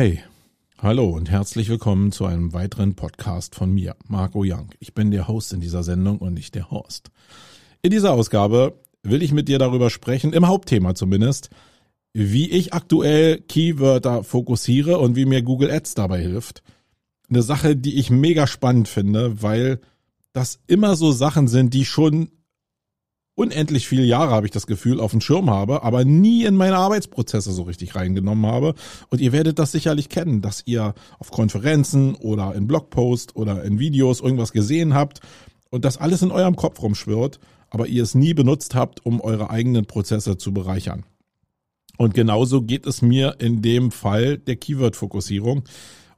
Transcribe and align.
Hey, 0.00 0.20
hallo 0.80 1.10
und 1.10 1.28
herzlich 1.28 1.68
willkommen 1.68 2.12
zu 2.12 2.24
einem 2.24 2.52
weiteren 2.52 2.94
Podcast 2.94 3.56
von 3.56 3.74
mir, 3.74 3.96
Marco 4.06 4.44
Young. 4.44 4.70
Ich 4.78 4.94
bin 4.94 5.10
der 5.10 5.26
Host 5.26 5.52
in 5.52 5.58
dieser 5.58 5.82
Sendung 5.82 6.18
und 6.18 6.34
nicht 6.34 6.54
der 6.54 6.70
Horst. 6.70 7.10
In 7.82 7.90
dieser 7.90 8.12
Ausgabe 8.12 8.78
will 9.02 9.24
ich 9.24 9.32
mit 9.32 9.48
dir 9.48 9.58
darüber 9.58 9.90
sprechen, 9.90 10.32
im 10.32 10.46
Hauptthema 10.46 10.94
zumindest, 10.94 11.50
wie 12.12 12.48
ich 12.48 12.74
aktuell 12.74 13.40
Keywörter 13.40 14.22
fokussiere 14.22 14.98
und 14.98 15.16
wie 15.16 15.24
mir 15.26 15.42
Google 15.42 15.72
Ads 15.72 15.94
dabei 15.94 16.20
hilft. 16.20 16.62
Eine 17.28 17.42
Sache, 17.42 17.74
die 17.74 17.98
ich 17.98 18.08
mega 18.08 18.46
spannend 18.46 18.86
finde, 18.86 19.42
weil 19.42 19.80
das 20.32 20.60
immer 20.68 20.94
so 20.94 21.10
Sachen 21.10 21.48
sind, 21.48 21.74
die 21.74 21.84
schon 21.84 22.30
unendlich 23.38 23.86
viele 23.86 24.02
Jahre, 24.02 24.32
habe 24.32 24.46
ich 24.46 24.52
das 24.52 24.66
Gefühl, 24.66 24.98
auf 24.98 25.12
dem 25.12 25.20
Schirm 25.20 25.48
habe, 25.48 25.84
aber 25.84 26.04
nie 26.04 26.44
in 26.44 26.56
meine 26.56 26.76
Arbeitsprozesse 26.76 27.52
so 27.52 27.62
richtig 27.62 27.94
reingenommen 27.94 28.50
habe. 28.50 28.74
Und 29.10 29.20
ihr 29.20 29.30
werdet 29.30 29.60
das 29.60 29.70
sicherlich 29.70 30.08
kennen, 30.08 30.42
dass 30.42 30.64
ihr 30.66 30.94
auf 31.20 31.30
Konferenzen 31.30 32.16
oder 32.16 32.54
in 32.56 32.66
Blogposts 32.66 33.36
oder 33.36 33.62
in 33.62 33.78
Videos 33.78 34.20
irgendwas 34.20 34.52
gesehen 34.52 34.92
habt 34.92 35.20
und 35.70 35.84
das 35.84 35.98
alles 35.98 36.22
in 36.22 36.32
eurem 36.32 36.56
Kopf 36.56 36.82
rumschwirrt, 36.82 37.38
aber 37.70 37.86
ihr 37.86 38.02
es 38.02 38.16
nie 38.16 38.34
benutzt 38.34 38.74
habt, 38.74 39.06
um 39.06 39.20
eure 39.20 39.50
eigenen 39.50 39.86
Prozesse 39.86 40.36
zu 40.36 40.52
bereichern. 40.52 41.04
Und 41.96 42.14
genauso 42.14 42.62
geht 42.62 42.86
es 42.86 43.02
mir 43.02 43.36
in 43.38 43.62
dem 43.62 43.92
Fall 43.92 44.38
der 44.38 44.56
Keyword-Fokussierung. 44.56 45.62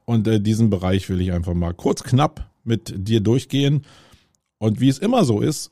Und 0.05 0.27
äh, 0.27 0.39
diesen 0.39 0.71
Bereich 0.71 1.07
will 1.09 1.21
ich 1.21 1.31
einfach 1.31 1.53
mal 1.53 1.73
kurz 1.73 2.01
knapp 2.03 2.49
mit 2.63 2.93
dir 2.95 3.19
durchgehen. 3.19 3.85
Und 4.57 4.79
wie 4.79 4.89
es 4.89 4.97
immer 4.97 5.23
so 5.23 5.41
ist, 5.41 5.71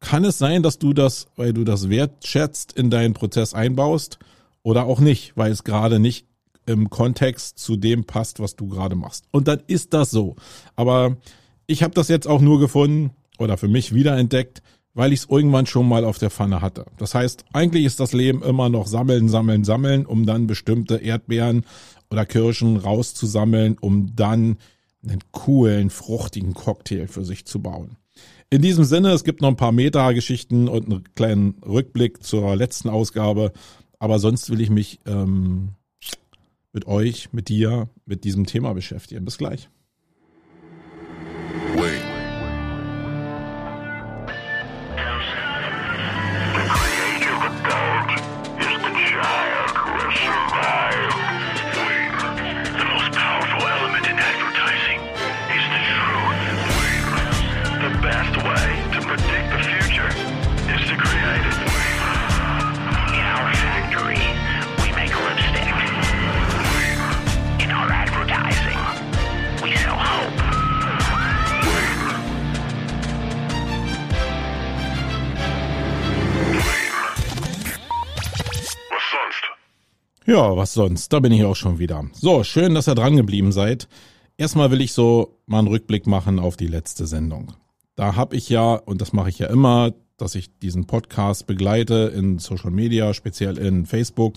kann 0.00 0.24
es 0.24 0.38
sein, 0.38 0.62
dass 0.62 0.78
du 0.78 0.92
das, 0.92 1.28
weil 1.36 1.52
du 1.52 1.64
das 1.64 1.88
wertschätzt, 1.88 2.72
in 2.72 2.90
deinen 2.90 3.14
Prozess 3.14 3.54
einbaust 3.54 4.18
oder 4.62 4.84
auch 4.84 5.00
nicht, 5.00 5.36
weil 5.36 5.52
es 5.52 5.64
gerade 5.64 5.98
nicht 5.98 6.26
im 6.66 6.90
Kontext 6.90 7.58
zu 7.58 7.76
dem 7.76 8.04
passt, 8.04 8.40
was 8.40 8.56
du 8.56 8.68
gerade 8.68 8.96
machst. 8.96 9.24
Und 9.30 9.48
dann 9.48 9.60
ist 9.66 9.92
das 9.92 10.10
so. 10.10 10.36
Aber 10.76 11.16
ich 11.66 11.82
habe 11.82 11.94
das 11.94 12.08
jetzt 12.08 12.26
auch 12.26 12.40
nur 12.40 12.58
gefunden 12.58 13.10
oder 13.38 13.56
für 13.56 13.68
mich 13.68 13.94
wiederentdeckt, 13.94 14.62
weil 14.94 15.12
ich 15.12 15.20
es 15.20 15.28
irgendwann 15.28 15.66
schon 15.66 15.88
mal 15.88 16.04
auf 16.04 16.18
der 16.18 16.30
Pfanne 16.30 16.60
hatte. 16.60 16.86
Das 16.98 17.14
heißt, 17.14 17.44
eigentlich 17.52 17.84
ist 17.84 18.00
das 18.00 18.12
Leben 18.12 18.42
immer 18.42 18.68
noch 18.68 18.86
sammeln, 18.86 19.28
sammeln, 19.28 19.64
sammeln, 19.64 20.06
um 20.06 20.26
dann 20.26 20.46
bestimmte 20.46 20.96
Erdbeeren 20.96 21.64
oder 22.10 22.26
Kirschen 22.26 22.76
rauszusammeln, 22.76 23.76
um 23.80 24.14
dann 24.16 24.58
einen 25.02 25.20
coolen, 25.32 25.90
fruchtigen 25.90 26.54
Cocktail 26.54 27.06
für 27.06 27.24
sich 27.24 27.46
zu 27.46 27.60
bauen. 27.60 27.96
In 28.50 28.62
diesem 28.62 28.84
Sinne, 28.84 29.12
es 29.12 29.24
gibt 29.24 29.42
noch 29.42 29.48
ein 29.48 29.56
paar 29.56 29.72
Meta-Geschichten 29.72 30.68
und 30.68 30.86
einen 30.86 31.04
kleinen 31.14 31.54
Rückblick 31.64 32.22
zur 32.22 32.56
letzten 32.56 32.88
Ausgabe. 32.88 33.52
Aber 33.98 34.18
sonst 34.18 34.50
will 34.50 34.60
ich 34.60 34.70
mich 34.70 34.98
ähm, 35.06 35.70
mit 36.72 36.86
euch, 36.86 37.32
mit 37.32 37.48
dir, 37.48 37.88
mit 38.06 38.24
diesem 38.24 38.46
Thema 38.46 38.72
beschäftigen. 38.72 39.24
Bis 39.24 39.38
gleich. 39.38 39.68
Was 80.60 80.74
sonst? 80.74 81.10
Da 81.14 81.20
bin 81.20 81.32
ich 81.32 81.42
auch 81.44 81.56
schon 81.56 81.78
wieder. 81.78 82.04
So, 82.12 82.44
schön, 82.44 82.74
dass 82.74 82.86
ihr 82.86 82.94
dran 82.94 83.16
geblieben 83.16 83.50
seid. 83.50 83.88
Erstmal 84.36 84.70
will 84.70 84.82
ich 84.82 84.92
so 84.92 85.38
mal 85.46 85.60
einen 85.60 85.68
Rückblick 85.68 86.06
machen 86.06 86.38
auf 86.38 86.58
die 86.58 86.66
letzte 86.66 87.06
Sendung. 87.06 87.54
Da 87.96 88.14
habe 88.14 88.36
ich 88.36 88.50
ja, 88.50 88.74
und 88.74 89.00
das 89.00 89.14
mache 89.14 89.30
ich 89.30 89.38
ja 89.38 89.46
immer, 89.46 89.94
dass 90.18 90.34
ich 90.34 90.58
diesen 90.58 90.86
Podcast 90.86 91.46
begleite 91.46 92.12
in 92.14 92.38
Social 92.38 92.70
Media, 92.70 93.14
speziell 93.14 93.56
in 93.56 93.86
Facebook. 93.86 94.34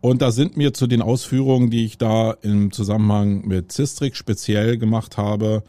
Und 0.00 0.22
da 0.22 0.30
sind 0.30 0.56
mir 0.56 0.74
zu 0.74 0.86
den 0.86 1.02
Ausführungen, 1.02 1.70
die 1.70 1.84
ich 1.84 1.98
da 1.98 2.36
im 2.40 2.70
Zusammenhang 2.70 3.44
mit 3.44 3.72
Cistrix 3.72 4.16
speziell 4.16 4.78
gemacht 4.78 5.16
habe, 5.16 5.64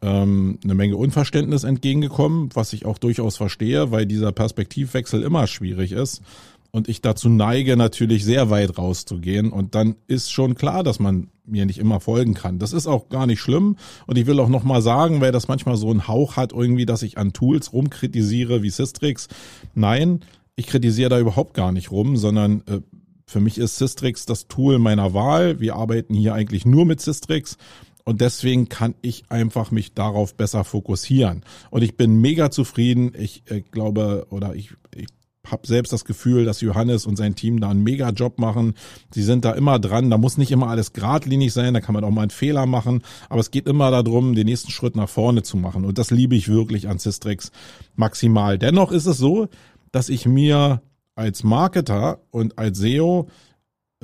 ähm, 0.00 0.58
eine 0.64 0.74
Menge 0.74 0.96
Unverständnis 0.96 1.64
entgegengekommen, 1.64 2.48
was 2.54 2.72
ich 2.72 2.86
auch 2.86 2.96
durchaus 2.96 3.36
verstehe, 3.36 3.90
weil 3.90 4.06
dieser 4.06 4.32
Perspektivwechsel 4.32 5.22
immer 5.22 5.46
schwierig 5.46 5.92
ist 5.92 6.22
und 6.72 6.88
ich 6.88 7.00
dazu 7.00 7.28
neige, 7.28 7.76
natürlich 7.76 8.24
sehr 8.24 8.50
weit 8.50 8.78
rauszugehen. 8.78 9.50
Und 9.50 9.74
dann 9.74 9.96
ist 10.06 10.30
schon 10.30 10.54
klar, 10.54 10.82
dass 10.82 11.00
man 11.00 11.28
mir 11.44 11.66
nicht 11.66 11.78
immer 11.78 12.00
folgen 12.00 12.34
kann. 12.34 12.58
Das 12.58 12.72
ist 12.72 12.86
auch 12.86 13.08
gar 13.08 13.26
nicht 13.26 13.40
schlimm. 13.40 13.76
Und 14.06 14.18
ich 14.18 14.26
will 14.26 14.38
auch 14.38 14.48
nochmal 14.48 14.82
sagen, 14.82 15.20
weil 15.20 15.32
das 15.32 15.48
manchmal 15.48 15.76
so 15.76 15.90
einen 15.90 16.06
Hauch 16.06 16.36
hat, 16.36 16.52
irgendwie, 16.52 16.86
dass 16.86 17.02
ich 17.02 17.18
an 17.18 17.32
Tools 17.32 17.72
rumkritisiere 17.72 18.62
wie 18.62 18.70
Systrix. 18.70 19.28
Nein, 19.74 20.20
ich 20.56 20.66
kritisiere 20.66 21.10
da 21.10 21.18
überhaupt 21.18 21.54
gar 21.54 21.72
nicht 21.72 21.90
rum, 21.90 22.16
sondern 22.16 22.62
äh, 22.66 22.80
für 23.26 23.40
mich 23.40 23.58
ist 23.58 23.76
Systrix 23.76 24.26
das 24.26 24.46
Tool 24.48 24.78
meiner 24.78 25.14
Wahl. 25.14 25.60
Wir 25.60 25.76
arbeiten 25.76 26.14
hier 26.14 26.34
eigentlich 26.34 26.66
nur 26.66 26.84
mit 26.84 27.00
Systrix. 27.00 27.56
Und 28.04 28.20
deswegen 28.20 28.68
kann 28.68 28.94
ich 29.02 29.24
einfach 29.28 29.70
mich 29.70 29.94
darauf 29.94 30.34
besser 30.34 30.64
fokussieren. 30.64 31.44
Und 31.70 31.82
ich 31.82 31.96
bin 31.96 32.20
mega 32.20 32.50
zufrieden. 32.50 33.12
Ich 33.16 33.42
äh, 33.46 33.60
glaube, 33.60 34.26
oder 34.30 34.54
ich, 34.54 34.72
ich 34.94 35.06
habe 35.46 35.66
selbst 35.66 35.92
das 35.92 36.04
Gefühl, 36.04 36.44
dass 36.44 36.60
Johannes 36.60 37.06
und 37.06 37.16
sein 37.16 37.34
Team 37.34 37.60
da 37.60 37.70
einen 37.70 37.82
mega 37.82 38.10
Job 38.10 38.38
machen. 38.38 38.74
Sie 39.12 39.22
sind 39.22 39.44
da 39.44 39.52
immer 39.52 39.78
dran. 39.78 40.10
Da 40.10 40.18
muss 40.18 40.36
nicht 40.36 40.50
immer 40.52 40.68
alles 40.68 40.92
geradlinig 40.92 41.52
sein. 41.52 41.74
Da 41.74 41.80
kann 41.80 41.94
man 41.94 42.04
auch 42.04 42.10
mal 42.10 42.22
einen 42.22 42.30
Fehler 42.30 42.66
machen. 42.66 43.02
Aber 43.28 43.40
es 43.40 43.50
geht 43.50 43.66
immer 43.66 43.90
darum, 43.90 44.34
den 44.34 44.46
nächsten 44.46 44.70
Schritt 44.70 44.96
nach 44.96 45.08
vorne 45.08 45.42
zu 45.42 45.56
machen. 45.56 45.84
Und 45.84 45.98
das 45.98 46.10
liebe 46.10 46.36
ich 46.36 46.48
wirklich 46.48 46.88
an 46.88 46.98
Systrix 46.98 47.50
maximal. 47.96 48.58
Dennoch 48.58 48.92
ist 48.92 49.06
es 49.06 49.16
so, 49.16 49.48
dass 49.92 50.08
ich 50.08 50.26
mir 50.26 50.82
als 51.14 51.42
Marketer 51.42 52.20
und 52.30 52.58
als 52.58 52.78
SEO 52.78 53.28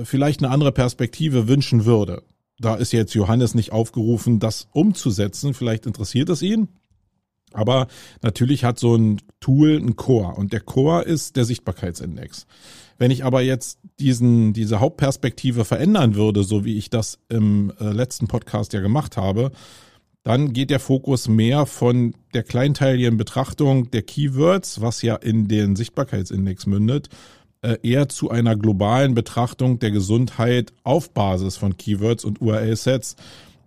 vielleicht 0.02 0.42
eine 0.42 0.52
andere 0.52 0.72
Perspektive 0.72 1.48
wünschen 1.48 1.84
würde. 1.84 2.22
Da 2.58 2.74
ist 2.74 2.92
jetzt 2.92 3.14
Johannes 3.14 3.54
nicht 3.54 3.72
aufgerufen, 3.72 4.38
das 4.38 4.68
umzusetzen. 4.72 5.52
Vielleicht 5.52 5.86
interessiert 5.86 6.30
es 6.30 6.40
ihn. 6.42 6.68
Aber 7.52 7.86
natürlich 8.22 8.64
hat 8.64 8.78
so 8.78 8.96
ein 8.96 9.20
Tool 9.40 9.76
ein 9.76 9.96
Core 9.96 10.34
und 10.34 10.52
der 10.52 10.60
Core 10.60 11.02
ist 11.02 11.36
der 11.36 11.44
Sichtbarkeitsindex. 11.44 12.46
Wenn 12.98 13.10
ich 13.10 13.24
aber 13.24 13.42
jetzt 13.42 13.78
diesen, 13.98 14.52
diese 14.52 14.80
Hauptperspektive 14.80 15.64
verändern 15.64 16.14
würde, 16.14 16.44
so 16.44 16.64
wie 16.64 16.78
ich 16.78 16.90
das 16.90 17.18
im 17.28 17.72
äh, 17.78 17.90
letzten 17.90 18.26
Podcast 18.26 18.72
ja 18.72 18.80
gemacht 18.80 19.16
habe, 19.16 19.52
dann 20.22 20.52
geht 20.52 20.70
der 20.70 20.80
Fokus 20.80 21.28
mehr 21.28 21.66
von 21.66 22.14
der 22.34 22.42
kleinteiligen 22.42 23.16
Betrachtung 23.16 23.90
der 23.92 24.02
Keywords, 24.02 24.80
was 24.80 25.02
ja 25.02 25.14
in 25.14 25.46
den 25.46 25.76
Sichtbarkeitsindex 25.76 26.66
mündet, 26.66 27.10
äh, 27.62 27.76
eher 27.82 28.08
zu 28.08 28.30
einer 28.30 28.56
globalen 28.56 29.14
Betrachtung 29.14 29.78
der 29.78 29.92
Gesundheit 29.92 30.72
auf 30.82 31.10
Basis 31.10 31.56
von 31.56 31.76
Keywords 31.76 32.24
und 32.24 32.40
URL-Sets 32.40 33.14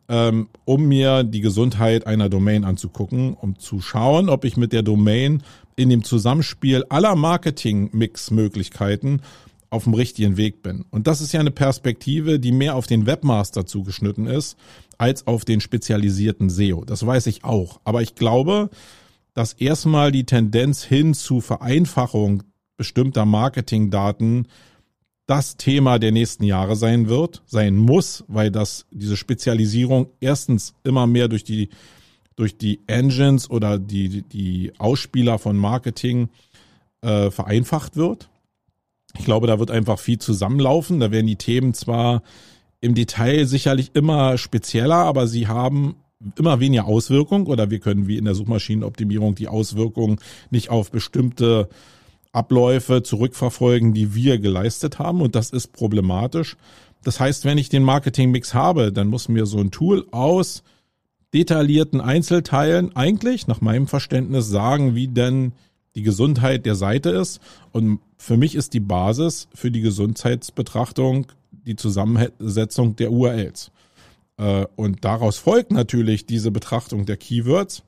ähm, 0.09 0.49
um 0.65 0.87
mir 0.87 1.23
die 1.23 1.41
Gesundheit 1.41 2.07
einer 2.07 2.29
Domain 2.29 2.65
anzugucken, 2.65 3.35
um 3.35 3.59
zu 3.59 3.79
schauen, 3.79 4.27
ob 4.27 4.43
ich 4.43 4.57
mit 4.57 4.73
der 4.73 4.81
Domain 4.81 5.43
in 5.75 5.89
dem 5.89 6.03
Zusammenspiel 6.03 6.83
aller 6.89 7.15
Marketing-Mix-Möglichkeiten 7.15 9.21
auf 9.69 9.83
dem 9.83 9.93
richtigen 9.93 10.35
Weg 10.35 10.63
bin. 10.63 10.83
Und 10.89 11.05
das 11.05 11.21
ist 11.21 11.31
ja 11.31 11.39
eine 11.39 11.51
Perspektive, 11.51 12.39
die 12.39 12.51
mehr 12.51 12.75
auf 12.75 12.87
den 12.87 13.05
Webmaster 13.05 13.67
zugeschnitten 13.67 14.25
ist, 14.25 14.57
als 14.97 15.27
auf 15.27 15.45
den 15.45 15.61
spezialisierten 15.61 16.49
SEO. 16.49 16.85
Das 16.85 17.05
weiß 17.05 17.27
ich 17.27 17.43
auch. 17.43 17.79
Aber 17.83 18.01
ich 18.01 18.15
glaube, 18.15 18.71
dass 19.35 19.53
erstmal 19.53 20.11
die 20.11 20.25
Tendenz 20.25 20.83
hin 20.83 21.13
zu 21.13 21.39
Vereinfachung 21.39 22.41
bestimmter 22.77 23.25
Marketingdaten 23.25 24.47
das 25.29 25.57
Thema 25.57 25.99
der 25.99 26.11
nächsten 26.11 26.43
Jahre 26.43 26.75
sein 26.75 27.07
wird, 27.07 27.43
sein 27.45 27.75
muss, 27.75 28.23
weil 28.27 28.49
das 28.49 28.87
diese 28.89 29.15
Spezialisierung 29.15 30.07
erstens 30.19 30.73
immer 30.83 31.05
mehr 31.05 31.27
durch 31.27 31.43
die 31.43 31.69
durch 32.35 32.57
die 32.57 32.79
Engines 32.87 33.47
oder 33.47 33.77
die 33.77 34.23
die 34.23 34.71
Ausspieler 34.79 35.37
von 35.37 35.55
Marketing 35.55 36.29
äh, 37.01 37.29
vereinfacht 37.29 37.95
wird. 37.95 38.31
Ich 39.19 39.25
glaube, 39.25 39.45
da 39.45 39.59
wird 39.59 39.69
einfach 39.69 39.99
viel 39.99 40.17
zusammenlaufen. 40.17 40.99
Da 40.99 41.11
werden 41.11 41.27
die 41.27 41.35
Themen 41.35 41.75
zwar 41.75 42.23
im 42.81 42.95
Detail 42.95 43.45
sicherlich 43.45 43.91
immer 43.93 44.37
spezieller, 44.39 44.95
aber 44.95 45.27
sie 45.27 45.47
haben 45.47 45.97
immer 46.37 46.59
weniger 46.59 46.85
Auswirkung 46.85 47.45
oder 47.45 47.69
wir 47.69 47.79
können 47.79 48.07
wie 48.07 48.17
in 48.17 48.25
der 48.25 48.35
Suchmaschinenoptimierung 48.35 49.35
die 49.35 49.47
Auswirkungen 49.47 50.19
nicht 50.49 50.71
auf 50.71 50.89
bestimmte 50.89 51.69
Abläufe 52.31 53.03
zurückverfolgen, 53.03 53.93
die 53.93 54.13
wir 54.13 54.39
geleistet 54.39 54.99
haben. 54.99 55.21
Und 55.21 55.35
das 55.35 55.49
ist 55.49 55.73
problematisch. 55.73 56.57
Das 57.03 57.19
heißt, 57.19 57.45
wenn 57.45 57.57
ich 57.57 57.69
den 57.69 57.83
Marketingmix 57.83 58.53
habe, 58.53 58.91
dann 58.91 59.07
muss 59.07 59.29
mir 59.29 59.45
so 59.45 59.59
ein 59.59 59.71
Tool 59.71 60.05
aus 60.11 60.63
detaillierten 61.33 62.01
Einzelteilen 62.01 62.95
eigentlich 62.95 63.47
nach 63.47 63.61
meinem 63.61 63.87
Verständnis 63.87 64.49
sagen, 64.49 64.95
wie 64.95 65.07
denn 65.07 65.53
die 65.95 66.03
Gesundheit 66.03 66.65
der 66.65 66.75
Seite 66.75 67.09
ist. 67.09 67.39
Und 67.71 67.99
für 68.17 68.37
mich 68.37 68.55
ist 68.55 68.73
die 68.73 68.79
Basis 68.79 69.47
für 69.53 69.71
die 69.71 69.81
Gesundheitsbetrachtung 69.81 71.27
die 71.51 71.75
Zusammensetzung 71.75 72.95
der 72.95 73.11
URLs. 73.11 73.71
Äh, 74.37 74.65
und 74.75 75.05
daraus 75.05 75.37
folgt 75.37 75.71
natürlich 75.71 76.25
diese 76.25 76.51
Betrachtung 76.51 77.05
der 77.05 77.17
Keywords. 77.17 77.83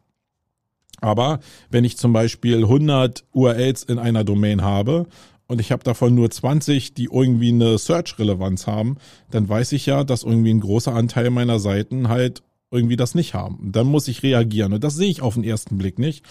Aber 1.01 1.39
wenn 1.69 1.83
ich 1.83 1.97
zum 1.97 2.13
Beispiel 2.13 2.63
100 2.63 3.25
URLs 3.33 3.83
in 3.83 3.99
einer 3.99 4.23
Domain 4.23 4.61
habe 4.61 5.07
und 5.47 5.59
ich 5.59 5.71
habe 5.71 5.83
davon 5.83 6.15
nur 6.15 6.29
20, 6.29 6.93
die 6.93 7.09
irgendwie 7.11 7.49
eine 7.49 7.77
Search-Relevanz 7.77 8.67
haben, 8.67 8.97
dann 9.31 9.49
weiß 9.49 9.73
ich 9.73 9.87
ja, 9.87 10.03
dass 10.03 10.23
irgendwie 10.23 10.53
ein 10.53 10.61
großer 10.61 10.93
Anteil 10.93 11.29
meiner 11.31 11.59
Seiten 11.59 12.07
halt 12.07 12.43
irgendwie 12.69 12.95
das 12.95 13.15
nicht 13.15 13.33
haben. 13.33 13.71
Dann 13.71 13.87
muss 13.87 14.07
ich 14.07 14.23
reagieren 14.23 14.73
und 14.73 14.83
das 14.83 14.95
sehe 14.95 15.09
ich 15.09 15.21
auf 15.21 15.33
den 15.33 15.43
ersten 15.43 15.77
Blick 15.77 15.99
nicht. 15.99 16.23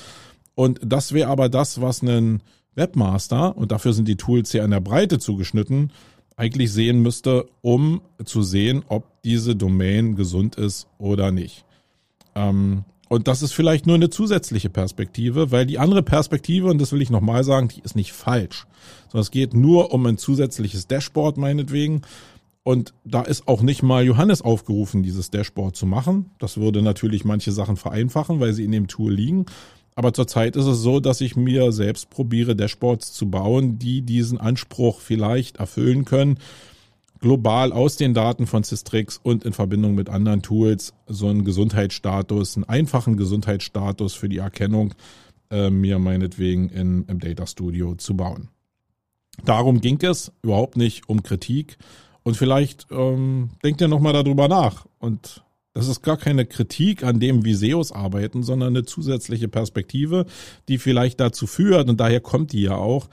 Und 0.54 0.80
das 0.84 1.12
wäre 1.12 1.28
aber 1.28 1.48
das, 1.48 1.80
was 1.80 2.02
ein 2.02 2.42
Webmaster, 2.74 3.56
und 3.56 3.72
dafür 3.72 3.92
sind 3.92 4.08
die 4.08 4.16
Tools 4.16 4.52
ja 4.52 4.64
in 4.64 4.70
der 4.70 4.80
Breite 4.80 5.18
zugeschnitten, 5.18 5.92
eigentlich 6.36 6.72
sehen 6.72 7.02
müsste, 7.02 7.46
um 7.60 8.00
zu 8.24 8.42
sehen, 8.42 8.82
ob 8.88 9.22
diese 9.22 9.56
Domain 9.56 10.16
gesund 10.16 10.56
ist 10.56 10.86
oder 10.98 11.32
nicht. 11.32 11.64
Ähm, 12.34 12.84
und 13.10 13.26
das 13.26 13.42
ist 13.42 13.52
vielleicht 13.52 13.88
nur 13.88 13.96
eine 13.96 14.08
zusätzliche 14.08 14.70
Perspektive, 14.70 15.50
weil 15.50 15.66
die 15.66 15.80
andere 15.80 16.04
Perspektive, 16.04 16.68
und 16.68 16.80
das 16.80 16.92
will 16.92 17.02
ich 17.02 17.10
nochmal 17.10 17.42
sagen, 17.42 17.66
die 17.66 17.80
ist 17.80 17.96
nicht 17.96 18.12
falsch. 18.12 18.68
Sondern 19.08 19.22
es 19.22 19.32
geht 19.32 19.52
nur 19.52 19.92
um 19.92 20.06
ein 20.06 20.16
zusätzliches 20.16 20.86
Dashboard 20.86 21.36
meinetwegen. 21.36 22.02
Und 22.62 22.94
da 23.02 23.22
ist 23.22 23.48
auch 23.48 23.62
nicht 23.62 23.82
mal 23.82 24.04
Johannes 24.04 24.42
aufgerufen, 24.42 25.02
dieses 25.02 25.28
Dashboard 25.28 25.74
zu 25.74 25.86
machen. 25.86 26.30
Das 26.38 26.58
würde 26.58 26.82
natürlich 26.82 27.24
manche 27.24 27.50
Sachen 27.50 27.76
vereinfachen, 27.76 28.38
weil 28.38 28.52
sie 28.52 28.64
in 28.64 28.70
dem 28.70 28.86
Tool 28.86 29.12
liegen. 29.12 29.46
Aber 29.96 30.14
zurzeit 30.14 30.54
ist 30.54 30.66
es 30.66 30.78
so, 30.78 31.00
dass 31.00 31.20
ich 31.20 31.34
mir 31.34 31.72
selbst 31.72 32.10
probiere, 32.10 32.54
Dashboards 32.54 33.12
zu 33.12 33.28
bauen, 33.28 33.80
die 33.80 34.02
diesen 34.02 34.38
Anspruch 34.38 35.00
vielleicht 35.00 35.56
erfüllen 35.56 36.04
können, 36.04 36.38
global 37.20 37.72
aus 37.72 37.96
den 37.96 38.14
Daten 38.14 38.46
von 38.46 38.62
Systrix 38.62 39.18
und 39.22 39.44
in 39.44 39.52
Verbindung 39.52 39.94
mit 39.94 40.08
anderen 40.08 40.42
Tools 40.42 40.94
so 41.06 41.28
einen 41.28 41.44
Gesundheitsstatus, 41.44 42.56
einen 42.56 42.64
einfachen 42.64 43.16
Gesundheitsstatus 43.16 44.14
für 44.14 44.28
die 44.28 44.38
Erkennung 44.38 44.94
äh, 45.50 45.70
mir 45.70 45.98
meinetwegen 45.98 46.68
in, 46.70 47.04
im 47.06 47.20
Data 47.20 47.46
Studio 47.46 47.94
zu 47.94 48.16
bauen. 48.16 48.48
Darum 49.44 49.80
ging 49.80 49.98
es, 50.02 50.32
überhaupt 50.42 50.76
nicht 50.76 51.08
um 51.08 51.22
Kritik. 51.22 51.78
Und 52.22 52.36
vielleicht 52.36 52.86
ähm, 52.90 53.50
denkt 53.64 53.80
ihr 53.80 53.88
nochmal 53.88 54.12
darüber 54.12 54.48
nach 54.48 54.86
und 54.98 55.42
das 55.72 55.86
ist 55.86 56.02
gar 56.02 56.16
keine 56.16 56.46
Kritik 56.46 57.04
an 57.04 57.20
dem, 57.20 57.44
wie 57.44 57.54
SEOs 57.54 57.92
arbeiten, 57.92 58.42
sondern 58.42 58.70
eine 58.70 58.84
zusätzliche 58.84 59.48
Perspektive, 59.48 60.26
die 60.68 60.78
vielleicht 60.78 61.20
dazu 61.20 61.46
führt, 61.46 61.88
und 61.88 62.00
daher 62.00 62.20
kommt 62.20 62.52
die 62.52 62.62
ja 62.62 62.74
auch, 62.74 63.08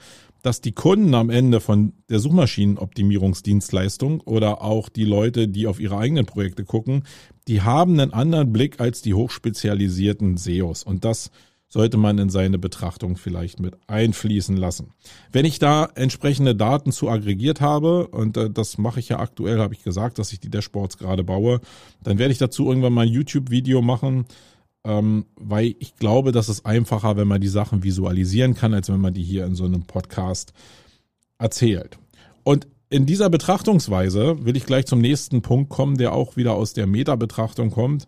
dass 0.48 0.62
die 0.62 0.72
Kunden 0.72 1.14
am 1.14 1.28
Ende 1.28 1.60
von 1.60 1.92
der 2.08 2.20
Suchmaschinenoptimierungsdienstleistung 2.20 4.22
oder 4.22 4.62
auch 4.62 4.88
die 4.88 5.04
Leute, 5.04 5.46
die 5.46 5.66
auf 5.66 5.78
ihre 5.78 5.98
eigenen 5.98 6.24
Projekte 6.24 6.64
gucken, 6.64 7.02
die 7.48 7.60
haben 7.60 8.00
einen 8.00 8.14
anderen 8.14 8.50
Blick 8.50 8.80
als 8.80 9.02
die 9.02 9.12
hochspezialisierten 9.12 10.38
SEOs. 10.38 10.84
Und 10.84 11.04
das 11.04 11.30
sollte 11.68 11.98
man 11.98 12.16
in 12.16 12.30
seine 12.30 12.58
Betrachtung 12.58 13.18
vielleicht 13.18 13.60
mit 13.60 13.76
einfließen 13.88 14.56
lassen. 14.56 14.94
Wenn 15.32 15.44
ich 15.44 15.58
da 15.58 15.84
entsprechende 15.94 16.56
Daten 16.56 16.92
zu 16.92 17.10
aggregiert 17.10 17.60
habe, 17.60 18.08
und 18.08 18.38
äh, 18.38 18.48
das 18.48 18.78
mache 18.78 19.00
ich 19.00 19.10
ja 19.10 19.18
aktuell, 19.18 19.58
habe 19.58 19.74
ich 19.74 19.82
gesagt, 19.82 20.18
dass 20.18 20.32
ich 20.32 20.40
die 20.40 20.48
Dashboards 20.48 20.96
gerade 20.96 21.24
baue, 21.24 21.60
dann 22.02 22.16
werde 22.16 22.32
ich 22.32 22.38
dazu 22.38 22.68
irgendwann 22.68 22.94
mal 22.94 23.02
ein 23.02 23.12
YouTube-Video 23.12 23.82
machen, 23.82 24.24
ähm, 24.84 25.26
weil 25.36 25.74
ich 25.78 25.96
glaube, 25.96 26.32
das 26.32 26.48
ist 26.48 26.64
einfacher, 26.64 27.16
wenn 27.16 27.28
man 27.28 27.40
die 27.40 27.48
Sachen 27.48 27.82
visualisieren 27.82 28.54
kann, 28.54 28.74
als 28.74 28.88
wenn 28.88 29.00
man 29.00 29.14
die 29.14 29.22
hier 29.22 29.44
in 29.44 29.54
so 29.54 29.64
einem 29.64 29.82
Podcast 29.82 30.52
erzählt. 31.38 31.98
Und 32.44 32.66
in 32.90 33.04
dieser 33.04 33.28
Betrachtungsweise 33.28 34.44
will 34.44 34.56
ich 34.56 34.64
gleich 34.64 34.86
zum 34.86 35.00
nächsten 35.00 35.42
Punkt 35.42 35.68
kommen, 35.68 35.98
der 35.98 36.12
auch 36.12 36.36
wieder 36.36 36.54
aus 36.54 36.72
der 36.72 36.86
Meta-Betrachtung 36.86 37.70
kommt, 37.70 38.06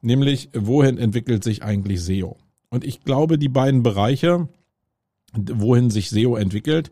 nämlich 0.00 0.48
wohin 0.54 0.98
entwickelt 0.98 1.44
sich 1.44 1.62
eigentlich 1.62 2.00
SEO? 2.02 2.38
Und 2.70 2.84
ich 2.84 3.04
glaube, 3.04 3.38
die 3.38 3.50
beiden 3.50 3.82
Bereiche, 3.82 4.48
wohin 5.34 5.90
sich 5.90 6.08
SEO 6.08 6.36
entwickelt, 6.36 6.90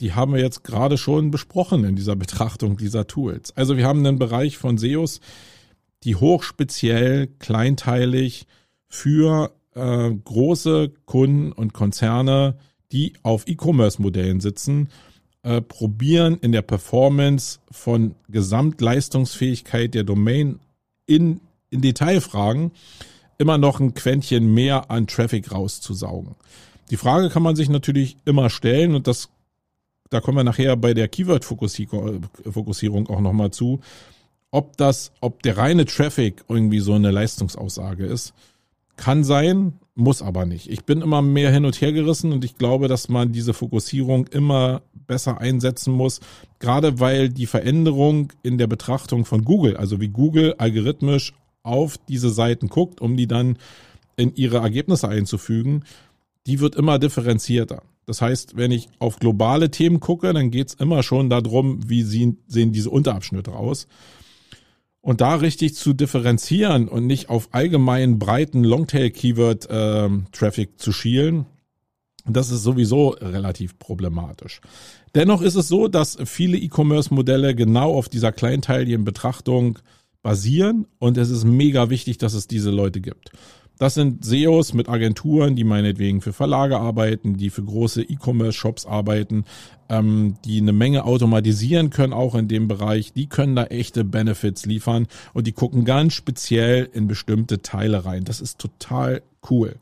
die 0.00 0.12
haben 0.12 0.34
wir 0.34 0.40
jetzt 0.40 0.64
gerade 0.64 0.98
schon 0.98 1.30
besprochen 1.30 1.84
in 1.84 1.96
dieser 1.96 2.16
Betrachtung 2.16 2.76
dieser 2.76 3.06
Tools. 3.06 3.56
Also 3.56 3.76
wir 3.76 3.86
haben 3.86 4.00
einen 4.00 4.18
Bereich 4.18 4.58
von 4.58 4.76
SEOs, 4.76 5.20
die 6.02 6.16
hochspeziell, 6.16 7.28
kleinteilig 7.38 8.46
für 8.92 9.50
äh, 9.74 10.10
große 10.10 10.92
Kunden 11.06 11.52
und 11.52 11.72
Konzerne, 11.72 12.58
die 12.92 13.14
auf 13.22 13.48
E-Commerce-Modellen 13.48 14.40
sitzen, 14.40 14.90
äh, 15.42 15.62
probieren 15.62 16.36
in 16.42 16.52
der 16.52 16.60
Performance 16.60 17.60
von 17.70 18.14
Gesamtleistungsfähigkeit 18.28 19.94
der 19.94 20.04
Domain 20.04 20.60
in, 21.06 21.40
in 21.70 21.80
Detailfragen 21.80 22.72
immer 23.38 23.56
noch 23.56 23.80
ein 23.80 23.94
Quäntchen 23.94 24.52
mehr 24.52 24.90
an 24.90 25.06
Traffic 25.06 25.52
rauszusaugen. 25.52 26.34
Die 26.90 26.98
Frage 26.98 27.30
kann 27.30 27.42
man 27.42 27.56
sich 27.56 27.70
natürlich 27.70 28.18
immer 28.26 28.50
stellen 28.50 28.94
und 28.94 29.06
das, 29.06 29.30
da 30.10 30.20
kommen 30.20 30.36
wir 30.36 30.44
nachher 30.44 30.76
bei 30.76 30.92
der 30.92 31.08
Keyword-Fokussierung 31.08 33.08
auch 33.08 33.20
nochmal 33.20 33.52
zu, 33.52 33.80
ob 34.50 34.76
das, 34.76 35.12
ob 35.22 35.42
der 35.42 35.56
reine 35.56 35.86
Traffic 35.86 36.44
irgendwie 36.50 36.80
so 36.80 36.92
eine 36.92 37.10
Leistungsaussage 37.10 38.04
ist. 38.04 38.34
Kann 38.96 39.24
sein, 39.24 39.74
muss 39.94 40.22
aber 40.22 40.46
nicht. 40.46 40.70
Ich 40.70 40.84
bin 40.84 41.02
immer 41.02 41.22
mehr 41.22 41.52
hin 41.52 41.64
und 41.64 41.80
her 41.80 41.92
gerissen 41.92 42.32
und 42.32 42.44
ich 42.44 42.56
glaube, 42.56 42.88
dass 42.88 43.08
man 43.08 43.32
diese 43.32 43.52
Fokussierung 43.52 44.26
immer 44.28 44.82
besser 45.06 45.38
einsetzen 45.38 45.92
muss, 45.92 46.20
gerade 46.58 47.00
weil 47.00 47.28
die 47.28 47.46
Veränderung 47.46 48.32
in 48.42 48.58
der 48.58 48.66
Betrachtung 48.66 49.24
von 49.24 49.44
Google, 49.44 49.76
also 49.76 50.00
wie 50.00 50.08
Google 50.08 50.54
algorithmisch 50.58 51.34
auf 51.62 51.98
diese 52.08 52.30
Seiten 52.30 52.68
guckt, 52.68 53.00
um 53.00 53.16
die 53.16 53.26
dann 53.26 53.58
in 54.16 54.34
ihre 54.34 54.58
Ergebnisse 54.58 55.08
einzufügen, 55.08 55.84
die 56.46 56.60
wird 56.60 56.74
immer 56.74 56.98
differenzierter. 56.98 57.82
Das 58.06 58.20
heißt, 58.20 58.56
wenn 58.56 58.72
ich 58.72 58.88
auf 58.98 59.18
globale 59.18 59.70
Themen 59.70 60.00
gucke, 60.00 60.32
dann 60.32 60.50
geht's 60.50 60.74
immer 60.74 61.02
schon 61.02 61.30
darum, 61.30 61.88
wie 61.88 62.02
sehen 62.02 62.38
diese 62.48 62.90
Unterabschnitte 62.90 63.52
aus. 63.52 63.86
Und 65.02 65.20
da 65.20 65.34
richtig 65.34 65.74
zu 65.74 65.92
differenzieren 65.92 66.88
und 66.88 67.06
nicht 67.06 67.28
auf 67.28 67.48
allgemeinen 67.52 68.18
breiten 68.18 68.64
Longtail-Keyword-Traffic 68.64 70.68
ähm, 70.70 70.78
zu 70.78 70.92
schielen, 70.92 71.46
das 72.24 72.52
ist 72.52 72.62
sowieso 72.62 73.08
relativ 73.08 73.78
problematisch. 73.78 74.60
Dennoch 75.14 75.42
ist 75.42 75.56
es 75.56 75.68
so, 75.68 75.88
dass 75.88 76.16
viele 76.24 76.56
E-Commerce-Modelle 76.56 77.54
genau 77.54 77.92
auf 77.92 78.08
dieser 78.08 78.30
kleinteiligen 78.30 79.04
Betrachtung 79.04 79.80
basieren 80.22 80.86
und 80.98 81.18
es 81.18 81.30
ist 81.30 81.44
mega 81.44 81.90
wichtig, 81.90 82.18
dass 82.18 82.34
es 82.34 82.46
diese 82.46 82.70
Leute 82.70 83.00
gibt. 83.00 83.32
Das 83.82 83.94
sind 83.94 84.24
SEOs 84.24 84.74
mit 84.74 84.88
Agenturen, 84.88 85.56
die 85.56 85.64
meinetwegen 85.64 86.20
für 86.20 86.32
Verlage 86.32 86.78
arbeiten, 86.78 87.36
die 87.36 87.50
für 87.50 87.64
große 87.64 88.04
E-Commerce-Shops 88.04 88.86
arbeiten, 88.86 89.44
ähm, 89.88 90.36
die 90.44 90.60
eine 90.60 90.72
Menge 90.72 91.04
automatisieren 91.04 91.90
können, 91.90 92.12
auch 92.12 92.36
in 92.36 92.46
dem 92.46 92.68
Bereich. 92.68 93.12
Die 93.12 93.26
können 93.26 93.56
da 93.56 93.64
echte 93.64 94.04
Benefits 94.04 94.66
liefern 94.66 95.08
und 95.34 95.48
die 95.48 95.52
gucken 95.52 95.84
ganz 95.84 96.12
speziell 96.12 96.88
in 96.92 97.08
bestimmte 97.08 97.60
Teile 97.60 98.04
rein. 98.04 98.22
Das 98.22 98.40
ist 98.40 98.60
total 98.60 99.20
cool. 99.50 99.74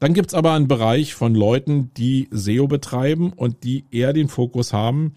Dann 0.00 0.14
gibt's 0.14 0.34
aber 0.34 0.54
einen 0.54 0.66
Bereich 0.66 1.14
von 1.14 1.36
Leuten, 1.36 1.92
die 1.96 2.26
SEO 2.32 2.66
betreiben 2.66 3.32
und 3.32 3.62
die 3.62 3.84
eher 3.92 4.12
den 4.12 4.26
Fokus 4.26 4.72
haben, 4.72 5.14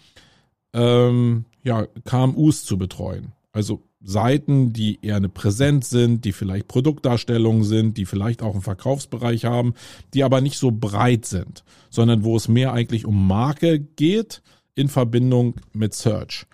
ähm, 0.74 1.46
ja, 1.64 1.88
KMUs 2.06 2.66
zu 2.66 2.78
betreuen. 2.78 3.32
Also 3.52 3.84
Seiten, 4.02 4.72
die 4.72 5.00
eher 5.02 5.18
eine 5.18 5.30
Präsenz 5.30 5.90
sind, 5.90 6.24
die 6.24 6.32
vielleicht 6.32 6.68
Produktdarstellungen 6.68 7.64
sind, 7.64 7.98
die 7.98 8.06
vielleicht 8.06 8.42
auch 8.42 8.54
einen 8.54 8.62
Verkaufsbereich 8.62 9.46
haben, 9.46 9.74
die 10.14 10.24
aber 10.24 10.42
nicht 10.42 10.58
so 10.58 10.72
breit 10.72 11.26
sind, 11.26 11.64
sondern 11.90 12.24
wo 12.24 12.38
es 12.38 12.48
mehr 12.48 12.74
eigentlich 12.74 13.06
um 13.06 13.28
Marke 13.28 13.80
geht 13.80 14.42
in 14.74 14.88
Verbindung 14.88 15.56
mit 15.74 15.94
Search. 15.94 16.46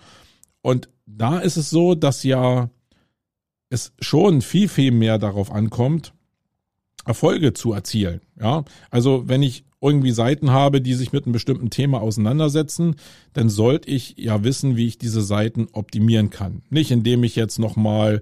Und 0.61 0.89
da 1.05 1.39
ist 1.39 1.55
es 1.55 1.69
so, 1.69 1.93
dass 1.93 2.23
ja 2.23 2.69
es 3.69 3.93
schon 3.99 4.41
viel, 4.41 4.67
viel 4.67 4.91
mehr 4.91 5.19
darauf 5.19 5.51
ankommt, 5.51 6.13
Erfolge 7.05 7.53
zu 7.53 7.73
erzielen. 7.73 8.21
Ja, 8.39 8.65
also 8.89 9.27
wenn 9.27 9.43
ich 9.43 9.66
irgendwie 9.81 10.11
Seiten 10.11 10.51
habe, 10.51 10.81
die 10.81 10.93
sich 10.93 11.13
mit 11.13 11.25
einem 11.25 11.33
bestimmten 11.33 11.69
Thema 11.69 12.01
auseinandersetzen, 12.01 12.95
dann 13.33 13.49
sollte 13.49 13.89
ich 13.89 14.15
ja 14.17 14.43
wissen, 14.43 14.75
wie 14.75 14.87
ich 14.87 14.97
diese 14.97 15.21
Seiten 15.21 15.67
optimieren 15.71 16.29
kann. 16.29 16.63
Nicht 16.69 16.91
indem 16.91 17.23
ich 17.23 17.35
jetzt 17.35 17.59
nochmal 17.59 18.21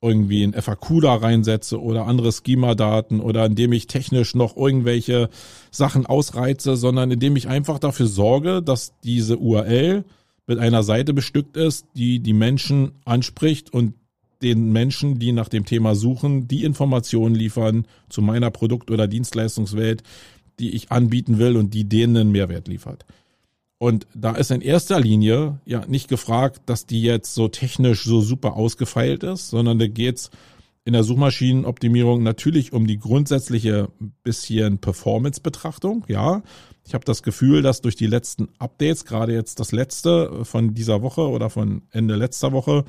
irgendwie 0.00 0.42
ein 0.44 0.52
FAQ 0.52 1.00
da 1.00 1.14
reinsetze 1.14 1.80
oder 1.80 2.06
andere 2.06 2.30
Schema-Daten 2.30 3.20
oder 3.20 3.46
indem 3.46 3.72
ich 3.72 3.86
technisch 3.86 4.34
noch 4.34 4.56
irgendwelche 4.56 5.30
Sachen 5.70 6.04
ausreize, 6.04 6.76
sondern 6.76 7.10
indem 7.10 7.36
ich 7.36 7.48
einfach 7.48 7.78
dafür 7.78 8.06
sorge, 8.06 8.62
dass 8.62 8.92
diese 9.02 9.38
URL 9.38 10.04
mit 10.46 10.58
einer 10.58 10.82
Seite 10.82 11.14
bestückt 11.14 11.56
ist, 11.56 11.86
die 11.96 12.20
die 12.20 12.34
Menschen 12.34 12.92
anspricht 13.06 13.72
und 13.72 13.94
den 14.42 14.72
Menschen, 14.72 15.18
die 15.18 15.32
nach 15.32 15.48
dem 15.48 15.64
Thema 15.64 15.94
suchen, 15.94 16.48
die 16.48 16.64
Informationen 16.64 17.34
liefern 17.34 17.86
zu 18.10 18.20
meiner 18.20 18.50
Produkt- 18.50 18.90
oder 18.90 19.08
Dienstleistungswelt, 19.08 20.02
die 20.58 20.74
ich 20.74 20.90
anbieten 20.90 21.38
will 21.38 21.56
und 21.56 21.74
die 21.74 21.88
denen 21.88 22.16
einen 22.16 22.32
Mehrwert 22.32 22.68
liefert. 22.68 23.04
Und 23.78 24.06
da 24.14 24.32
ist 24.32 24.50
in 24.50 24.60
erster 24.60 25.00
Linie 25.00 25.60
ja 25.66 25.84
nicht 25.86 26.08
gefragt, 26.08 26.62
dass 26.66 26.86
die 26.86 27.02
jetzt 27.02 27.34
so 27.34 27.48
technisch 27.48 28.04
so 28.04 28.20
super 28.20 28.54
ausgefeilt 28.54 29.22
ist, 29.24 29.48
sondern 29.48 29.78
da 29.78 29.86
geht's 29.86 30.30
in 30.84 30.92
der 30.92 31.02
Suchmaschinenoptimierung 31.02 32.22
natürlich 32.22 32.72
um 32.72 32.86
die 32.86 32.98
grundsätzliche 32.98 33.88
bisschen 34.22 34.78
Performance-Betrachtung. 34.78 36.04
Ja, 36.08 36.42
ich 36.86 36.94
habe 36.94 37.04
das 37.04 37.22
Gefühl, 37.22 37.62
dass 37.62 37.80
durch 37.80 37.96
die 37.96 38.06
letzten 38.06 38.48
Updates, 38.58 39.04
gerade 39.06 39.32
jetzt 39.32 39.60
das 39.60 39.72
letzte 39.72 40.44
von 40.44 40.74
dieser 40.74 41.02
Woche 41.02 41.28
oder 41.28 41.48
von 41.48 41.82
Ende 41.90 42.16
letzter 42.16 42.52
Woche, 42.52 42.84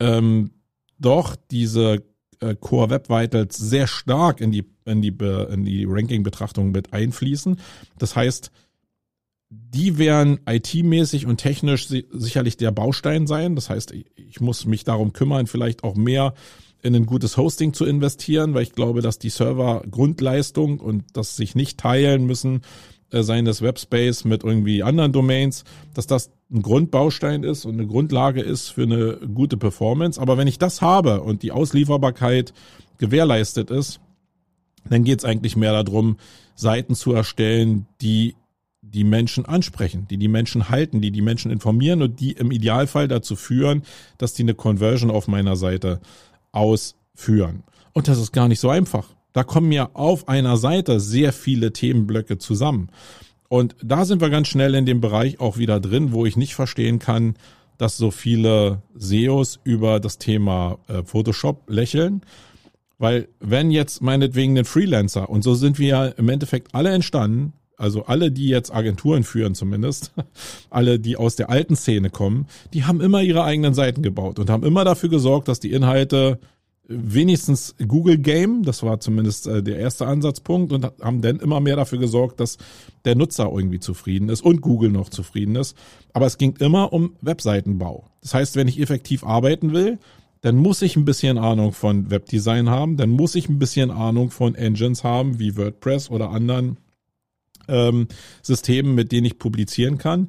ähm, 0.00 0.50
doch 0.98 1.36
diese 1.50 2.02
äh, 2.42 2.56
Core 2.58 2.90
Web 2.90 3.08
Vitals 3.08 3.56
sehr 3.56 3.86
stark 3.86 4.40
in 4.40 4.52
die 4.52 4.64
in 4.84 5.00
die 5.00 5.14
in 5.50 5.64
die 5.64 5.86
Ranking-Betrachtung 5.88 6.72
mit 6.72 6.92
einfließen. 6.92 7.58
Das 7.98 8.16
heißt, 8.16 8.50
die 9.48 9.98
werden 9.98 10.40
IT-mäßig 10.46 11.26
und 11.26 11.36
technisch 11.36 11.86
sicherlich 11.86 12.56
der 12.56 12.70
Baustein 12.70 13.26
sein. 13.26 13.54
Das 13.54 13.70
heißt, 13.70 13.92
ich 13.92 14.40
muss 14.40 14.64
mich 14.64 14.84
darum 14.84 15.12
kümmern, 15.12 15.46
vielleicht 15.46 15.84
auch 15.84 15.94
mehr 15.94 16.34
in 16.82 16.96
ein 16.96 17.06
gutes 17.06 17.36
Hosting 17.36 17.74
zu 17.74 17.84
investieren, 17.84 18.54
weil 18.54 18.64
ich 18.64 18.72
glaube, 18.72 19.02
dass 19.02 19.18
die 19.18 19.30
Server 19.30 19.82
Grundleistung 19.88 20.80
und 20.80 21.04
das 21.12 21.36
sich 21.36 21.54
nicht 21.54 21.78
teilen 21.78 22.26
müssen, 22.26 22.62
seines 23.12 23.60
Webspace 23.60 24.24
mit 24.24 24.44
irgendwie 24.44 24.82
anderen 24.82 25.12
Domains, 25.12 25.64
dass 25.94 26.06
das 26.06 26.30
ein 26.50 26.62
Grundbaustein 26.62 27.44
ist 27.44 27.64
und 27.64 27.74
eine 27.74 27.86
Grundlage 27.86 28.40
ist 28.40 28.70
für 28.70 28.82
eine 28.82 29.18
gute 29.34 29.56
Performance. 29.56 30.20
Aber 30.20 30.38
wenn 30.38 30.48
ich 30.48 30.58
das 30.58 30.80
habe 30.80 31.22
und 31.22 31.42
die 31.42 31.52
Auslieferbarkeit 31.52 32.52
gewährleistet 32.98 33.70
ist, 33.70 34.00
dann 34.88 35.04
geht 35.04 35.20
es 35.20 35.24
eigentlich 35.24 35.56
mehr 35.56 35.82
darum, 35.82 36.16
Seiten 36.54 36.94
zu 36.94 37.12
erstellen, 37.12 37.86
die 38.00 38.34
die 38.80 39.04
Menschen 39.04 39.46
ansprechen, 39.46 40.06
die 40.10 40.18
die 40.18 40.28
Menschen 40.28 40.68
halten, 40.68 41.00
die 41.00 41.10
die 41.10 41.22
Menschen 41.22 41.50
informieren 41.50 42.02
und 42.02 42.20
die 42.20 42.32
im 42.32 42.50
Idealfall 42.50 43.08
dazu 43.08 43.36
führen, 43.36 43.82
dass 44.18 44.34
die 44.34 44.42
eine 44.42 44.54
Conversion 44.54 45.10
auf 45.10 45.28
meiner 45.28 45.56
Seite 45.56 46.00
ausführen. 46.50 47.62
Und 47.92 48.08
das 48.08 48.18
ist 48.18 48.32
gar 48.32 48.48
nicht 48.48 48.60
so 48.60 48.68
einfach. 48.68 49.08
Da 49.32 49.44
kommen 49.44 49.72
ja 49.72 49.90
auf 49.94 50.28
einer 50.28 50.56
Seite 50.56 51.00
sehr 51.00 51.32
viele 51.32 51.72
Themenblöcke 51.72 52.38
zusammen. 52.38 52.90
Und 53.48 53.76
da 53.82 54.04
sind 54.04 54.20
wir 54.20 54.30
ganz 54.30 54.48
schnell 54.48 54.74
in 54.74 54.86
dem 54.86 55.00
Bereich 55.00 55.40
auch 55.40 55.58
wieder 55.58 55.78
drin, 55.78 56.12
wo 56.12 56.24
ich 56.24 56.36
nicht 56.36 56.54
verstehen 56.54 56.98
kann, 56.98 57.34
dass 57.78 57.96
so 57.96 58.10
viele 58.10 58.82
SEOs 58.94 59.60
über 59.64 60.00
das 60.00 60.18
Thema 60.18 60.78
äh, 60.88 61.02
Photoshop 61.02 61.68
lächeln. 61.68 62.22
Weil 62.98 63.28
wenn 63.40 63.70
jetzt 63.70 64.00
meinetwegen 64.00 64.56
ein 64.56 64.64
Freelancer, 64.64 65.28
und 65.28 65.42
so 65.42 65.54
sind 65.54 65.78
wir 65.78 65.88
ja 65.88 66.06
im 66.06 66.28
Endeffekt 66.28 66.74
alle 66.74 66.90
entstanden, 66.90 67.52
also 67.76 68.04
alle, 68.04 68.30
die 68.30 68.46
jetzt 68.46 68.72
Agenturen 68.72 69.24
führen 69.24 69.56
zumindest, 69.56 70.12
alle, 70.70 71.00
die 71.00 71.16
aus 71.16 71.34
der 71.34 71.50
alten 71.50 71.74
Szene 71.74 72.10
kommen, 72.10 72.46
die 72.72 72.84
haben 72.84 73.00
immer 73.00 73.22
ihre 73.22 73.42
eigenen 73.42 73.74
Seiten 73.74 74.02
gebaut 74.02 74.38
und 74.38 74.48
haben 74.48 74.62
immer 74.62 74.84
dafür 74.84 75.08
gesorgt, 75.08 75.48
dass 75.48 75.58
die 75.58 75.72
Inhalte 75.72 76.38
wenigstens 76.88 77.74
Google 77.86 78.18
Game, 78.18 78.62
das 78.64 78.82
war 78.82 79.00
zumindest 79.00 79.46
äh, 79.46 79.62
der 79.62 79.78
erste 79.78 80.06
Ansatzpunkt 80.06 80.72
und 80.72 80.84
haben 81.00 81.22
dann 81.22 81.38
immer 81.38 81.60
mehr 81.60 81.76
dafür 81.76 81.98
gesorgt, 81.98 82.40
dass 82.40 82.58
der 83.04 83.14
Nutzer 83.14 83.50
irgendwie 83.52 83.80
zufrieden 83.80 84.28
ist 84.28 84.42
und 84.42 84.60
Google 84.60 84.90
noch 84.90 85.08
zufrieden 85.08 85.56
ist. 85.56 85.76
Aber 86.12 86.26
es 86.26 86.38
ging 86.38 86.56
immer 86.58 86.92
um 86.92 87.14
Webseitenbau. 87.20 88.08
Das 88.20 88.34
heißt, 88.34 88.56
wenn 88.56 88.68
ich 88.68 88.80
effektiv 88.80 89.24
arbeiten 89.24 89.72
will, 89.72 89.98
dann 90.40 90.56
muss 90.56 90.82
ich 90.82 90.96
ein 90.96 91.04
bisschen 91.04 91.38
Ahnung 91.38 91.72
von 91.72 92.10
Webdesign 92.10 92.68
haben, 92.68 92.96
dann 92.96 93.10
muss 93.10 93.36
ich 93.36 93.48
ein 93.48 93.60
bisschen 93.60 93.90
Ahnung 93.90 94.30
von 94.30 94.56
Engines 94.56 95.04
haben, 95.04 95.38
wie 95.38 95.56
WordPress 95.56 96.10
oder 96.10 96.30
anderen 96.30 96.78
ähm, 97.68 98.08
Systemen, 98.42 98.96
mit 98.96 99.12
denen 99.12 99.26
ich 99.26 99.38
publizieren 99.38 99.98
kann. 99.98 100.28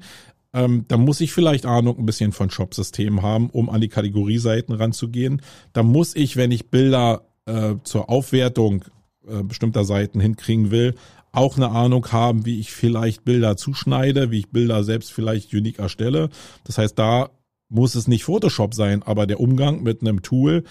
Ähm, 0.54 0.86
da 0.88 0.98
muss 0.98 1.22
ich 1.22 1.34
vielleicht 1.34 1.66
Ahnung 1.66 1.98
ein 1.98 2.06
bisschen 2.06 2.32
von 2.32 2.50
Shop-Systemen 2.50 3.22
haben, 3.22 3.50
um 3.50 3.70
an 3.70 3.82
die 3.82 3.90
Kategorieseiten 3.90 4.74
ranzugehen. 4.74 5.42
Da 5.74 5.84
muss 5.84 6.16
ich, 6.16 6.38
wenn 6.38 6.52
ich 6.52 6.70
Bilder 6.70 7.24
äh, 7.46 7.76
zur 7.84 8.10
Aufwertung 8.10 8.86
äh, 9.28 9.44
bestimmter 9.44 9.84
Seiten 9.84 10.20
hinkriegen 10.20 10.72
will, 10.72 10.96
auch 11.32 11.58
eine 11.58 11.70
Ahnung 11.70 12.12
haben, 12.12 12.46
wie 12.46 12.60
ich 12.60 12.72
vielleicht 12.72 13.26
Bilder 13.26 13.58
zuschneide, 13.58 14.30
wie 14.30 14.40
ich 14.40 14.52
Bilder 14.52 14.84
selbst 14.84 15.12
vielleicht 15.12 15.54
unique 15.54 15.80
erstelle. 15.80 16.30
Das 16.64 16.78
heißt, 16.78 16.98
da 16.98 17.32
muss 17.70 17.96
es 17.96 18.08
nicht 18.08 18.24
Photoshop 18.24 18.76
sein, 18.76 19.02
aber 19.02 19.26
der 19.26 19.40
Umgang 19.40 19.82
mit 19.82 20.02
einem 20.02 20.22
Tool, 20.22 20.64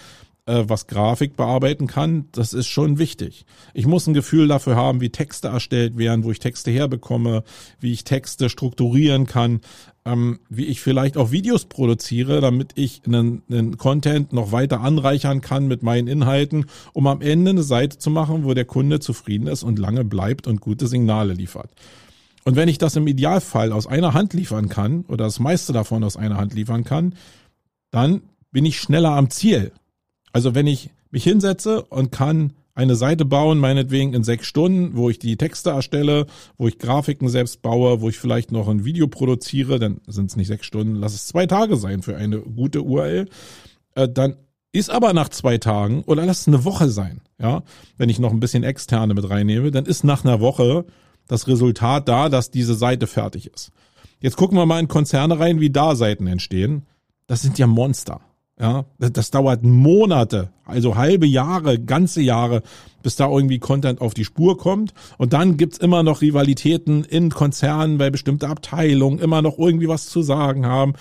äh, 0.46 0.64
was 0.66 0.86
Grafik 0.86 1.36
bearbeiten 1.36 1.86
kann, 1.86 2.26
das 2.32 2.52
ist 2.52 2.66
schon 2.66 2.98
wichtig. 2.98 3.44
Ich 3.74 3.86
muss 3.86 4.06
ein 4.06 4.14
Gefühl 4.14 4.48
dafür 4.48 4.76
haben, 4.76 5.00
wie 5.00 5.10
Texte 5.10 5.48
erstellt 5.48 5.96
werden, 5.96 6.24
wo 6.24 6.30
ich 6.32 6.40
Texte 6.40 6.70
herbekomme, 6.70 7.44
wie 7.78 7.92
ich 7.92 8.04
Texte 8.04 8.48
strukturieren 8.48 9.26
kann, 9.26 9.60
ähm, 10.04 10.40
wie 10.48 10.66
ich 10.66 10.80
vielleicht 10.80 11.16
auch 11.16 11.30
Videos 11.30 11.66
produziere, 11.66 12.40
damit 12.40 12.72
ich 12.74 13.02
einen, 13.06 13.42
einen 13.48 13.78
Content 13.78 14.32
noch 14.32 14.50
weiter 14.50 14.80
anreichern 14.80 15.40
kann 15.40 15.68
mit 15.68 15.82
meinen 15.84 16.08
Inhalten, 16.08 16.66
um 16.92 17.06
am 17.06 17.20
Ende 17.20 17.50
eine 17.50 17.62
Seite 17.62 17.98
zu 17.98 18.10
machen, 18.10 18.44
wo 18.44 18.52
der 18.52 18.64
Kunde 18.64 18.98
zufrieden 18.98 19.46
ist 19.46 19.62
und 19.62 19.78
lange 19.78 20.04
bleibt 20.04 20.48
und 20.48 20.60
gute 20.60 20.88
Signale 20.88 21.34
liefert. 21.34 21.70
Und 22.44 22.56
wenn 22.56 22.68
ich 22.68 22.78
das 22.78 22.96
im 22.96 23.06
Idealfall 23.06 23.70
aus 23.70 23.86
einer 23.86 24.14
Hand 24.14 24.34
liefern 24.34 24.68
kann 24.68 25.04
oder 25.06 25.24
das 25.24 25.38
meiste 25.38 25.72
davon 25.72 26.02
aus 26.02 26.16
einer 26.16 26.36
Hand 26.36 26.54
liefern 26.54 26.82
kann, 26.82 27.14
dann 27.92 28.22
bin 28.50 28.64
ich 28.64 28.80
schneller 28.80 29.12
am 29.12 29.30
Ziel. 29.30 29.70
Also 30.32 30.54
wenn 30.54 30.66
ich 30.66 30.90
mich 31.10 31.24
hinsetze 31.24 31.82
und 31.82 32.10
kann 32.10 32.54
eine 32.74 32.96
Seite 32.96 33.24
bauen, 33.24 33.58
meinetwegen 33.58 34.14
in 34.14 34.24
sechs 34.24 34.46
Stunden, 34.46 34.96
wo 34.96 35.10
ich 35.10 35.18
die 35.18 35.36
Texte 35.36 35.70
erstelle, 35.70 36.26
wo 36.56 36.68
ich 36.68 36.78
Grafiken 36.78 37.28
selbst 37.28 37.60
baue, 37.60 38.00
wo 38.00 38.08
ich 38.08 38.18
vielleicht 38.18 38.50
noch 38.50 38.68
ein 38.68 38.84
Video 38.84 39.08
produziere, 39.08 39.78
dann 39.78 40.00
sind 40.06 40.30
es 40.30 40.36
nicht 40.36 40.46
sechs 40.46 40.64
Stunden, 40.64 40.94
lass 40.94 41.14
es 41.14 41.26
zwei 41.26 41.46
Tage 41.46 41.76
sein 41.76 42.02
für 42.02 42.16
eine 42.16 42.38
gute 42.40 42.82
URL. 42.82 43.28
Äh, 43.94 44.08
dann 44.08 44.36
ist 44.72 44.88
aber 44.88 45.12
nach 45.12 45.28
zwei 45.28 45.58
Tagen 45.58 46.02
oder 46.04 46.24
lass 46.24 46.42
es 46.42 46.48
eine 46.48 46.64
Woche 46.64 46.88
sein, 46.88 47.20
ja, 47.38 47.62
wenn 47.98 48.08
ich 48.08 48.18
noch 48.18 48.32
ein 48.32 48.40
bisschen 48.40 48.64
externe 48.64 49.12
mit 49.12 49.28
reinnehme, 49.28 49.70
dann 49.70 49.84
ist 49.84 50.02
nach 50.02 50.24
einer 50.24 50.40
Woche 50.40 50.86
das 51.28 51.46
Resultat 51.46 52.08
da, 52.08 52.30
dass 52.30 52.50
diese 52.50 52.74
Seite 52.74 53.06
fertig 53.06 53.52
ist. 53.52 53.70
Jetzt 54.20 54.36
gucken 54.36 54.56
wir 54.56 54.64
mal 54.64 54.80
in 54.80 54.88
Konzerne 54.88 55.38
rein, 55.38 55.60
wie 55.60 55.70
da 55.70 55.94
Seiten 55.94 56.26
entstehen. 56.26 56.86
Das 57.26 57.42
sind 57.42 57.58
ja 57.58 57.66
Monster. 57.66 58.20
Ja, 58.62 58.84
das 59.00 59.32
dauert 59.32 59.64
Monate, 59.64 60.50
also 60.64 60.94
halbe 60.94 61.26
Jahre, 61.26 61.80
ganze 61.80 62.22
Jahre, 62.22 62.62
bis 63.02 63.16
da 63.16 63.28
irgendwie 63.28 63.58
Content 63.58 64.00
auf 64.00 64.14
die 64.14 64.24
Spur 64.24 64.56
kommt. 64.56 64.94
Und 65.18 65.32
dann 65.32 65.56
gibt's 65.56 65.78
immer 65.78 66.04
noch 66.04 66.22
Rivalitäten 66.22 67.02
in 67.02 67.30
Konzernen, 67.30 67.98
weil 67.98 68.12
bestimmte 68.12 68.48
Abteilungen 68.48 69.18
immer 69.18 69.42
noch 69.42 69.58
irgendwie 69.58 69.88
was 69.88 70.06
zu 70.06 70.22
sagen 70.22 70.64
haben. 70.64 70.92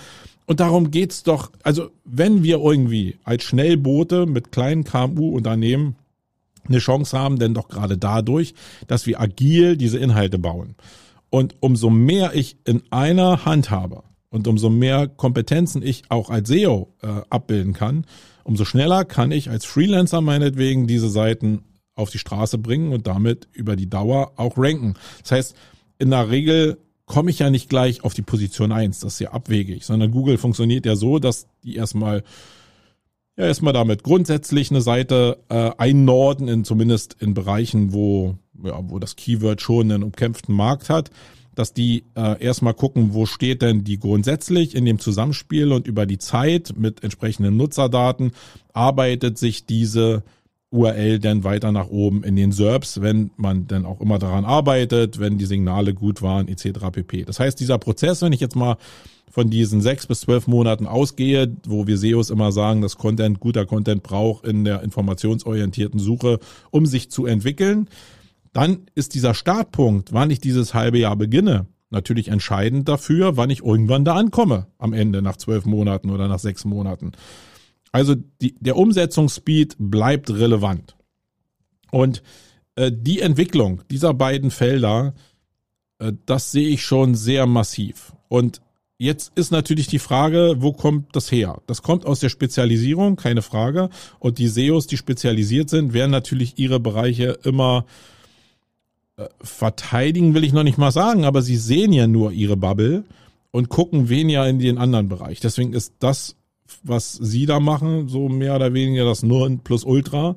Und 0.46 0.58
darum 0.58 0.90
geht's 0.90 1.22
doch, 1.22 1.52
also 1.62 1.90
wenn 2.04 2.42
wir 2.42 2.58
irgendwie 2.58 3.14
als 3.22 3.44
Schnellboote 3.44 4.26
mit 4.26 4.50
kleinen 4.50 4.82
KMU-Unternehmen 4.82 5.94
eine 6.66 6.78
Chance 6.78 7.16
haben, 7.16 7.38
denn 7.38 7.54
doch 7.54 7.68
gerade 7.68 7.96
dadurch, 7.96 8.54
dass 8.88 9.06
wir 9.06 9.20
agil 9.20 9.76
diese 9.76 9.98
Inhalte 9.98 10.40
bauen. 10.40 10.74
Und 11.30 11.54
umso 11.60 11.90
mehr 11.90 12.34
ich 12.34 12.56
in 12.64 12.82
einer 12.90 13.44
Hand 13.44 13.70
habe, 13.70 14.02
und 14.32 14.48
umso 14.48 14.70
mehr 14.70 15.06
Kompetenzen 15.06 15.82
ich 15.82 16.04
auch 16.08 16.30
als 16.30 16.48
SEO 16.48 16.88
äh, 17.02 17.06
abbilden 17.30 17.74
kann, 17.74 18.04
umso 18.42 18.64
schneller 18.64 19.04
kann 19.04 19.30
ich 19.30 19.50
als 19.50 19.64
Freelancer 19.64 20.20
meinetwegen 20.20 20.88
diese 20.88 21.10
Seiten 21.10 21.62
auf 21.94 22.10
die 22.10 22.18
Straße 22.18 22.58
bringen 22.58 22.92
und 22.92 23.06
damit 23.06 23.46
über 23.52 23.76
die 23.76 23.88
Dauer 23.88 24.32
auch 24.36 24.54
ranken. 24.56 24.94
Das 25.20 25.32
heißt, 25.32 25.56
in 25.98 26.10
der 26.10 26.30
Regel 26.30 26.78
komme 27.04 27.30
ich 27.30 27.38
ja 27.38 27.50
nicht 27.50 27.68
gleich 27.68 28.04
auf 28.04 28.14
die 28.14 28.22
Position 28.22 28.72
eins, 28.72 29.00
das 29.00 29.14
ist 29.14 29.18
ja 29.20 29.32
abwegig, 29.32 29.84
sondern 29.84 30.10
Google 30.10 30.38
funktioniert 30.38 30.86
ja 30.86 30.96
so, 30.96 31.18
dass 31.18 31.46
die 31.62 31.76
erstmal 31.76 32.24
ja 33.36 33.44
erstmal 33.44 33.74
damit 33.74 34.02
grundsätzlich 34.02 34.70
eine 34.70 34.80
Seite 34.80 35.38
äh, 35.50 35.70
einnorden, 35.76 36.48
in 36.48 36.64
zumindest 36.64 37.16
in 37.20 37.34
Bereichen, 37.34 37.92
wo 37.92 38.36
ja, 38.64 38.80
wo 38.82 38.98
das 38.98 39.16
Keyword 39.16 39.60
schon 39.60 39.92
einen 39.92 40.02
umkämpften 40.02 40.54
Markt 40.54 40.88
hat 40.88 41.10
dass 41.54 41.74
die 41.74 42.04
äh, 42.14 42.42
erstmal 42.42 42.74
gucken, 42.74 43.14
wo 43.14 43.26
steht 43.26 43.62
denn 43.62 43.84
die 43.84 43.98
grundsätzlich 43.98 44.74
in 44.74 44.84
dem 44.84 44.98
Zusammenspiel 44.98 45.72
und 45.72 45.86
über 45.86 46.06
die 46.06 46.18
Zeit 46.18 46.74
mit 46.76 47.02
entsprechenden 47.02 47.56
Nutzerdaten 47.56 48.32
arbeitet 48.72 49.38
sich 49.38 49.66
diese 49.66 50.22
URL 50.70 51.18
dann 51.18 51.44
weiter 51.44 51.70
nach 51.70 51.88
oben 51.88 52.24
in 52.24 52.34
den 52.34 52.50
SERPs, 52.50 53.02
wenn 53.02 53.30
man 53.36 53.66
dann 53.66 53.84
auch 53.84 54.00
immer 54.00 54.18
daran 54.18 54.46
arbeitet, 54.46 55.20
wenn 55.20 55.36
die 55.36 55.44
Signale 55.44 55.92
gut 55.92 56.22
waren, 56.22 56.48
etc. 56.48 56.90
pp. 56.90 57.24
Das 57.24 57.38
heißt, 57.38 57.60
dieser 57.60 57.78
Prozess, 57.78 58.22
wenn 58.22 58.32
ich 58.32 58.40
jetzt 58.40 58.56
mal 58.56 58.78
von 59.30 59.50
diesen 59.50 59.80
sechs 59.80 60.06
bis 60.06 60.20
zwölf 60.20 60.46
Monaten 60.46 60.86
ausgehe, 60.86 61.54
wo 61.66 61.86
wir 61.86 61.98
SEOs 61.98 62.30
immer 62.30 62.52
sagen, 62.52 62.82
dass 62.82 62.96
Content, 62.96 63.40
guter 63.40 63.66
Content 63.66 64.02
braucht 64.02 64.46
in 64.46 64.64
der 64.64 64.82
informationsorientierten 64.82 66.00
Suche, 66.00 66.38
um 66.70 66.86
sich 66.86 67.10
zu 67.10 67.26
entwickeln, 67.26 67.88
dann 68.52 68.86
ist 68.94 69.14
dieser 69.14 69.34
Startpunkt, 69.34 70.12
wann 70.12 70.30
ich 70.30 70.40
dieses 70.40 70.74
halbe 70.74 70.98
Jahr 70.98 71.16
beginne, 71.16 71.66
natürlich 71.90 72.28
entscheidend 72.28 72.88
dafür, 72.88 73.36
wann 73.36 73.50
ich 73.50 73.62
irgendwann 73.62 74.04
da 74.04 74.14
ankomme 74.14 74.66
am 74.78 74.92
Ende 74.92 75.22
nach 75.22 75.36
zwölf 75.36 75.64
Monaten 75.64 76.10
oder 76.10 76.28
nach 76.28 76.38
sechs 76.38 76.64
Monaten. 76.64 77.12
Also 77.92 78.14
die, 78.40 78.54
der 78.58 78.76
Umsetzungsspeed 78.76 79.76
bleibt 79.78 80.30
relevant. 80.30 80.96
Und 81.90 82.22
äh, 82.74 82.90
die 82.94 83.20
Entwicklung 83.20 83.82
dieser 83.90 84.14
beiden 84.14 84.50
Felder, 84.50 85.14
äh, 85.98 86.12
das 86.24 86.52
sehe 86.52 86.68
ich 86.68 86.82
schon 86.82 87.14
sehr 87.14 87.46
massiv. 87.46 88.14
Und 88.28 88.62
jetzt 88.96 89.32
ist 89.34 89.52
natürlich 89.52 89.86
die 89.88 89.98
Frage, 89.98 90.56
wo 90.58 90.72
kommt 90.72 91.14
das 91.14 91.30
her? 91.30 91.60
Das 91.66 91.82
kommt 91.82 92.06
aus 92.06 92.20
der 92.20 92.30
Spezialisierung, 92.30 93.16
keine 93.16 93.42
Frage. 93.42 93.90
Und 94.18 94.38
die 94.38 94.48
SEOs, 94.48 94.86
die 94.86 94.96
spezialisiert 94.96 95.68
sind, 95.68 95.92
werden 95.92 96.10
natürlich 96.10 96.58
ihre 96.58 96.80
Bereiche 96.80 97.38
immer 97.42 97.84
äh, 97.84 98.11
verteidigen, 99.42 100.34
will 100.34 100.44
ich 100.44 100.52
noch 100.52 100.62
nicht 100.62 100.78
mal 100.78 100.92
sagen, 100.92 101.24
aber 101.24 101.42
sie 101.42 101.56
sehen 101.56 101.92
ja 101.92 102.06
nur 102.06 102.32
ihre 102.32 102.56
Bubble 102.56 103.04
und 103.50 103.68
gucken 103.68 104.08
weniger 104.08 104.48
in 104.48 104.58
den 104.58 104.78
anderen 104.78 105.08
Bereich. 105.08 105.40
Deswegen 105.40 105.72
ist 105.74 105.94
das, 105.98 106.36
was 106.82 107.12
sie 107.12 107.46
da 107.46 107.60
machen, 107.60 108.08
so 108.08 108.28
mehr 108.28 108.56
oder 108.56 108.72
weniger 108.72 109.04
das 109.04 109.22
Nur 109.22 109.58
plus 109.62 109.84
Ultra 109.84 110.36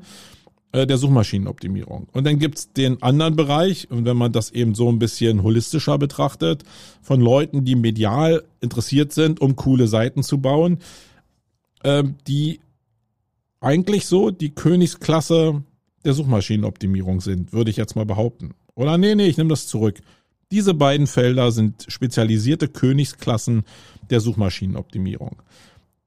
äh, 0.73 0.85
der 0.85 0.97
Suchmaschinenoptimierung. 0.97 2.07
Und 2.11 2.25
dann 2.25 2.39
gibt's 2.39 2.73
den 2.73 3.01
anderen 3.01 3.37
Bereich, 3.37 3.89
und 3.89 4.03
wenn 4.03 4.17
man 4.17 4.33
das 4.33 4.51
eben 4.51 4.75
so 4.75 4.89
ein 4.89 4.99
bisschen 4.99 5.43
holistischer 5.43 5.97
betrachtet, 5.97 6.63
von 7.01 7.21
Leuten, 7.21 7.63
die 7.63 7.75
medial 7.75 8.43
interessiert 8.59 9.13
sind, 9.13 9.39
um 9.39 9.55
coole 9.55 9.87
Seiten 9.87 10.21
zu 10.23 10.39
bauen, 10.39 10.79
äh, 11.83 12.03
die 12.27 12.59
eigentlich 13.61 14.05
so 14.05 14.31
die 14.31 14.53
Königsklasse 14.53 15.63
der 16.03 16.13
Suchmaschinenoptimierung 16.13 17.21
sind, 17.21 17.53
würde 17.53 17.71
ich 17.71 17.77
jetzt 17.77 17.95
mal 17.95 18.05
behaupten. 18.05 18.53
Oder 18.75 18.97
nee, 18.97 19.15
nee, 19.15 19.27
ich 19.27 19.37
nehme 19.37 19.49
das 19.49 19.67
zurück. 19.67 20.01
Diese 20.51 20.73
beiden 20.73 21.07
Felder 21.07 21.51
sind 21.51 21.85
spezialisierte 21.87 22.67
Königsklassen 22.67 23.63
der 24.09 24.19
Suchmaschinenoptimierung. 24.19 25.41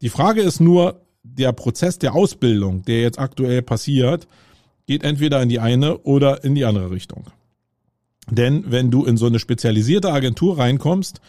Die 0.00 0.10
Frage 0.10 0.42
ist 0.42 0.60
nur, 0.60 1.00
der 1.22 1.52
Prozess 1.52 1.98
der 1.98 2.14
Ausbildung, 2.14 2.82
der 2.84 3.00
jetzt 3.02 3.18
aktuell 3.18 3.62
passiert, 3.62 4.28
geht 4.86 5.02
entweder 5.02 5.42
in 5.42 5.48
die 5.48 5.58
eine 5.58 5.98
oder 5.98 6.44
in 6.44 6.54
die 6.54 6.64
andere 6.64 6.90
Richtung. 6.90 7.26
Denn 8.30 8.64
wenn 8.70 8.90
du 8.90 9.04
in 9.04 9.16
so 9.16 9.26
eine 9.26 9.38
spezialisierte 9.38 10.12
Agentur 10.12 10.58
reinkommst, 10.58 11.20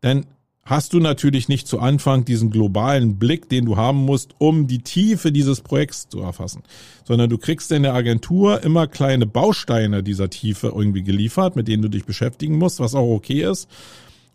dann 0.00 0.26
hast 0.64 0.92
du 0.92 1.00
natürlich 1.00 1.48
nicht 1.48 1.66
zu 1.66 1.80
Anfang 1.80 2.24
diesen 2.24 2.50
globalen 2.50 3.18
Blick, 3.18 3.48
den 3.48 3.64
du 3.64 3.76
haben 3.76 3.98
musst, 3.98 4.34
um 4.38 4.66
die 4.66 4.78
Tiefe 4.78 5.32
dieses 5.32 5.60
Projekts 5.60 6.08
zu 6.08 6.20
erfassen, 6.20 6.62
sondern 7.04 7.28
du 7.28 7.38
kriegst 7.38 7.72
in 7.72 7.82
der 7.82 7.94
Agentur 7.94 8.62
immer 8.62 8.86
kleine 8.86 9.26
Bausteine 9.26 10.02
dieser 10.02 10.30
Tiefe 10.30 10.68
irgendwie 10.68 11.02
geliefert, 11.02 11.56
mit 11.56 11.68
denen 11.68 11.82
du 11.82 11.88
dich 11.88 12.04
beschäftigen 12.04 12.58
musst, 12.58 12.80
was 12.80 12.94
auch 12.94 13.10
okay 13.10 13.42
ist, 13.42 13.68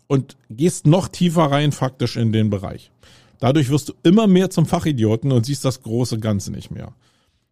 und 0.06 0.36
gehst 0.50 0.86
noch 0.86 1.08
tiefer 1.08 1.44
rein 1.44 1.72
faktisch 1.72 2.16
in 2.16 2.32
den 2.32 2.50
Bereich. 2.50 2.90
Dadurch 3.40 3.70
wirst 3.70 3.90
du 3.90 3.92
immer 4.02 4.26
mehr 4.26 4.50
zum 4.50 4.66
Fachidioten 4.66 5.32
und 5.32 5.46
siehst 5.46 5.64
das 5.64 5.82
große 5.82 6.18
Ganze 6.18 6.50
nicht 6.50 6.70
mehr. 6.70 6.92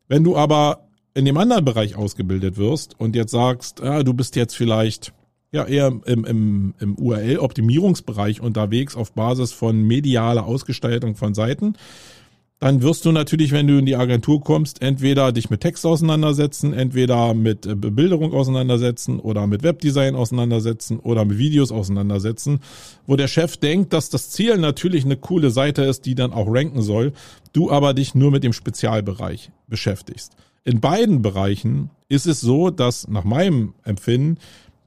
Wenn 0.08 0.24
du 0.24 0.36
aber 0.36 0.86
in 1.14 1.24
dem 1.24 1.36
anderen 1.38 1.64
Bereich 1.64 1.96
ausgebildet 1.96 2.56
wirst 2.56 2.98
und 2.98 3.16
jetzt 3.16 3.30
sagst, 3.30 3.80
ah, 3.80 4.02
du 4.02 4.12
bist 4.12 4.36
jetzt 4.36 4.54
vielleicht 4.54 5.12
ja 5.52 5.64
eher 5.64 5.92
im, 6.04 6.24
im, 6.24 6.74
im 6.78 6.94
URL-Optimierungsbereich 6.96 8.40
unterwegs 8.40 8.96
auf 8.96 9.12
Basis 9.12 9.52
von 9.52 9.82
medialer 9.82 10.46
Ausgestaltung 10.46 11.14
von 11.14 11.34
Seiten, 11.34 11.74
dann 12.58 12.80
wirst 12.80 13.04
du 13.04 13.12
natürlich, 13.12 13.52
wenn 13.52 13.66
du 13.66 13.78
in 13.78 13.84
die 13.84 13.96
Agentur 13.96 14.40
kommst, 14.40 14.80
entweder 14.80 15.30
dich 15.30 15.50
mit 15.50 15.60
Text 15.60 15.84
auseinandersetzen, 15.84 16.72
entweder 16.72 17.34
mit 17.34 17.66
äh, 17.66 17.74
Bebilderung 17.74 18.32
auseinandersetzen 18.32 19.20
oder 19.20 19.46
mit 19.46 19.62
Webdesign 19.62 20.14
auseinandersetzen 20.14 20.98
oder 20.98 21.26
mit 21.26 21.36
Videos 21.36 21.70
auseinandersetzen, 21.70 22.60
wo 23.06 23.16
der 23.16 23.28
Chef 23.28 23.58
denkt, 23.58 23.92
dass 23.92 24.08
das 24.08 24.30
Ziel 24.30 24.56
natürlich 24.56 25.04
eine 25.04 25.18
coole 25.18 25.50
Seite 25.50 25.82
ist, 25.82 26.06
die 26.06 26.14
dann 26.14 26.32
auch 26.32 26.46
ranken 26.48 26.80
soll, 26.80 27.12
du 27.52 27.70
aber 27.70 27.92
dich 27.92 28.14
nur 28.14 28.30
mit 28.30 28.42
dem 28.42 28.54
Spezialbereich 28.54 29.50
beschäftigst. 29.68 30.34
In 30.64 30.80
beiden 30.80 31.20
Bereichen 31.22 31.90
ist 32.08 32.26
es 32.26 32.40
so, 32.40 32.70
dass 32.70 33.06
nach 33.06 33.24
meinem 33.24 33.74
Empfinden 33.84 34.38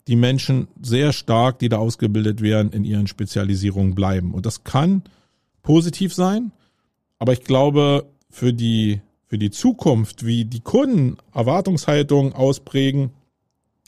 die 0.09 0.15
Menschen 0.15 0.67
sehr 0.81 1.13
stark, 1.13 1.59
die 1.59 1.69
da 1.69 1.77
ausgebildet 1.77 2.41
werden, 2.41 2.71
in 2.71 2.83
ihren 2.83 3.05
Spezialisierungen 3.05 3.93
bleiben. 3.93 4.33
Und 4.33 4.47
das 4.47 4.63
kann 4.63 5.03
positiv 5.61 6.15
sein, 6.15 6.51
aber 7.19 7.33
ich 7.33 7.43
glaube, 7.43 8.07
für 8.31 8.51
die, 8.51 9.01
für 9.27 9.37
die 9.37 9.51
Zukunft, 9.51 10.25
wie 10.25 10.45
die 10.45 10.61
Kunden 10.61 11.17
Erwartungshaltung 11.31 12.33
ausprägen 12.33 13.11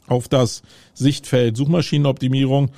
auf 0.05 0.29
das 0.29 0.61
Sichtfeld 0.93 1.57
Suchmaschinenoptimierung, 1.57 2.69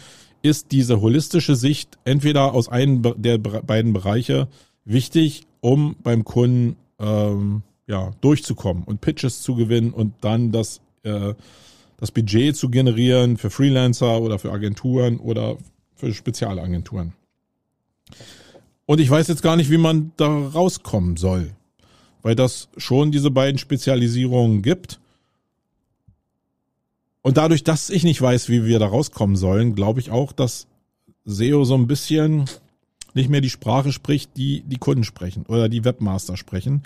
ist 0.42 0.72
diese 0.72 1.02
holistische 1.02 1.58
Sicht 1.58 1.98
entweder 2.06 2.54
aus 2.54 2.70
einem 2.70 3.02
der 3.18 3.40
beiden 3.40 3.92
Bereiche 3.92 4.48
wichtig, 4.86 5.44
um 5.60 5.98
beim 6.02 6.24
Kunden 6.24 6.78
ähm, 6.98 7.64
ja, 7.88 8.12
durchzukommen 8.22 8.86
und 8.86 9.02
Pitches 9.02 9.42
zu 9.42 9.56
gewinnen 9.56 9.92
und 9.92 10.14
dann 10.22 10.54
das 10.54 10.80
äh, 11.04 11.34
das 12.04 12.12
Budget 12.12 12.58
zu 12.58 12.70
generieren 12.70 13.38
für 13.38 13.50
Freelancer 13.50 14.20
oder 14.20 14.38
für 14.38 14.52
Agenturen 14.52 15.20
oder 15.20 15.58
für 15.96 16.14
Spezialagenturen. 16.14 17.14
Und 18.86 19.00
ich 19.00 19.10
weiß 19.10 19.30
jetzt 19.30 19.42
gar 19.42 19.56
nicht, 19.56 19.72
wie 19.72 19.78
man 19.78 20.12
da 20.18 20.28
rauskommen 20.28 21.16
soll, 21.16 21.52
weil 22.22 22.36
das 22.36 22.68
schon 22.76 23.14
diese 23.14 23.32
beiden 23.32 23.58
Spezialisierungen 23.58 24.62
gibt. 24.62 25.00
Und 27.22 27.38
dadurch, 27.38 27.64
dass 27.64 27.90
ich 27.90 28.04
nicht 28.04 28.22
weiß, 28.22 28.50
wie 28.50 28.66
wir 28.66 28.80
da 28.80 28.88
rauskommen 28.88 29.38
sollen, 29.38 29.74
glaube 29.74 30.02
ich 30.02 30.12
auch, 30.12 30.34
dass 30.34 30.68
SEO 31.24 31.64
so 31.64 31.76
ein 31.76 31.88
bisschen 31.88 32.50
nicht 33.14 33.30
mehr 33.30 33.40
die 33.40 33.50
Sprache 33.50 33.94
spricht, 33.94 34.36
die 34.36 34.60
die 34.64 34.76
Kunden 34.76 35.06
sprechen 35.06 35.46
oder 35.48 35.70
die 35.70 35.86
Webmaster 35.86 36.36
sprechen. 36.36 36.84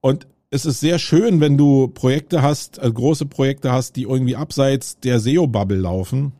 Und 0.00 0.28
es 0.50 0.66
ist 0.66 0.80
sehr 0.80 0.98
schön, 0.98 1.40
wenn 1.40 1.56
du 1.56 1.88
Projekte 1.88 2.42
hast, 2.42 2.78
also 2.78 2.92
große 2.92 3.26
Projekte 3.26 3.72
hast, 3.72 3.96
die 3.96 4.02
irgendwie 4.02 4.36
abseits 4.36 4.98
der 5.00 5.18
SEO-Bubble 5.18 5.78
laufen. 5.78 6.32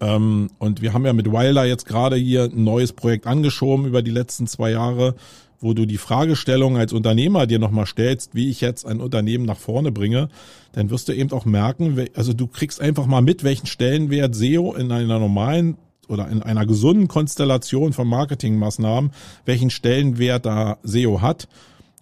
Ähm, 0.00 0.50
und 0.58 0.82
wir 0.82 0.92
haben 0.92 1.04
ja 1.04 1.12
mit 1.12 1.30
Wilder 1.30 1.64
jetzt 1.64 1.86
gerade 1.86 2.16
hier 2.16 2.44
ein 2.44 2.64
neues 2.64 2.92
Projekt 2.92 3.26
angeschoben 3.26 3.86
über 3.86 4.02
die 4.02 4.10
letzten 4.10 4.46
zwei 4.46 4.70
Jahre, 4.70 5.14
wo 5.60 5.74
du 5.74 5.86
die 5.86 5.98
Fragestellung 5.98 6.76
als 6.76 6.92
Unternehmer 6.92 7.46
dir 7.46 7.58
nochmal 7.58 7.86
stellst, 7.86 8.34
wie 8.34 8.48
ich 8.48 8.60
jetzt 8.60 8.86
ein 8.86 9.00
Unternehmen 9.00 9.44
nach 9.44 9.58
vorne 9.58 9.90
bringe, 9.90 10.28
dann 10.72 10.90
wirst 10.90 11.08
du 11.08 11.12
eben 11.12 11.32
auch 11.32 11.44
merken, 11.44 12.06
also 12.14 12.32
du 12.32 12.46
kriegst 12.46 12.80
einfach 12.80 13.06
mal 13.06 13.22
mit, 13.22 13.42
welchen 13.42 13.66
Stellenwert 13.66 14.34
SEO 14.36 14.74
in 14.74 14.92
einer 14.92 15.18
normalen 15.18 15.76
oder 16.06 16.28
in 16.28 16.42
einer 16.42 16.64
gesunden 16.64 17.08
Konstellation 17.08 17.92
von 17.92 18.06
Marketingmaßnahmen, 18.06 19.10
welchen 19.44 19.70
Stellenwert 19.70 20.46
da 20.46 20.78
SEO 20.84 21.20
hat 21.20 21.48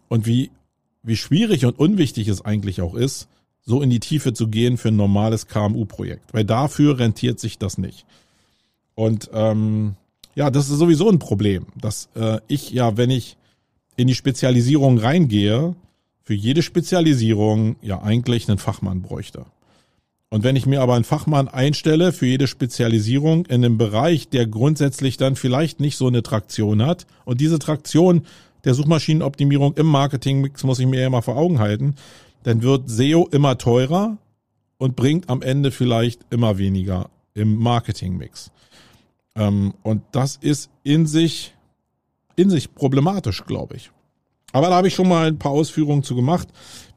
und 0.09 0.27
wie 0.27 0.51
wie 1.07 1.16
schwierig 1.16 1.64
und 1.64 1.79
unwichtig 1.79 2.29
es 2.29 2.45
eigentlich 2.45 2.83
auch 2.83 2.95
ist, 2.95 3.29
so 3.64 3.81
in 3.81 3.90
die 3.90 4.01
Tiefe 4.01 4.33
zu 4.33 4.49
gehen 4.49 4.77
für 4.77 4.88
ein 4.88 4.97
normales 4.97 5.47
KMU-Projekt, 5.47 6.35
weil 6.35 6.45
dafür 6.45 6.99
rentiert 6.99 7.40
sich 7.40 7.59
das 7.59 7.79
nicht. 7.79 8.05
Und 8.95 9.31
ähm, 9.33 9.95
ja, 10.35 10.51
das 10.51 10.69
ist 10.69 10.79
sowieso 10.79 11.09
ein 11.09 11.19
Problem, 11.19 11.66
dass 11.81 12.09
äh, 12.14 12.40
ich 12.49 12.71
ja, 12.71 12.97
wenn 12.97 13.11
ich 13.11 13.37
in 13.97 14.09
die 14.09 14.14
Spezialisierung 14.14 14.99
reingehe, 14.99 15.75
für 16.23 16.35
jede 16.35 16.62
Spezialisierung 16.62 17.77
ja 17.83 18.03
eigentlich 18.03 18.49
einen 18.49 18.59
Fachmann 18.59 19.01
bräuchte. 19.01 19.47
Und 20.29 20.42
wenn 20.42 20.57
ich 20.57 20.66
mir 20.66 20.83
aber 20.83 20.95
einen 20.95 21.05
Fachmann 21.05 21.47
einstelle 21.47 22.12
für 22.12 22.27
jede 22.27 22.49
Spezialisierung 22.49 23.47
in 23.47 23.64
einem 23.64 23.79
Bereich, 23.79 24.29
der 24.29 24.47
grundsätzlich 24.47 25.16
dann 25.16 25.37
vielleicht 25.37 25.79
nicht 25.79 25.97
so 25.97 26.09
eine 26.09 26.23
Traktion 26.25 26.85
hat 26.85 27.07
und 27.25 27.40
diese 27.40 27.61
Traktion 27.61 28.27
der 28.67 28.75
Suchmaschinenoptimierung 28.75 29.75
im 29.75 29.87
Marketingmix 29.87 30.65
muss 30.65 30.81
ich 30.81 30.87
mir 30.87 31.01
ja 31.01 31.09
mal 31.09 31.23
vor 31.23 31.37
Augen 31.37 31.61
halten, 31.61 31.95
dann 32.43 32.63
wird 32.63 32.91
SEO 32.91 33.29
immer 33.31 33.57
teurer 33.57 34.19
und 34.77 34.97
bringt 34.97 35.31
am 35.31 35.41
Ende 35.41 35.71
vielleicht 35.71 36.21
immer 36.31 36.59
weniger 36.59 37.09
im 37.33 37.57
Marketingmix. 37.57 38.51
Ähm, 39.37 39.75
und 39.83 40.03
das 40.13 40.37
ist 40.37 40.71
in 40.83 41.07
sich, 41.07 41.55
in 42.35 42.51
sich 42.51 42.75
problematisch, 42.75 43.45
glaube 43.47 43.77
ich. 43.77 43.91
Aber 44.53 44.69
da 44.69 44.77
habe 44.77 44.89
ich 44.89 44.95
schon 44.95 45.09
mal 45.09 45.29
ein 45.29 45.39
paar 45.39 45.53
Ausführungen 45.53 46.03
zu 46.03 46.17
gemacht. 46.17 46.49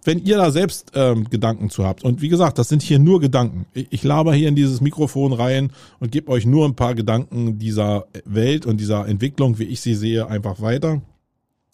Wenn 0.06 0.24
ihr 0.24 0.38
da 0.38 0.50
selbst 0.50 0.92
ähm, 0.96 1.30
Gedanken 1.30 1.70
zu 1.70 1.86
habt, 1.86 2.04
und 2.04 2.22
wie 2.22 2.30
gesagt, 2.30 2.58
das 2.58 2.70
sind 2.70 2.82
hier 2.82 3.00
nur 3.00 3.20
Gedanken. 3.20 3.66
Ich, 3.74 3.88
ich 3.90 4.04
laber 4.04 4.34
hier 4.34 4.48
in 4.48 4.56
dieses 4.56 4.82
Mikrofon 4.82 5.34
rein 5.34 5.72
und 6.00 6.12
gebe 6.12 6.32
euch 6.32 6.46
nur 6.46 6.66
ein 6.66 6.76
paar 6.76 6.96
Gedanken 6.96 7.60
dieser 7.60 8.08
Welt 8.26 8.66
und 8.66 8.78
dieser 8.78 9.08
Entwicklung, 9.08 9.60
wie 9.60 9.66
ich 9.66 9.82
sie 9.82 9.96
sehe, 9.96 10.28
einfach 10.28 10.62
weiter. 10.62 11.02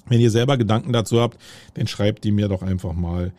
Wenn 0.08 0.20
ihr 0.20 0.32
selber 0.32 0.58
Gedanken 0.58 0.94
dazu 0.94 1.20
habt, 1.20 1.38
dann 1.74 1.88
schreibt 1.88 2.24
die 2.24 2.32
mir 2.32 2.48
doch 2.48 2.62
einfach 2.62 2.94
mal 2.94 3.32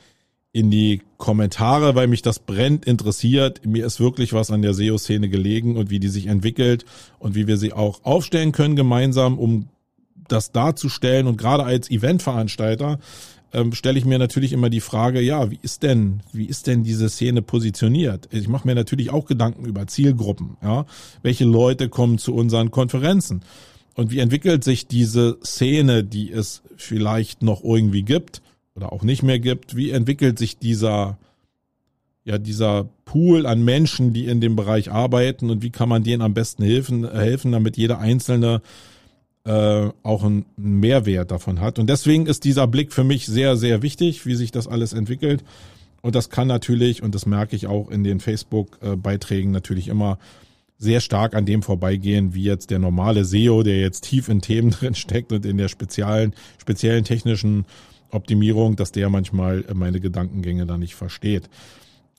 in 0.53 0.71
die 0.71 1.03
Kommentare, 1.19 1.95
weil 1.95 2.07
mich 2.07 2.23
das 2.23 2.39
brennt 2.39 2.87
interessiert. 2.87 3.67
Mir 3.67 3.85
ist 3.85 4.01
wirklich 4.01 4.33
was 4.33 4.51
an 4.51 4.63
der 4.63 4.73
SEO-Szene 4.73 5.29
gelegen 5.29 5.77
und 5.77 5.91
wie 5.91 6.01
die 6.01 6.09
sich 6.09 6.29
entwickelt 6.29 6.87
und 7.19 7.35
wie 7.35 7.47
wir 7.47 7.59
sie 7.59 7.75
auch 7.75 8.03
aufstellen 8.05 8.53
können 8.53 8.75
gemeinsam, 8.75 9.39
um 9.39 9.69
das 10.29 10.53
darzustellen. 10.53 11.27
Und 11.27 11.37
gerade 11.37 11.65
als 11.65 11.91
Eventveranstalter 11.91 12.99
ähm, 13.53 13.73
stelle 13.73 13.99
ich 13.99 14.07
mir 14.07 14.19
natürlich 14.19 14.53
immer 14.55 14.71
die 14.71 14.81
Frage, 14.81 15.21
ja, 15.21 15.51
wie 15.51 15.59
ist 15.61 15.83
denn, 15.83 16.21
wie 16.33 16.47
ist 16.47 16.67
denn 16.67 16.85
diese 16.85 17.11
Szene 17.11 17.43
positioniert? 17.43 18.29
Ich 18.33 18.49
mache 18.49 18.67
mir 18.67 18.75
natürlich 18.75 19.11
auch 19.11 19.27
Gedanken 19.27 19.67
über 19.67 19.87
Zielgruppen, 19.87 20.57
ja. 20.63 20.87
Welche 21.23 21.45
Leute 21.45 21.89
kommen 21.89 22.19
zu 22.19 22.35
unseren 22.35 22.71
Konferenzen? 22.71 23.43
Und 23.97 24.11
wie 24.11 24.19
entwickelt 24.19 24.63
sich 24.63 24.87
diese 24.87 25.39
Szene, 25.43 26.05
die 26.05 26.31
es 26.31 26.63
vielleicht 26.77 27.43
noch 27.43 27.65
irgendwie 27.65 28.03
gibt 28.03 28.43
oder 28.75 28.93
auch 28.93 29.03
nicht 29.03 29.23
mehr 29.23 29.39
gibt? 29.39 29.75
Wie 29.75 29.91
entwickelt 29.91 30.39
sich 30.39 30.59
dieser, 30.59 31.17
ja, 32.23 32.37
dieser 32.37 32.91
Pool 33.07 33.47
an 33.47 33.65
Menschen, 33.65 34.13
die 34.13 34.27
in 34.27 34.43
dem 34.43 34.55
Bereich 34.55 34.93
arbeiten 34.93 35.49
und 35.49 35.63
wie 35.63 35.71
kann 35.71 35.89
man 35.89 36.05
denen 36.05 36.21
am 36.21 36.35
besten 36.35 36.63
helfen, 36.63 37.11
helfen, 37.11 37.53
damit 37.53 37.79
jeder 37.79 37.99
Einzelne 37.99 38.61
äh, 39.45 39.89
auch 40.03 40.25
einen 40.25 40.45
Mehrwert 40.59 41.31
davon 41.31 41.63
hat. 41.63 41.79
Und 41.79 41.89
deswegen 41.89 42.27
ist 42.27 42.45
dieser 42.45 42.67
Blick 42.67 42.93
für 42.93 43.05
mich 43.05 43.25
sehr, 43.25 43.57
sehr 43.57 43.81
wichtig, 43.81 44.27
wie 44.27 44.35
sich 44.35 44.51
das 44.51 44.69
alles 44.69 44.93
entwickelt. 44.93 45.43
Und 46.03 46.15
das 46.15 46.29
kann 46.29 46.49
natürlich, 46.49 47.03
und 47.03 47.15
das 47.15 47.25
merke 47.25 47.57
ich 47.57 47.67
auch 47.67 47.91
in 47.91 48.05
den 48.05 48.21
Facebook-Beiträgen 48.21 49.53
natürlich 49.53 49.89
immer 49.89 50.19
sehr 50.79 51.01
stark 51.01 51.35
an 51.35 51.47
dem 51.47 51.63
vorbeigehen, 51.63 52.35
wie 52.35 52.45
jetzt 52.45 52.71
der 52.71 52.79
normale 52.79 53.25
SEO, 53.25 53.63
der 53.63 53.81
jetzt 53.81 54.03
tief 54.03 54.29
in 54.29 54.41
Themen 54.41 54.71
drin 54.73 54.95
steckt 54.95 55.33
und 55.33 55.47
in 55.47 55.57
der 55.57 55.69
speziellen, 55.69 56.35
speziellen 56.59 57.05
technischen 57.05 57.65
Optimierung, 58.11 58.77
dass 58.77 58.93
der 58.93 59.09
manchmal 59.11 59.65
meine 59.75 60.01
Gedankengänge 60.01 60.67
da 60.67 60.79
nicht 60.79 60.95
versteht. 60.95 61.49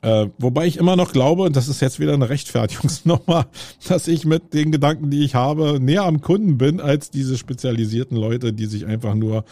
Äh, 0.02 0.28
wobei 0.38 0.68
ich 0.68 0.78
immer 0.78 0.96
noch 0.96 1.12
glaube, 1.12 1.44
und 1.44 1.56
das 1.56 1.68
ist 1.68 1.82
jetzt 1.82 2.00
wieder 2.00 2.14
eine 2.14 2.30
Rechtfertigungsnummer, 2.30 3.48
dass 3.88 4.08
ich 4.08 4.26
mit 4.26 4.54
den 4.54 4.72
Gedanken, 4.72 5.10
die 5.10 5.24
ich 5.24 5.34
habe, 5.34 5.80
näher 5.80 6.04
am 6.04 6.22
Kunden 6.22 6.58
bin 6.58 6.80
als 6.80 7.10
diese 7.10 7.38
spezialisierten 7.38 8.16
Leute, 8.16 8.54
die 8.54 8.68
sich 8.68 8.86
einfach 8.86 9.16
nur 9.16 9.44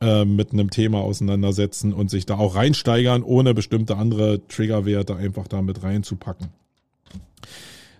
äh, 0.00 0.24
mit 0.24 0.52
einem 0.52 0.70
Thema 0.70 0.98
auseinandersetzen 0.98 1.94
und 1.94 2.10
sich 2.10 2.26
da 2.26 2.36
auch 2.36 2.54
reinsteigern, 2.54 3.22
ohne 3.22 3.54
bestimmte 3.54 3.96
andere 3.96 4.46
Triggerwerte 4.46 5.16
einfach 5.16 5.48
da 5.48 5.62
mit 5.62 5.82
reinzupacken. 5.82 6.48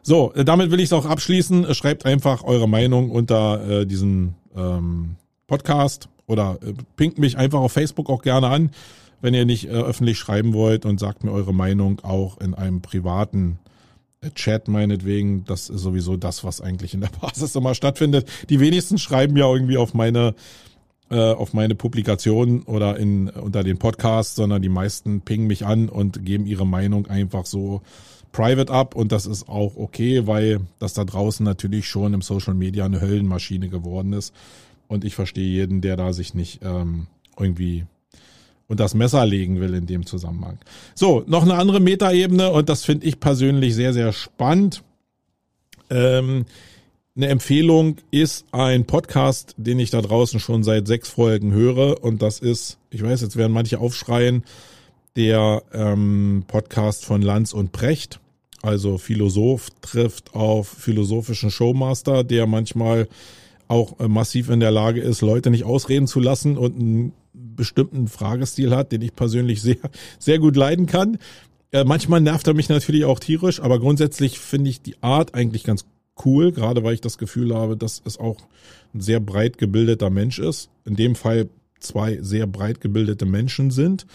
So, 0.02 0.32
äh, 0.34 0.44
damit 0.44 0.70
will 0.70 0.80
ich 0.80 0.86
es 0.86 0.92
auch 0.92 1.06
abschließen. 1.06 1.74
Schreibt 1.74 2.06
einfach 2.06 2.44
eure 2.44 2.68
Meinung 2.68 3.10
unter 3.10 3.80
äh, 3.80 3.86
diesen 3.86 4.34
ähm, 4.56 5.16
Podcast 5.46 6.08
oder 6.26 6.58
äh, 6.62 6.74
pinkt 6.96 7.18
mich 7.18 7.36
einfach 7.36 7.60
auf 7.60 7.72
Facebook 7.72 8.08
auch 8.10 8.22
gerne 8.22 8.48
an, 8.48 8.70
wenn 9.20 9.34
ihr 9.34 9.44
nicht 9.44 9.66
äh, 9.66 9.70
öffentlich 9.70 10.18
schreiben 10.18 10.52
wollt 10.52 10.84
und 10.84 11.00
sagt 11.00 11.24
mir 11.24 11.32
eure 11.32 11.54
Meinung 11.54 12.00
auch 12.00 12.38
in 12.40 12.54
einem 12.54 12.80
privaten 12.80 13.58
äh, 14.20 14.30
Chat 14.30 14.68
meinetwegen. 14.68 15.44
Das 15.44 15.68
ist 15.68 15.80
sowieso 15.80 16.16
das, 16.16 16.44
was 16.44 16.60
eigentlich 16.60 16.94
in 16.94 17.00
der 17.00 17.10
Basis 17.20 17.56
immer 17.56 17.74
stattfindet. 17.74 18.28
Die 18.48 18.60
wenigsten 18.60 18.98
schreiben 18.98 19.36
ja 19.36 19.50
irgendwie 19.50 19.78
auf 19.78 19.94
meine 19.94 20.34
äh, 21.10 21.32
auf 21.32 21.54
meine 21.54 21.74
Publikation 21.74 22.62
oder 22.64 22.98
in 22.98 23.30
unter 23.30 23.64
den 23.64 23.78
Podcast, 23.78 24.36
sondern 24.36 24.60
die 24.60 24.68
meisten 24.68 25.22
pingen 25.22 25.46
mich 25.46 25.64
an 25.64 25.88
und 25.88 26.24
geben 26.24 26.44
ihre 26.44 26.66
Meinung 26.66 27.06
einfach 27.06 27.46
so 27.46 27.80
private 28.32 28.72
ab 28.72 28.94
und 28.94 29.12
das 29.12 29.26
ist 29.26 29.48
auch 29.48 29.76
okay, 29.76 30.26
weil 30.26 30.60
das 30.78 30.94
da 30.94 31.04
draußen 31.04 31.44
natürlich 31.44 31.88
schon 31.88 32.14
im 32.14 32.22
Social 32.22 32.54
Media 32.54 32.84
eine 32.84 33.00
Höllenmaschine 33.00 33.68
geworden 33.68 34.12
ist. 34.12 34.34
Und 34.86 35.04
ich 35.04 35.14
verstehe 35.14 35.48
jeden, 35.48 35.80
der 35.80 35.96
da 35.96 36.12
sich 36.12 36.34
nicht 36.34 36.60
ähm, 36.62 37.06
irgendwie 37.38 37.84
und 38.68 38.80
das 38.80 38.94
Messer 38.94 39.24
legen 39.24 39.60
will 39.60 39.74
in 39.74 39.86
dem 39.86 40.06
Zusammenhang. 40.06 40.58
So, 40.94 41.24
noch 41.26 41.42
eine 41.42 41.54
andere 41.54 41.80
Metaebene 41.80 42.50
und 42.50 42.68
das 42.68 42.84
finde 42.84 43.06
ich 43.06 43.18
persönlich 43.18 43.74
sehr, 43.74 43.92
sehr 43.92 44.12
spannend. 44.12 44.82
Ähm, 45.90 46.44
eine 47.16 47.28
Empfehlung 47.28 47.96
ist 48.10 48.46
ein 48.52 48.84
Podcast, 48.84 49.54
den 49.56 49.80
ich 49.80 49.90
da 49.90 50.00
draußen 50.00 50.38
schon 50.38 50.62
seit 50.62 50.86
sechs 50.86 51.08
Folgen 51.08 51.52
höre 51.52 52.04
und 52.04 52.22
das 52.22 52.38
ist, 52.38 52.78
ich 52.90 53.02
weiß, 53.02 53.22
jetzt 53.22 53.36
werden 53.36 53.52
manche 53.52 53.80
aufschreien, 53.80 54.44
der 55.16 55.62
ähm, 55.72 56.44
Podcast 56.46 57.04
von 57.04 57.22
Lanz 57.22 57.52
und 57.52 57.72
Precht. 57.72 58.20
Also 58.62 58.98
Philosoph 58.98 59.68
trifft 59.80 60.34
auf 60.34 60.68
philosophischen 60.68 61.50
Showmaster, 61.50 62.24
der 62.24 62.46
manchmal 62.46 63.08
auch 63.68 64.00
äh, 64.00 64.08
massiv 64.08 64.48
in 64.48 64.60
der 64.60 64.70
Lage 64.70 65.00
ist, 65.00 65.20
Leute 65.20 65.50
nicht 65.50 65.64
ausreden 65.64 66.06
zu 66.06 66.20
lassen 66.20 66.56
und 66.56 66.78
einen 66.78 67.12
bestimmten 67.34 68.08
Fragestil 68.08 68.74
hat, 68.74 68.92
den 68.92 69.02
ich 69.02 69.14
persönlich 69.14 69.62
sehr, 69.62 69.76
sehr 70.18 70.38
gut 70.38 70.56
leiden 70.56 70.86
kann. 70.86 71.18
Äh, 71.70 71.84
manchmal 71.84 72.20
nervt 72.20 72.46
er 72.46 72.54
mich 72.54 72.68
natürlich 72.68 73.04
auch 73.04 73.20
tierisch, 73.20 73.60
aber 73.60 73.78
grundsätzlich 73.78 74.38
finde 74.38 74.70
ich 74.70 74.80
die 74.80 75.00
Art 75.02 75.34
eigentlich 75.34 75.64
ganz 75.64 75.84
cool, 76.24 76.50
gerade 76.52 76.82
weil 76.82 76.94
ich 76.94 77.00
das 77.00 77.18
Gefühl 77.18 77.54
habe, 77.54 77.76
dass 77.76 78.02
es 78.04 78.18
auch 78.18 78.38
ein 78.94 79.00
sehr 79.00 79.20
breit 79.20 79.58
gebildeter 79.58 80.10
Mensch 80.10 80.38
ist. 80.38 80.70
In 80.84 80.96
dem 80.96 81.14
Fall 81.14 81.48
zwei 81.78 82.18
sehr 82.22 82.46
breit 82.46 82.80
gebildete 82.80 83.26
Menschen 83.26 83.70
sind. 83.70 84.06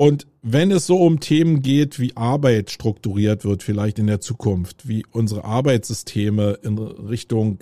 Und 0.00 0.26
wenn 0.40 0.70
es 0.70 0.86
so 0.86 0.96
um 0.96 1.20
Themen 1.20 1.60
geht, 1.60 2.00
wie 2.00 2.16
Arbeit 2.16 2.70
strukturiert 2.70 3.44
wird, 3.44 3.62
vielleicht 3.62 3.98
in 3.98 4.06
der 4.06 4.18
Zukunft, 4.18 4.88
wie 4.88 5.04
unsere 5.12 5.44
Arbeitssysteme 5.44 6.58
in 6.62 6.78
Richtung 6.78 7.58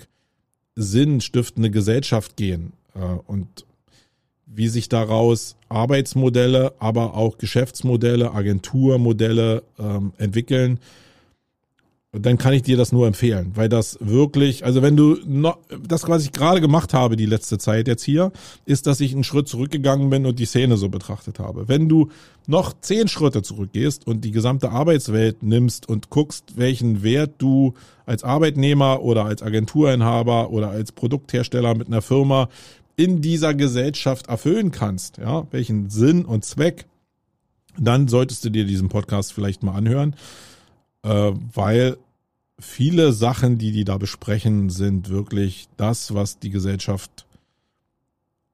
sinnstiftende 0.73 1.69
Gesellschaft 1.69 2.37
gehen 2.37 2.71
äh, 2.95 2.99
und 3.27 3.65
wie 4.45 4.69
sich 4.69 4.87
daraus 4.87 5.57
Arbeitsmodelle, 5.67 6.75
aber 6.79 7.15
auch 7.15 7.39
Geschäftsmodelle, 7.39 8.31
Agenturmodelle 8.31 9.63
ähm, 9.77 10.13
entwickeln, 10.17 10.79
dann 12.11 12.39
kann 12.39 12.53
ich 12.53 12.63
dir 12.63 12.75
das 12.75 12.91
nur 12.91 13.05
empfehlen, 13.05 13.51
weil 13.53 13.69
das 13.69 13.97
wirklich, 14.01 14.65
also 14.65 14.81
wenn 14.81 14.97
du 14.97 15.17
noch, 15.27 15.59
das, 15.87 16.07
was 16.07 16.23
ich 16.23 16.31
gerade 16.31 16.59
gemacht 16.59 16.95
habe 16.95 17.15
die 17.15 17.27
letzte 17.27 17.59
Zeit 17.59 17.87
jetzt 17.87 18.03
hier, 18.03 18.31
ist, 18.65 18.87
dass 18.87 18.99
ich 18.99 19.13
einen 19.13 19.23
Schritt 19.23 19.47
zurückgegangen 19.47 20.09
bin 20.09 20.25
und 20.25 20.39
die 20.39 20.45
Szene 20.45 20.77
so 20.77 20.89
betrachtet 20.89 21.37
habe. 21.37 21.67
Wenn 21.67 21.87
du 21.87 22.09
noch 22.47 22.73
zehn 22.81 23.07
Schritte 23.07 23.43
zurückgehst 23.43 24.07
und 24.07 24.21
die 24.25 24.31
gesamte 24.31 24.71
Arbeitswelt 24.71 25.43
nimmst 25.43 25.87
und 25.87 26.09
guckst, 26.09 26.57
welchen 26.57 27.03
Wert 27.03 27.35
du 27.37 27.75
als 28.07 28.23
Arbeitnehmer 28.23 29.03
oder 29.03 29.25
als 29.25 29.43
Agenturinhaber 29.43 30.49
oder 30.49 30.71
als 30.71 30.91
Produkthersteller 30.91 31.75
mit 31.75 31.87
einer 31.87 32.01
Firma 32.01 32.49
in 32.95 33.21
dieser 33.21 33.53
Gesellschaft 33.53 34.27
erfüllen 34.27 34.71
kannst, 34.71 35.19
ja, 35.19 35.45
welchen 35.51 35.91
Sinn 35.91 36.25
und 36.25 36.43
Zweck, 36.43 36.85
dann 37.77 38.07
solltest 38.07 38.43
du 38.43 38.49
dir 38.49 38.65
diesen 38.65 38.89
Podcast 38.89 39.31
vielleicht 39.31 39.61
mal 39.61 39.75
anhören 39.75 40.15
äh, 41.03 41.31
weil 41.53 41.97
viele 42.59 43.13
Sachen, 43.13 43.57
die 43.57 43.71
die 43.71 43.85
da 43.85 43.97
besprechen, 43.97 44.69
sind 44.69 45.09
wirklich 45.09 45.67
das, 45.77 46.13
was 46.13 46.39
die 46.39 46.49
Gesellschaft 46.49 47.25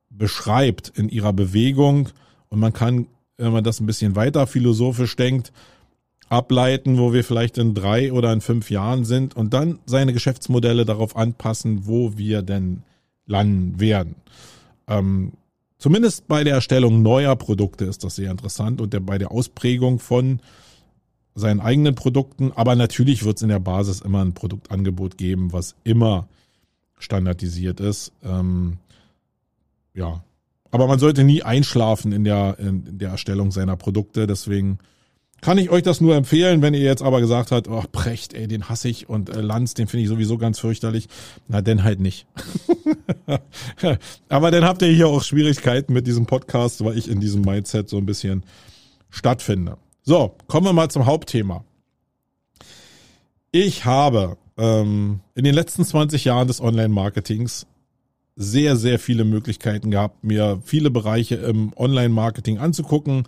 beschreibt 0.09 0.89
in 0.95 1.09
ihrer 1.09 1.33
Bewegung. 1.33 2.09
Und 2.49 2.59
man 2.59 2.73
kann, 2.73 3.07
wenn 3.37 3.51
man 3.51 3.63
das 3.63 3.79
ein 3.79 3.85
bisschen 3.85 4.15
weiter 4.15 4.47
philosophisch 4.47 5.15
denkt, 5.15 5.51
ableiten, 6.29 6.97
wo 6.97 7.13
wir 7.13 7.23
vielleicht 7.23 7.57
in 7.57 7.73
drei 7.73 8.11
oder 8.11 8.33
in 8.33 8.41
fünf 8.41 8.71
Jahren 8.71 9.05
sind 9.05 9.35
und 9.35 9.53
dann 9.53 9.79
seine 9.85 10.13
Geschäftsmodelle 10.13 10.85
darauf 10.85 11.15
anpassen, 11.15 11.85
wo 11.85 12.17
wir 12.17 12.41
denn 12.41 12.83
landen 13.27 13.79
werden. 13.79 14.15
Ähm, 14.87 15.33
zumindest 15.77 16.27
bei 16.27 16.43
der 16.43 16.55
Erstellung 16.55 17.01
neuer 17.01 17.35
Produkte 17.35 17.85
ist 17.85 18.03
das 18.03 18.15
sehr 18.15 18.31
interessant 18.31 18.81
und 18.81 18.93
der, 18.93 18.99
bei 18.99 19.17
der 19.17 19.31
Ausprägung 19.31 19.99
von 19.99 20.39
seinen 21.35 21.59
eigenen 21.59 21.95
Produkten, 21.95 22.53
aber 22.53 22.75
natürlich 22.75 23.25
wird 23.25 23.37
es 23.37 23.43
in 23.43 23.49
der 23.49 23.59
Basis 23.59 24.01
immer 24.01 24.23
ein 24.23 24.33
Produktangebot 24.33 25.17
geben, 25.17 25.51
was 25.51 25.75
immer 25.83 26.27
standardisiert 26.97 27.81
ist. 27.81 28.13
Ähm, 28.23 28.77
ja, 29.93 30.23
aber 30.71 30.87
man 30.87 30.99
sollte 30.99 31.23
nie 31.23 31.43
einschlafen 31.43 32.13
in 32.13 32.23
der, 32.23 32.57
in 32.57 32.97
der 32.97 33.09
Erstellung 33.09 33.51
seiner 33.51 33.75
Produkte. 33.75 34.27
Deswegen 34.27 34.79
kann 35.41 35.57
ich 35.57 35.69
euch 35.69 35.83
das 35.83 36.01
nur 36.01 36.15
empfehlen, 36.15 36.61
wenn 36.61 36.73
ihr 36.73 36.81
jetzt 36.81 37.03
aber 37.03 37.19
gesagt 37.19 37.51
habt, 37.51 37.67
oh, 37.67 37.83
Precht, 37.91 38.33
ey, 38.33 38.47
den 38.47 38.67
hasse 38.67 38.89
ich 38.89 39.07
und 39.09 39.29
äh, 39.29 39.41
Lanz, 39.41 39.73
den 39.73 39.87
finde 39.87 40.03
ich 40.03 40.09
sowieso 40.09 40.37
ganz 40.37 40.59
fürchterlich. 40.59 41.07
Na, 41.47 41.61
denn 41.61 41.83
halt 41.83 41.99
nicht. 41.99 42.27
aber 44.29 44.51
dann 44.51 44.63
habt 44.63 44.81
ihr 44.81 44.87
hier 44.87 45.07
auch 45.07 45.21
Schwierigkeiten 45.21 45.93
mit 45.93 46.07
diesem 46.07 46.25
Podcast, 46.25 46.83
weil 46.83 46.97
ich 46.97 47.09
in 47.09 47.19
diesem 47.19 47.41
Mindset 47.41 47.89
so 47.89 47.97
ein 47.97 48.05
bisschen 48.05 48.43
stattfinde. 49.09 49.77
So, 50.07 50.35
kommen 50.45 50.67
wir 50.67 50.73
mal 50.73 50.91
zum 50.91 51.07
Hauptthema. 51.07 51.65
Ich 53.51 53.85
habe 53.85 54.37
ähm, 54.55 55.21
in 55.33 55.43
den 55.43 55.55
letzten 55.55 55.83
20 55.83 56.25
Jahren 56.25 56.47
des 56.47 56.61
Online-Marketings 56.61 57.65
sehr, 58.35 58.75
sehr 58.75 58.99
viele 58.99 59.23
Möglichkeiten 59.23 59.89
gehabt, 59.89 60.23
mir 60.23 60.61
viele 60.63 60.91
Bereiche 60.91 61.37
im 61.37 61.73
Online-Marketing 61.75 62.59
anzugucken, 62.59 63.23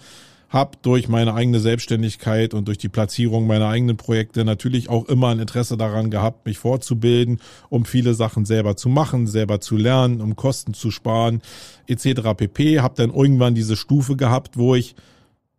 habe 0.50 0.78
durch 0.84 1.08
meine 1.08 1.34
eigene 1.34 1.60
Selbstständigkeit 1.60 2.54
und 2.54 2.68
durch 2.68 2.78
die 2.78 2.90
Platzierung 2.90 3.48
meiner 3.48 3.70
eigenen 3.70 3.98
Projekte 3.98 4.46
natürlich 4.46 4.88
auch 4.88 5.06
immer 5.06 5.30
ein 5.30 5.40
Interesse 5.40 5.78
daran 5.78 6.12
gehabt, 6.12 6.46
mich 6.46 6.60
fortzubilden, 6.60 7.40
um 7.70 7.86
viele 7.86 8.14
Sachen 8.14 8.46
selber 8.46 8.78
zu 8.78 8.88
machen, 8.88 9.26
selber 9.26 9.60
zu 9.62 9.78
lernen, 9.78 10.22
um 10.22 10.36
Kosten 10.36 10.76
zu 10.76 10.92
sparen, 10.92 11.42
etc. 11.88 12.36
pp. 12.38 12.82
Habe 12.82 12.94
dann 12.98 13.10
irgendwann 13.10 13.56
diese 13.56 13.76
Stufe 13.76 14.16
gehabt, 14.16 14.58
wo 14.58 14.76
ich 14.76 14.94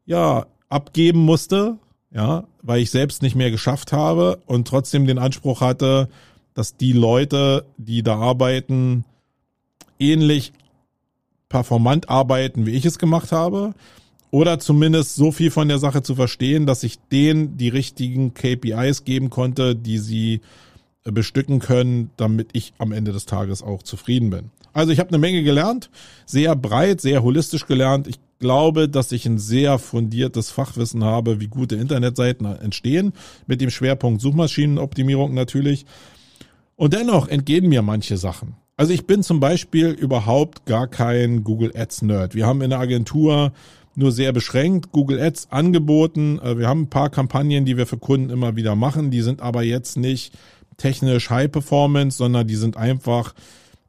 ja 0.07 0.47
abgeben 0.69 1.21
musste, 1.21 1.79
ja, 2.13 2.45
weil 2.63 2.81
ich 2.81 2.91
selbst 2.91 3.23
nicht 3.23 3.37
mehr 3.37 3.51
geschafft 3.51 3.93
habe 3.93 4.41
und 4.47 4.69
trotzdem 4.69 5.07
den 5.07 5.19
Anspruch 5.19 5.61
hatte, 5.61 6.09
dass 6.55 6.77
die 6.77 6.93
Leute, 6.93 7.65
die 7.77 8.03
da 8.03 8.17
arbeiten, 8.17 9.05
ähnlich 9.99 10.53
performant 11.49 12.09
arbeiten, 12.09 12.67
wie 12.67 12.73
ich 12.73 12.85
es 12.85 12.99
gemacht 12.99 13.33
habe. 13.33 13.75
Oder 14.31 14.59
zumindest 14.59 15.15
so 15.15 15.33
viel 15.33 15.51
von 15.51 15.69
der 15.69 15.79
Sache 15.79 16.03
zu 16.03 16.15
verstehen, 16.15 16.67
dass 16.67 16.83
ich 16.83 16.99
denen 17.11 17.57
die 17.57 17.69
richtigen 17.69 18.35
KPIs 18.35 19.05
geben 19.05 19.31
konnte, 19.31 19.75
die 19.75 19.99
sie 19.99 20.43
bestücken 21.05 21.61
können, 21.61 22.11
damit 22.17 22.51
ich 22.53 22.75
am 22.77 22.93
Ende 22.93 23.13
des 23.13 23.25
Tages 23.25 23.63
auch 23.63 23.83
zufrieden 23.83 24.29
bin. 24.29 24.51
Also 24.75 24.93
ich 24.93 24.99
habe 24.99 25.09
eine 25.09 25.19
Menge 25.19 25.43
gelernt, 25.43 25.91
sehr 26.27 26.55
breit, 26.55 27.01
sehr 27.01 27.23
holistisch 27.23 27.67
gelernt. 27.67 28.07
Ich 28.07 28.19
glaube, 28.39 28.89
dass 28.89 29.13
ich 29.13 29.27
ein 29.27 29.39
sehr 29.39 29.79
fundiertes 29.79 30.51
Fachwissen 30.51 31.05
habe, 31.05 31.41
wie 31.41 31.49
gute 31.49 31.77
Internetseiten 31.77 32.47
entstehen, 32.47 33.13
mit 33.47 33.61
dem 33.61 33.71
Schwerpunkt 33.71 34.21
Suchmaschinenoptimierung 34.21 35.35
natürlich. 35.35 35.87
Und 36.77 36.95
dennoch 36.95 37.29
entgehen 37.29 37.69
mir 37.69 37.83
manche 37.83 38.17
Sachen. 38.17 38.55
Also 38.77 38.93
ich 38.93 39.07
bin 39.07 39.25
zum 39.25 39.41
Beispiel 39.41 39.89
überhaupt 39.89 40.65
gar 40.65 40.87
kein 40.87 41.43
Google 41.43 41.73
Ads 41.75 42.03
Nerd. 42.03 42.35
Wir 42.37 42.47
haben 42.47 42.63
in 42.63 42.71
der 42.71 42.79
Agentur 42.79 43.53
nur 43.97 44.13
sehr 44.13 44.33
beschränkt 44.33 44.93
Google 44.93 45.21
Ads 45.21 45.49
angeboten. 45.51 46.39
Äh, 46.39 46.59
wir 46.59 46.69
haben 46.69 46.83
ein 46.83 46.91
paar 46.91 47.11
Kampagnen, 47.11 47.65
die 47.65 47.77
wir 47.77 47.89
für 47.89 47.99
Kunden 47.99 48.31
immer 48.31 48.55
wieder 48.55 48.77
machen. 48.77 49.11
Die 49.11 49.23
sind 49.23 49.43
aber 49.43 49.65
jetzt 49.65 49.97
nicht 49.97 50.33
technisch 50.77 51.31
High 51.31 51.51
Performance, 51.51 52.17
sondern 52.17 52.47
die 52.47 52.55
sind 52.55 52.77
einfach 52.77 53.35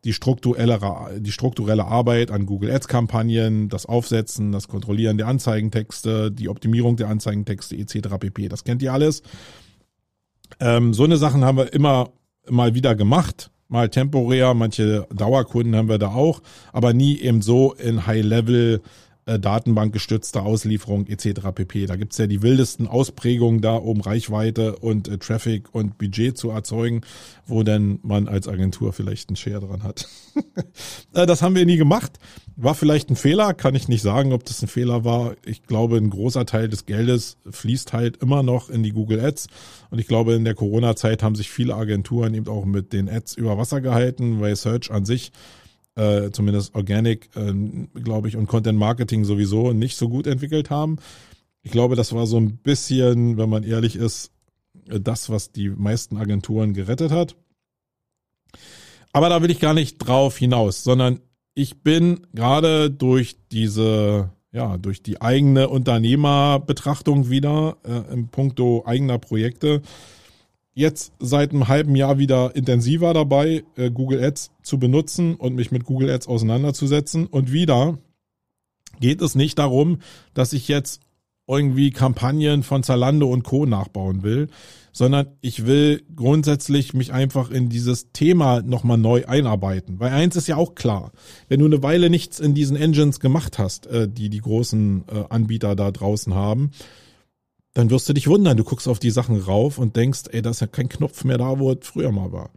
die 0.05 0.13
strukturelle, 0.13 0.79
die 1.19 1.31
strukturelle 1.31 1.85
Arbeit 1.85 2.31
an 2.31 2.45
Google 2.45 2.71
Ads 2.71 2.87
Kampagnen, 2.87 3.69
das 3.69 3.85
Aufsetzen, 3.85 4.51
das 4.51 4.67
Kontrollieren 4.67 5.17
der 5.17 5.27
Anzeigentexte, 5.27 6.31
die 6.31 6.49
Optimierung 6.49 6.95
der 6.95 7.09
Anzeigentexte 7.09 7.75
etc. 7.75 8.17
pp. 8.19 8.47
Das 8.47 8.63
kennt 8.63 8.81
ihr 8.81 8.93
alles. 8.93 9.23
Ähm, 10.59 10.93
so 10.93 11.03
eine 11.03 11.17
Sachen 11.17 11.43
haben 11.43 11.57
wir 11.57 11.73
immer 11.73 12.11
mal 12.49 12.73
wieder 12.73 12.95
gemacht, 12.95 13.51
mal 13.67 13.89
temporär, 13.89 14.53
manche 14.53 15.05
Dauerkunden 15.13 15.75
haben 15.75 15.89
wir 15.89 15.99
da 15.99 16.09
auch, 16.09 16.41
aber 16.73 16.93
nie 16.93 17.19
eben 17.19 17.41
so 17.41 17.73
in 17.73 18.07
High 18.07 18.23
Level 18.23 18.81
äh, 19.29 19.39
datenbankgestützte 19.39 20.41
Auslieferung 20.41 21.05
etc. 21.07 21.41
pp. 21.53 21.85
Da 21.85 21.95
gibt's 21.95 22.17
ja 22.17 22.25
die 22.25 22.41
wildesten 22.41 22.87
Ausprägungen 22.87 23.61
da, 23.61 23.75
um 23.75 24.01
Reichweite 24.01 24.77
und 24.77 25.07
äh, 25.07 25.19
Traffic 25.19 25.73
und 25.73 25.97
Budget 25.99 26.35
zu 26.37 26.49
erzeugen, 26.49 27.01
wo 27.45 27.61
denn 27.63 27.99
man 28.01 28.27
als 28.27 28.47
Agentur 28.47 28.91
vielleicht 28.91 29.29
einen 29.29 29.35
Share 29.35 29.59
dran 29.59 29.83
hat. 29.83 30.07
äh, 31.13 31.27
das 31.27 31.41
haben 31.43 31.53
wir 31.53 31.65
nie 31.65 31.77
gemacht. 31.77 32.17
War 32.55 32.73
vielleicht 32.73 33.09
ein 33.09 33.15
Fehler, 33.15 33.53
kann 33.53 33.75
ich 33.75 33.87
nicht 33.87 34.01
sagen, 34.01 34.33
ob 34.33 34.43
das 34.45 34.61
ein 34.63 34.67
Fehler 34.67 35.05
war. 35.05 35.35
Ich 35.45 35.63
glaube, 35.63 35.97
ein 35.97 36.09
großer 36.09 36.45
Teil 36.45 36.67
des 36.67 36.85
Geldes 36.85 37.37
fließt 37.49 37.93
halt 37.93 38.17
immer 38.17 38.41
noch 38.41 38.69
in 38.69 38.83
die 38.83 38.91
Google 38.91 39.23
Ads. 39.23 39.47
Und 39.91 39.99
ich 39.99 40.07
glaube, 40.07 40.33
in 40.33 40.43
der 40.43 40.55
Corona-Zeit 40.55 41.21
haben 41.21 41.35
sich 41.35 41.49
viele 41.51 41.75
Agenturen 41.75 42.33
eben 42.33 42.47
auch 42.47 42.65
mit 42.65 42.93
den 42.93 43.07
Ads 43.07 43.35
über 43.35 43.57
Wasser 43.57 43.79
gehalten, 43.79 44.41
weil 44.41 44.55
Search 44.55 44.91
an 44.91 45.05
sich 45.05 45.31
äh, 45.95 46.31
zumindest 46.31 46.75
Organic, 46.75 47.29
äh, 47.35 47.53
glaube 47.99 48.27
ich, 48.27 48.37
und 48.37 48.47
Content 48.47 48.77
Marketing 48.77 49.25
sowieso 49.25 49.73
nicht 49.73 49.97
so 49.97 50.09
gut 50.09 50.27
entwickelt 50.27 50.69
haben. 50.69 50.97
Ich 51.61 51.71
glaube, 51.71 51.95
das 51.95 52.13
war 52.13 52.25
so 52.25 52.37
ein 52.37 52.57
bisschen, 52.57 53.37
wenn 53.37 53.49
man 53.49 53.63
ehrlich 53.63 53.95
ist, 53.95 54.31
äh, 54.87 54.99
das, 54.99 55.29
was 55.29 55.51
die 55.51 55.69
meisten 55.69 56.17
Agenturen 56.17 56.73
gerettet 56.73 57.11
hat. 57.11 57.35
Aber 59.11 59.29
da 59.29 59.41
will 59.41 59.51
ich 59.51 59.59
gar 59.59 59.73
nicht 59.73 59.97
drauf 59.97 60.37
hinaus, 60.37 60.83
sondern 60.83 61.19
ich 61.55 61.81
bin 61.81 62.27
gerade 62.33 62.91
durch 62.91 63.37
diese, 63.51 64.29
ja, 64.51 64.77
durch 64.77 65.01
die 65.03 65.21
eigene 65.21 65.67
Unternehmerbetrachtung 65.69 67.29
wieder 67.29 67.77
äh, 67.83 68.13
im 68.13 68.29
Punkto 68.29 68.83
eigener 68.85 69.17
Projekte 69.17 69.81
jetzt 70.73 71.13
seit 71.19 71.51
einem 71.51 71.67
halben 71.67 71.95
Jahr 71.95 72.17
wieder 72.17 72.55
intensiver 72.55 73.13
dabei, 73.13 73.63
äh, 73.75 73.91
Google 73.91 74.23
Ads 74.23 74.51
zu 74.63 74.79
benutzen 74.79 75.35
und 75.35 75.55
mich 75.55 75.71
mit 75.71 75.83
Google 75.83 76.09
Ads 76.09 76.27
auseinanderzusetzen. 76.27 77.27
Und 77.27 77.51
wieder 77.51 77.97
geht 78.99 79.21
es 79.21 79.35
nicht 79.35 79.59
darum, 79.59 79.99
dass 80.33 80.53
ich 80.53 80.67
jetzt 80.67 81.01
irgendwie 81.47 81.89
Kampagnen 81.89 82.61
von 82.61 82.83
Zalando 82.83 83.27
und 83.27 83.43
Co. 83.43 83.65
nachbauen 83.65 84.21
will, 84.21 84.49
sondern 84.91 85.27
ich 85.41 85.65
will 85.65 86.03
grundsätzlich 86.15 86.93
mich 86.93 87.11
einfach 87.11 87.49
in 87.49 87.69
dieses 87.69 88.11
Thema 88.11 88.61
nochmal 88.61 88.99
neu 88.99 89.25
einarbeiten. 89.25 89.99
Weil 89.99 90.11
eins 90.11 90.35
ist 90.35 90.47
ja 90.47 90.57
auch 90.57 90.75
klar, 90.75 91.11
wenn 91.47 91.59
du 91.59 91.65
eine 91.65 91.81
Weile 91.81 92.11
nichts 92.11 92.39
in 92.39 92.53
diesen 92.53 92.77
Engines 92.77 93.19
gemacht 93.19 93.57
hast, 93.57 93.87
äh, 93.87 94.07
die 94.07 94.29
die 94.29 94.41
großen 94.41 95.05
äh, 95.07 95.23
Anbieter 95.29 95.75
da 95.75 95.89
draußen 95.89 96.35
haben, 96.35 96.69
dann 97.73 97.89
wirst 97.89 98.09
du 98.09 98.13
dich 98.13 98.27
wundern. 98.27 98.57
Du 98.57 98.63
guckst 98.63 98.87
auf 98.87 98.99
die 98.99 99.11
Sachen 99.11 99.39
rauf 99.39 99.77
und 99.77 99.95
denkst, 99.95 100.23
ey, 100.31 100.41
da 100.41 100.49
ist 100.49 100.61
ja 100.61 100.67
kein 100.67 100.89
Knopf 100.89 101.23
mehr 101.23 101.37
da, 101.37 101.59
wo 101.59 101.71
es 101.71 101.79
früher 101.81 102.11
mal 102.11 102.31
war. 102.31 102.51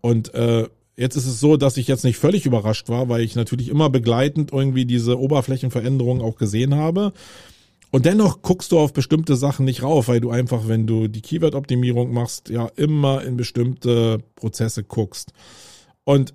Und 0.00 0.34
äh, 0.34 0.68
jetzt 0.96 1.16
ist 1.16 1.26
es 1.26 1.40
so, 1.40 1.56
dass 1.56 1.76
ich 1.76 1.88
jetzt 1.88 2.04
nicht 2.04 2.18
völlig 2.18 2.46
überrascht 2.46 2.88
war, 2.88 3.08
weil 3.08 3.22
ich 3.22 3.34
natürlich 3.34 3.68
immer 3.68 3.90
begleitend 3.90 4.52
irgendwie 4.52 4.84
diese 4.84 5.18
Oberflächenveränderungen 5.18 6.22
auch 6.22 6.36
gesehen 6.36 6.74
habe. 6.74 7.12
Und 7.90 8.06
dennoch 8.06 8.40
guckst 8.40 8.72
du 8.72 8.78
auf 8.78 8.94
bestimmte 8.94 9.36
Sachen 9.36 9.66
nicht 9.66 9.82
rauf, 9.82 10.08
weil 10.08 10.20
du 10.20 10.30
einfach, 10.30 10.66
wenn 10.66 10.86
du 10.86 11.08
die 11.08 11.20
Keyword-Optimierung 11.20 12.12
machst, 12.12 12.48
ja 12.48 12.66
immer 12.76 13.22
in 13.22 13.36
bestimmte 13.36 14.18
Prozesse 14.34 14.82
guckst. 14.82 15.32
Und 16.04 16.32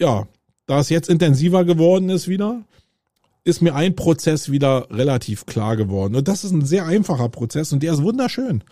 ja, 0.00 0.26
da 0.66 0.80
es 0.80 0.88
jetzt 0.88 1.08
intensiver 1.08 1.64
geworden 1.64 2.08
ist 2.08 2.26
wieder, 2.26 2.64
ist 3.46 3.62
mir 3.62 3.76
ein 3.76 3.94
Prozess 3.94 4.50
wieder 4.50 4.88
relativ 4.90 5.46
klar 5.46 5.76
geworden. 5.76 6.16
Und 6.16 6.26
das 6.26 6.42
ist 6.42 6.50
ein 6.50 6.64
sehr 6.64 6.84
einfacher 6.84 7.28
Prozess 7.28 7.72
und 7.72 7.80
der 7.80 7.92
ist 7.92 8.02
wunderschön. 8.02 8.64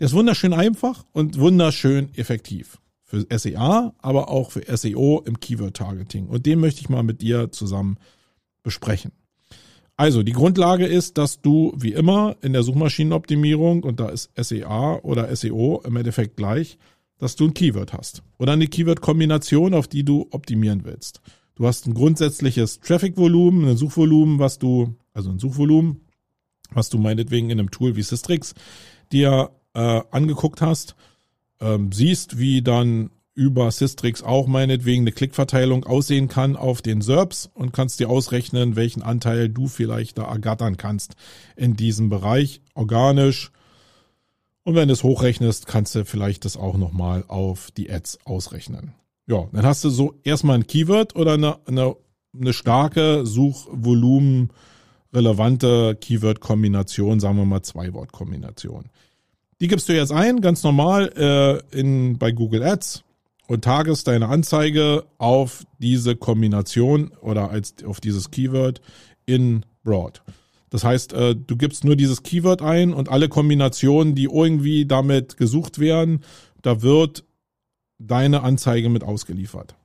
Der 0.00 0.06
ist 0.06 0.14
wunderschön 0.14 0.52
einfach 0.52 1.04
und 1.12 1.38
wunderschön 1.38 2.12
effektiv. 2.16 2.78
Für 3.04 3.24
SEA, 3.36 3.94
aber 3.98 4.28
auch 4.28 4.50
für 4.50 4.64
SEO 4.76 5.22
im 5.24 5.38
Keyword-Targeting. 5.38 6.26
Und 6.26 6.46
den 6.46 6.58
möchte 6.58 6.80
ich 6.80 6.88
mal 6.88 7.04
mit 7.04 7.22
dir 7.22 7.52
zusammen 7.52 7.98
besprechen. 8.64 9.12
Also, 9.96 10.22
die 10.22 10.32
Grundlage 10.32 10.86
ist, 10.86 11.16
dass 11.18 11.40
du 11.40 11.72
wie 11.76 11.92
immer 11.92 12.36
in 12.40 12.52
der 12.52 12.62
Suchmaschinenoptimierung, 12.62 13.84
und 13.84 14.00
da 14.00 14.08
ist 14.08 14.30
SEA 14.36 14.98
oder 15.02 15.34
SEO 15.36 15.82
im 15.84 15.96
Endeffekt 15.96 16.36
gleich, 16.36 16.78
dass 17.18 17.36
du 17.36 17.44
ein 17.44 17.54
Keyword 17.54 17.92
hast. 17.92 18.22
Oder 18.38 18.52
eine 18.52 18.66
Keyword-Kombination, 18.66 19.74
auf 19.74 19.86
die 19.86 20.04
du 20.04 20.26
optimieren 20.30 20.84
willst. 20.84 21.20
Du 21.60 21.66
hast 21.66 21.86
ein 21.86 21.92
grundsätzliches 21.92 22.80
Traffic-Volumen, 22.80 23.68
ein 23.68 23.76
Suchvolumen, 23.76 24.38
was 24.38 24.58
du, 24.58 24.94
also 25.12 25.28
ein 25.28 25.38
Suchvolumen, 25.38 26.00
was 26.70 26.88
du 26.88 26.96
meinetwegen 26.96 27.50
in 27.50 27.60
einem 27.60 27.70
Tool 27.70 27.96
wie 27.96 28.02
Systrix 28.02 28.54
dir 29.12 29.50
äh, 29.74 30.00
angeguckt 30.10 30.62
hast, 30.62 30.96
ähm, 31.60 31.92
siehst, 31.92 32.38
wie 32.38 32.62
dann 32.62 33.10
über 33.34 33.70
Systrix 33.72 34.22
auch 34.22 34.46
meinetwegen 34.46 35.02
eine 35.02 35.12
Klickverteilung 35.12 35.84
aussehen 35.84 36.28
kann 36.28 36.56
auf 36.56 36.80
den 36.80 37.02
SERPs 37.02 37.50
und 37.52 37.74
kannst 37.74 38.00
dir 38.00 38.08
ausrechnen, 38.08 38.74
welchen 38.74 39.02
Anteil 39.02 39.50
du 39.50 39.68
vielleicht 39.68 40.16
da 40.16 40.24
ergattern 40.24 40.78
kannst 40.78 41.14
in 41.56 41.76
diesem 41.76 42.08
Bereich 42.08 42.62
organisch. 42.72 43.52
Und 44.62 44.76
wenn 44.76 44.88
du 44.88 44.94
es 44.94 45.02
hochrechnest, 45.02 45.66
kannst 45.66 45.94
du 45.94 46.06
vielleicht 46.06 46.46
das 46.46 46.56
auch 46.56 46.78
nochmal 46.78 47.22
auf 47.28 47.70
die 47.70 47.90
Ads 47.90 48.20
ausrechnen. 48.24 48.94
Ja, 49.26 49.46
dann 49.52 49.64
hast 49.64 49.84
du 49.84 49.90
so 49.90 50.14
erstmal 50.24 50.56
ein 50.56 50.66
Keyword 50.66 51.14
oder 51.16 51.34
eine, 51.34 51.58
eine, 51.66 51.96
eine 52.38 52.52
starke 52.52 53.24
Suchvolumen 53.26 54.50
relevante 55.12 55.96
Keyword-Kombination, 56.00 57.20
sagen 57.20 57.36
wir 57.36 57.44
mal 57.44 57.62
zwei 57.62 57.92
Wort-Kombination. 57.92 58.86
Die 59.60 59.68
gibst 59.68 59.88
du 59.88 59.94
jetzt 59.94 60.12
ein, 60.12 60.40
ganz 60.40 60.62
normal 60.62 61.12
äh, 61.16 61.78
in, 61.78 62.18
bei 62.18 62.32
Google 62.32 62.62
Ads 62.62 63.04
und 63.46 63.64
tagest 63.64 64.06
deine 64.06 64.28
Anzeige 64.28 65.04
auf 65.18 65.64
diese 65.78 66.16
Kombination 66.16 67.10
oder 67.20 67.50
als 67.50 67.74
auf 67.84 68.00
dieses 68.00 68.30
Keyword 68.30 68.80
in 69.26 69.66
Broad. 69.82 70.22
Das 70.70 70.84
heißt, 70.84 71.12
äh, 71.12 71.34
du 71.34 71.56
gibst 71.56 71.84
nur 71.84 71.96
dieses 71.96 72.22
Keyword 72.22 72.62
ein 72.62 72.94
und 72.94 73.08
alle 73.08 73.28
Kombinationen, 73.28 74.14
die 74.14 74.28
irgendwie 74.32 74.86
damit 74.86 75.36
gesucht 75.36 75.80
werden, 75.80 76.22
da 76.62 76.80
wird 76.80 77.24
deine 78.00 78.42
Anzeige 78.42 78.88
mit 78.88 79.04
ausgeliefert. 79.04 79.76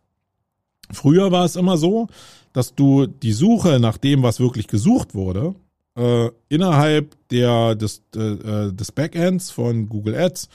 Früher 0.91 1.31
war 1.31 1.45
es 1.45 1.55
immer 1.55 1.77
so, 1.77 2.07
dass 2.53 2.73
du 2.73 3.05
die 3.05 3.33
Suche 3.33 3.79
nach 3.79 3.97
dem, 3.97 4.23
was 4.23 4.39
wirklich 4.39 4.67
gesucht 4.67 5.13
wurde, 5.13 5.55
äh, 5.97 6.29
innerhalb 6.49 7.15
der, 7.29 7.75
des, 7.75 8.01
äh, 8.15 8.71
des 8.71 8.91
Backends 8.91 9.51
von 9.51 9.89
Google 9.89 10.15
Ads 10.15 10.49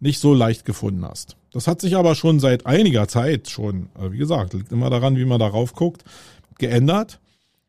nicht 0.00 0.20
so 0.20 0.34
leicht 0.34 0.64
gefunden 0.64 1.04
hast. 1.04 1.36
Das 1.52 1.66
hat 1.66 1.80
sich 1.80 1.96
aber 1.96 2.14
schon 2.14 2.40
seit 2.40 2.66
einiger 2.66 3.08
Zeit 3.08 3.48
schon, 3.48 3.88
äh, 3.98 4.12
wie 4.12 4.18
gesagt, 4.18 4.54
liegt 4.54 4.72
immer 4.72 4.90
daran, 4.90 5.16
wie 5.16 5.24
man 5.24 5.38
darauf 5.38 5.72
guckt, 5.72 6.04
geändert. 6.58 7.20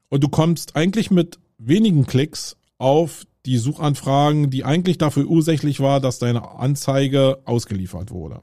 Und 0.10 0.24
du 0.24 0.30
kommst 0.30 0.76
eigentlich 0.76 1.12
mit 1.12 1.40
wenigen 1.58 2.06
Klicks 2.06 2.58
auf 2.78 3.26
die 3.46 3.58
Suchanfragen, 3.58 4.50
die 4.50 4.66
eigentlich 4.66 4.98
dafür 4.98 5.26
ursächlich 5.26 5.80
war, 5.80 6.00
dass 6.00 6.20
deine 6.20 6.50
Anzeige 6.52 7.40
ausgeliefert 7.46 8.12
wurde. 8.12 8.42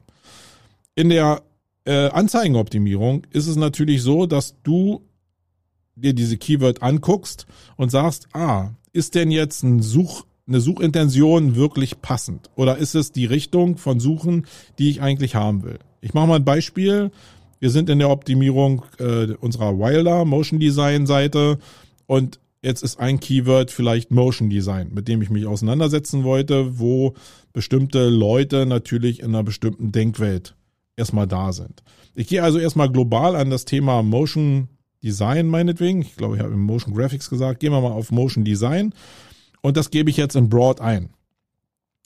In 0.97 1.09
der 1.09 1.43
äh, 1.85 2.09
Anzeigenoptimierung 2.09 3.27
ist 3.29 3.45
es 3.45 3.55
natürlich 3.55 4.01
so, 4.01 4.25
dass 4.25 4.55
du 4.63 5.03
dir 5.95 6.13
diese 6.13 6.37
Keyword 6.37 6.81
anguckst 6.81 7.45
und 7.75 7.91
sagst, 7.91 8.27
ah, 8.33 8.71
ist 8.93 9.13
denn 9.13 9.29
jetzt 9.29 9.61
ein 9.61 9.83
Such, 9.83 10.25
eine 10.47 10.59
Suchintention 10.59 11.55
wirklich 11.55 12.01
passend? 12.01 12.49
Oder 12.55 12.77
ist 12.77 12.95
es 12.95 13.11
die 13.11 13.25
Richtung 13.25 13.77
von 13.77 13.99
Suchen, 13.99 14.47
die 14.79 14.89
ich 14.89 14.99
eigentlich 14.99 15.35
haben 15.35 15.61
will? 15.61 15.77
Ich 16.01 16.15
mache 16.15 16.25
mal 16.25 16.37
ein 16.37 16.45
Beispiel. 16.45 17.11
wir 17.59 17.69
sind 17.69 17.91
in 17.91 17.99
der 17.99 18.09
Optimierung 18.09 18.83
äh, 18.97 19.33
unserer 19.33 19.77
Wilder 19.77 20.25
Motion 20.25 20.59
Design 20.59 21.05
Seite 21.05 21.59
und 22.07 22.39
jetzt 22.63 22.81
ist 22.81 22.99
ein 22.99 23.19
Keyword 23.19 23.69
vielleicht 23.69 24.09
Motion 24.09 24.49
Design, 24.49 24.95
mit 24.95 25.07
dem 25.07 25.21
ich 25.21 25.29
mich 25.29 25.45
auseinandersetzen 25.45 26.23
wollte, 26.23 26.79
wo 26.79 27.13
bestimmte 27.53 28.09
Leute 28.09 28.65
natürlich 28.65 29.19
in 29.19 29.27
einer 29.27 29.43
bestimmten 29.43 29.91
Denkwelt 29.91 30.56
erstmal 30.97 31.27
da 31.27 31.53
sind. 31.53 31.83
Ich 32.15 32.27
gehe 32.27 32.43
also 32.43 32.59
erstmal 32.59 32.91
global 32.91 33.35
an 33.35 33.49
das 33.49 33.63
Thema 33.63 34.03
Motion 34.03 34.67
Design 35.03 35.47
meinetwegen. 35.47 36.01
Ich 36.01 36.15
glaube, 36.17 36.35
ich 36.35 36.41
habe 36.41 36.57
Motion 36.57 36.93
Graphics 36.93 37.29
gesagt. 37.29 37.59
Gehen 37.59 37.71
wir 37.71 37.79
mal 37.79 37.91
auf 37.91 38.11
Motion 38.11 38.43
Design. 38.43 38.93
Und 39.61 39.77
das 39.77 39.91
gebe 39.91 40.09
ich 40.09 40.17
jetzt 40.17 40.35
in 40.35 40.49
Broad 40.49 40.81
ein. 40.81 41.09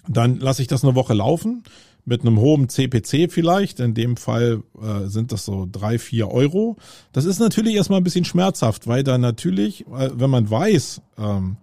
Dann 0.08 0.40
lasse 0.40 0.62
ich 0.62 0.68
das 0.68 0.84
eine 0.84 0.96
Woche 0.96 1.14
laufen 1.14 1.64
mit 2.04 2.22
einem 2.22 2.40
hohen 2.40 2.68
CPC 2.68 3.32
vielleicht. 3.32 3.80
In 3.80 3.94
dem 3.94 4.18
Fall 4.18 4.64
äh, 4.82 5.08
sind 5.08 5.32
das 5.32 5.46
so 5.46 5.68
drei, 5.72 6.00
vier 6.00 6.30
Euro. 6.30 6.78
Das 7.14 7.26
ist 7.26 7.40
natürlich 7.40 7.76
erstmal 7.76 8.00
ein 8.00 8.04
bisschen 8.04 8.26
schmerzhaft, 8.26 8.88
weil 8.88 9.04
da 9.04 9.18
natürlich, 9.18 9.86
äh, 9.88 10.10
wenn 10.14 10.30
man 10.30 10.50
weiß, 10.50 11.02
ähm, 11.18 11.58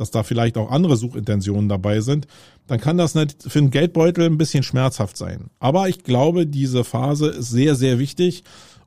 dass 0.00 0.10
da 0.10 0.22
vielleicht 0.22 0.56
auch 0.56 0.70
andere 0.70 0.96
Suchintentionen 0.96 1.68
dabei 1.68 2.00
sind, 2.00 2.26
dann 2.66 2.80
kann 2.80 2.96
das 2.96 3.12
für 3.12 3.58
einen 3.58 3.70
Geldbeutel 3.70 4.24
ein 4.24 4.38
bisschen 4.38 4.62
schmerzhaft 4.62 5.18
sein. 5.18 5.50
Aber 5.58 5.90
ich 5.90 6.04
glaube, 6.04 6.46
diese 6.46 6.84
Phase 6.84 7.28
ist 7.28 7.50
sehr, 7.50 7.74
sehr 7.74 7.98
wichtig, 7.98 8.42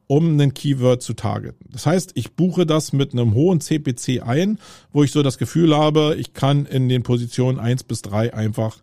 um 0.07 0.31
einen 0.31 0.55
Keyword 0.55 1.03
zu 1.03 1.13
targeten. 1.13 1.67
Das 1.71 1.85
heißt, 1.85 2.13
ich 2.15 2.33
buche 2.33 2.65
das 2.65 2.93
mit 2.93 3.13
einem 3.13 3.35
hohen 3.35 3.61
CPC 3.61 4.23
ein, 4.25 4.57
wo 4.91 5.03
ich 5.03 5.11
so 5.11 5.21
das 5.21 5.37
Gefühl 5.37 5.77
habe, 5.77 6.15
ich 6.17 6.33
kann 6.33 6.65
in 6.65 6.89
den 6.89 7.03
Positionen 7.03 7.59
eins 7.59 7.83
bis 7.83 8.01
drei 8.01 8.33
einfach 8.33 8.79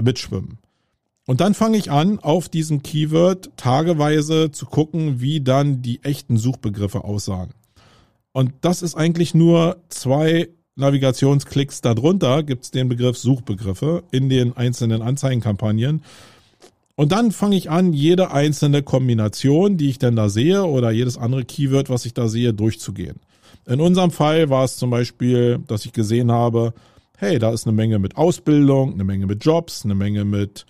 mitschwimmen. 0.00 0.58
Und 1.26 1.40
dann 1.40 1.54
fange 1.54 1.78
ich 1.78 1.90
an, 1.90 2.20
auf 2.20 2.48
diesem 2.48 2.84
Keyword 2.84 3.50
tageweise 3.56 4.52
zu 4.52 4.66
gucken, 4.66 5.20
wie 5.20 5.40
dann 5.40 5.82
die 5.82 6.04
echten 6.04 6.36
Suchbegriffe 6.36 7.02
aussahen. 7.02 7.50
Und 8.30 8.52
das 8.60 8.82
ist 8.82 8.94
eigentlich 8.94 9.34
nur 9.34 9.78
zwei 9.88 10.48
Navigationsklicks 10.76 11.80
darunter, 11.80 12.42
gibt 12.42 12.64
es 12.64 12.70
den 12.70 12.88
Begriff 12.88 13.18
Suchbegriffe 13.18 14.04
in 14.10 14.28
den 14.28 14.56
einzelnen 14.56 15.02
Anzeigenkampagnen. 15.02 16.02
Und 16.94 17.12
dann 17.12 17.32
fange 17.32 17.56
ich 17.56 17.70
an, 17.70 17.92
jede 17.92 18.30
einzelne 18.30 18.82
Kombination, 18.82 19.76
die 19.76 19.90
ich 19.90 19.98
denn 19.98 20.16
da 20.16 20.28
sehe, 20.28 20.64
oder 20.64 20.90
jedes 20.90 21.18
andere 21.18 21.44
Keyword, 21.44 21.90
was 21.90 22.06
ich 22.06 22.14
da 22.14 22.28
sehe, 22.28 22.54
durchzugehen. 22.54 23.20
In 23.66 23.80
unserem 23.80 24.10
Fall 24.10 24.48
war 24.48 24.64
es 24.64 24.76
zum 24.76 24.90
Beispiel, 24.90 25.58
dass 25.66 25.84
ich 25.84 25.92
gesehen 25.92 26.30
habe, 26.30 26.72
hey, 27.18 27.38
da 27.38 27.52
ist 27.52 27.66
eine 27.66 27.74
Menge 27.74 27.98
mit 27.98 28.16
Ausbildung, 28.16 28.94
eine 28.94 29.04
Menge 29.04 29.26
mit 29.26 29.44
Jobs, 29.44 29.84
eine 29.84 29.94
Menge 29.94 30.24
mit 30.24 30.66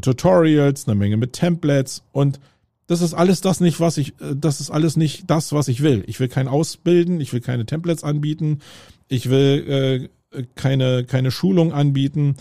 Tutorials, 0.00 0.86
eine 0.86 0.94
Menge 0.94 1.16
mit 1.16 1.32
Templates 1.32 2.02
und 2.12 2.38
das 2.86 3.02
ist 3.02 3.14
alles 3.14 3.40
das 3.40 3.60
nicht, 3.60 3.78
was 3.78 3.98
ich, 3.98 4.14
das 4.34 4.60
ist 4.60 4.70
alles 4.70 4.96
nicht 4.96 5.30
das, 5.30 5.52
was 5.52 5.68
ich 5.68 5.80
will. 5.80 6.02
Ich 6.08 6.18
will 6.18 6.26
kein 6.26 6.48
Ausbilden, 6.48 7.20
ich 7.20 7.32
will 7.32 7.40
keine 7.40 7.64
Templates 7.64 8.02
anbieten, 8.02 8.60
ich 9.10 9.28
will 9.28 10.08
äh, 10.32 10.42
keine, 10.54 11.04
keine 11.04 11.30
Schulung 11.30 11.72
anbieten, 11.72 12.36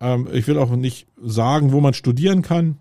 ähm, 0.00 0.28
ich 0.32 0.46
will 0.46 0.58
auch 0.58 0.74
nicht 0.74 1.06
sagen, 1.22 1.72
wo 1.72 1.80
man 1.80 1.94
studieren 1.94 2.42
kann. 2.42 2.78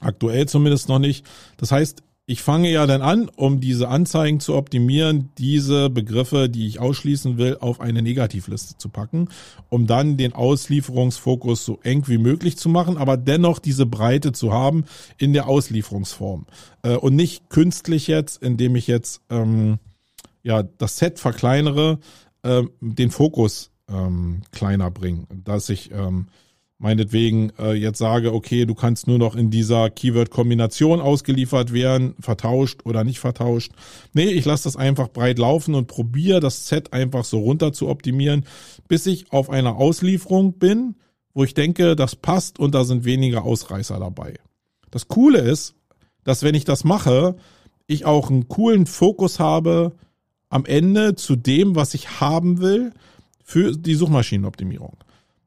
Aktuell 0.00 0.48
zumindest 0.48 0.88
noch 0.88 0.98
nicht. 0.98 1.26
Das 1.56 1.70
heißt, 1.70 2.02
ich 2.24 2.42
fange 2.42 2.70
ja 2.70 2.86
dann 2.86 3.02
an, 3.02 3.28
um 3.34 3.60
diese 3.60 3.88
Anzeigen 3.88 4.38
zu 4.38 4.54
optimieren, 4.54 5.30
diese 5.38 5.90
Begriffe, 5.90 6.48
die 6.48 6.68
ich 6.68 6.78
ausschließen 6.78 7.36
will, 7.36 7.56
auf 7.60 7.80
eine 7.80 8.00
Negativliste 8.00 8.78
zu 8.78 8.88
packen, 8.88 9.28
um 9.68 9.88
dann 9.88 10.16
den 10.16 10.32
Auslieferungsfokus 10.32 11.64
so 11.64 11.80
eng 11.82 12.04
wie 12.06 12.18
möglich 12.18 12.56
zu 12.56 12.68
machen, 12.68 12.96
aber 12.96 13.16
dennoch 13.16 13.58
diese 13.58 13.86
Breite 13.86 14.32
zu 14.32 14.52
haben 14.52 14.84
in 15.18 15.32
der 15.32 15.48
Auslieferungsform. 15.48 16.46
Äh, 16.82 16.96
und 16.96 17.16
nicht 17.16 17.50
künstlich 17.50 18.06
jetzt, 18.06 18.40
indem 18.40 18.76
ich 18.76 18.86
jetzt 18.86 19.20
ähm, 19.28 19.78
ja 20.44 20.62
das 20.62 20.98
Set 20.98 21.18
verkleinere, 21.18 21.98
äh, 22.42 22.62
den 22.80 23.10
Fokus 23.10 23.70
ähm, 23.88 24.42
kleiner 24.50 24.90
bringen. 24.90 25.26
Dass 25.44 25.68
ich 25.68 25.90
ähm, 25.92 26.26
meinetwegen 26.82 27.52
äh, 27.60 27.74
jetzt 27.74 27.98
sage, 27.98 28.34
okay, 28.34 28.66
du 28.66 28.74
kannst 28.74 29.06
nur 29.06 29.18
noch 29.18 29.36
in 29.36 29.50
dieser 29.50 29.88
Keyword-Kombination 29.88 31.00
ausgeliefert 31.00 31.72
werden, 31.72 32.14
vertauscht 32.18 32.80
oder 32.84 33.04
nicht 33.04 33.20
vertauscht. 33.20 33.70
Nee, 34.12 34.30
ich 34.30 34.44
lasse 34.44 34.64
das 34.64 34.76
einfach 34.76 35.08
breit 35.08 35.38
laufen 35.38 35.76
und 35.76 35.86
probiere 35.86 36.40
das 36.40 36.66
Set 36.66 36.92
einfach 36.92 37.24
so 37.24 37.38
runter 37.38 37.72
zu 37.72 37.88
optimieren, 37.88 38.44
bis 38.88 39.06
ich 39.06 39.32
auf 39.32 39.48
einer 39.48 39.76
Auslieferung 39.76 40.54
bin, 40.54 40.96
wo 41.34 41.44
ich 41.44 41.54
denke, 41.54 41.94
das 41.94 42.16
passt 42.16 42.58
und 42.58 42.74
da 42.74 42.84
sind 42.84 43.04
weniger 43.04 43.44
Ausreißer 43.44 44.00
dabei. 44.00 44.34
Das 44.90 45.06
Coole 45.06 45.38
ist, 45.38 45.74
dass 46.24 46.42
wenn 46.42 46.56
ich 46.56 46.64
das 46.64 46.82
mache, 46.82 47.36
ich 47.86 48.06
auch 48.06 48.28
einen 48.28 48.48
coolen 48.48 48.86
Fokus 48.86 49.38
habe 49.38 49.92
am 50.52 50.66
Ende 50.66 51.14
zu 51.14 51.34
dem, 51.34 51.74
was 51.74 51.94
ich 51.94 52.20
haben 52.20 52.60
will 52.60 52.92
für 53.42 53.72
die 53.72 53.94
Suchmaschinenoptimierung. 53.94 54.98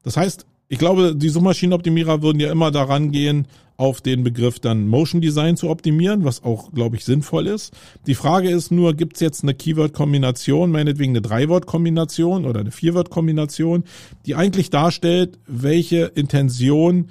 Das 0.02 0.16
heißt, 0.16 0.46
ich 0.68 0.78
glaube, 0.78 1.14
die 1.14 1.28
Suchmaschinenoptimierer 1.28 2.22
würden 2.22 2.40
ja 2.40 2.50
immer 2.50 2.72
daran 2.72 3.12
gehen, 3.12 3.46
auf 3.76 4.00
den 4.00 4.24
Begriff 4.24 4.58
dann 4.58 4.88
Motion 4.88 5.20
Design 5.20 5.56
zu 5.56 5.68
optimieren, 5.68 6.24
was 6.24 6.42
auch, 6.42 6.72
glaube 6.72 6.96
ich, 6.96 7.04
sinnvoll 7.04 7.46
ist. 7.46 7.72
Die 8.06 8.14
Frage 8.16 8.50
ist 8.50 8.72
nur, 8.72 8.94
gibt 8.94 9.14
es 9.16 9.20
jetzt 9.20 9.44
eine 9.44 9.54
Keyword-Kombination, 9.54 10.72
meinetwegen 10.72 11.12
eine 11.12 11.22
Drei-Wort-Kombination 11.22 12.46
oder 12.46 12.60
eine 12.60 12.72
Vier-Wort-Kombination, 12.72 13.84
die 14.24 14.34
eigentlich 14.34 14.70
darstellt, 14.70 15.38
welche 15.46 16.06
Intention 16.16 17.10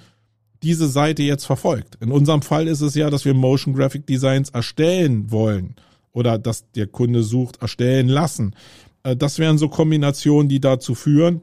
diese 0.64 0.88
Seite 0.88 1.24
jetzt 1.24 1.46
verfolgt. 1.46 1.98
In 2.02 2.12
unserem 2.12 2.42
Fall 2.42 2.68
ist 2.68 2.82
es 2.82 2.96
ja, 2.96 3.10
dass 3.10 3.24
wir 3.24 3.36
Motion 3.36 3.74
Graphic 3.74 4.06
Designs 4.08 4.50
erstellen 4.50 5.32
wollen 5.32 5.76
oder 6.16 6.40
dass 6.40 6.72
der 6.72 6.88
Kunde 6.88 7.22
sucht, 7.22 7.62
erstellen 7.62 8.08
lassen. 8.08 8.56
Äh, 9.04 9.16
das 9.16 9.38
wären 9.38 9.60
so 9.60 9.70
Kombinationen, 9.70 10.50
die 10.50 10.60
dazu 10.60 10.96
führen, 10.96 11.42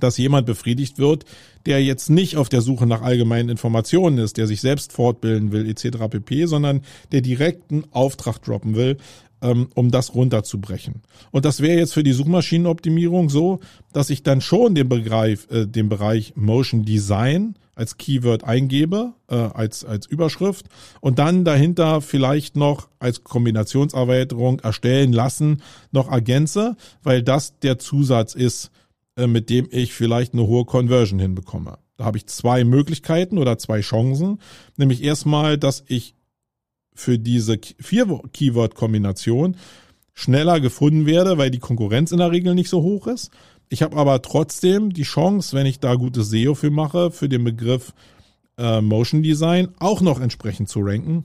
dass 0.00 0.18
jemand 0.18 0.46
befriedigt 0.46 0.98
wird, 0.98 1.24
der 1.66 1.84
jetzt 1.84 2.10
nicht 2.10 2.36
auf 2.36 2.48
der 2.48 2.62
Suche 2.62 2.86
nach 2.86 3.02
allgemeinen 3.02 3.48
Informationen 3.48 4.18
ist, 4.18 4.36
der 4.38 4.48
sich 4.48 4.60
selbst 4.60 4.92
fortbilden 4.92 5.52
will 5.52 5.68
etc. 5.68 5.98
pp, 6.10 6.46
sondern 6.46 6.80
der 7.12 7.20
direkten 7.20 7.84
Auftrag 7.92 8.38
droppen 8.38 8.74
will, 8.74 8.96
ähm, 9.44 9.68
um 9.74 9.90
das 9.90 10.14
runterzubrechen. 10.14 11.02
Und 11.30 11.44
das 11.44 11.60
wäre 11.60 11.78
jetzt 11.78 11.92
für 11.92 12.02
die 12.02 12.12
Suchmaschinenoptimierung 12.12 13.28
so, 13.28 13.60
dass 13.92 14.10
ich 14.10 14.22
dann 14.22 14.40
schon 14.40 14.74
den 14.74 14.88
Bereich, 14.88 15.40
äh, 15.50 15.66
den 15.66 15.88
Bereich 15.88 16.32
Motion 16.34 16.84
Design 16.84 17.54
als 17.74 17.98
Keyword 17.98 18.44
eingebe, 18.44 19.12
äh, 19.28 19.34
als, 19.34 19.84
als 19.84 20.06
Überschrift 20.06 20.66
und 21.00 21.18
dann 21.18 21.44
dahinter 21.44 22.00
vielleicht 22.00 22.56
noch 22.56 22.88
als 22.98 23.22
Kombinationserweiterung 23.22 24.60
erstellen 24.60 25.12
lassen, 25.12 25.62
noch 25.92 26.10
ergänze, 26.10 26.76
weil 27.02 27.22
das 27.22 27.58
der 27.58 27.78
Zusatz 27.78 28.34
ist, 28.34 28.70
äh, 29.16 29.26
mit 29.26 29.50
dem 29.50 29.68
ich 29.70 29.92
vielleicht 29.92 30.32
eine 30.32 30.46
hohe 30.46 30.64
Conversion 30.64 31.18
hinbekomme. 31.18 31.78
Da 31.96 32.04
habe 32.06 32.16
ich 32.16 32.26
zwei 32.26 32.64
Möglichkeiten 32.64 33.38
oder 33.38 33.58
zwei 33.58 33.80
Chancen. 33.80 34.40
Nämlich 34.76 35.02
erstmal, 35.04 35.58
dass 35.58 35.84
ich 35.86 36.13
für 36.94 37.18
diese 37.18 37.58
vier 37.80 38.20
Keyword-Kombination 38.32 39.56
schneller 40.14 40.60
gefunden 40.60 41.06
werde, 41.06 41.38
weil 41.38 41.50
die 41.50 41.58
Konkurrenz 41.58 42.12
in 42.12 42.18
der 42.18 42.30
Regel 42.30 42.54
nicht 42.54 42.70
so 42.70 42.82
hoch 42.82 43.08
ist. 43.08 43.30
Ich 43.68 43.82
habe 43.82 43.96
aber 43.96 44.22
trotzdem 44.22 44.92
die 44.92 45.02
Chance, 45.02 45.56
wenn 45.56 45.66
ich 45.66 45.80
da 45.80 45.96
gutes 45.96 46.30
SEO 46.30 46.54
für 46.54 46.70
mache, 46.70 47.10
für 47.10 47.28
den 47.28 47.42
Begriff 47.42 47.92
äh, 48.56 48.80
Motion 48.80 49.22
Design 49.22 49.68
auch 49.78 50.00
noch 50.00 50.20
entsprechend 50.20 50.68
zu 50.68 50.80
ranken, 50.80 51.24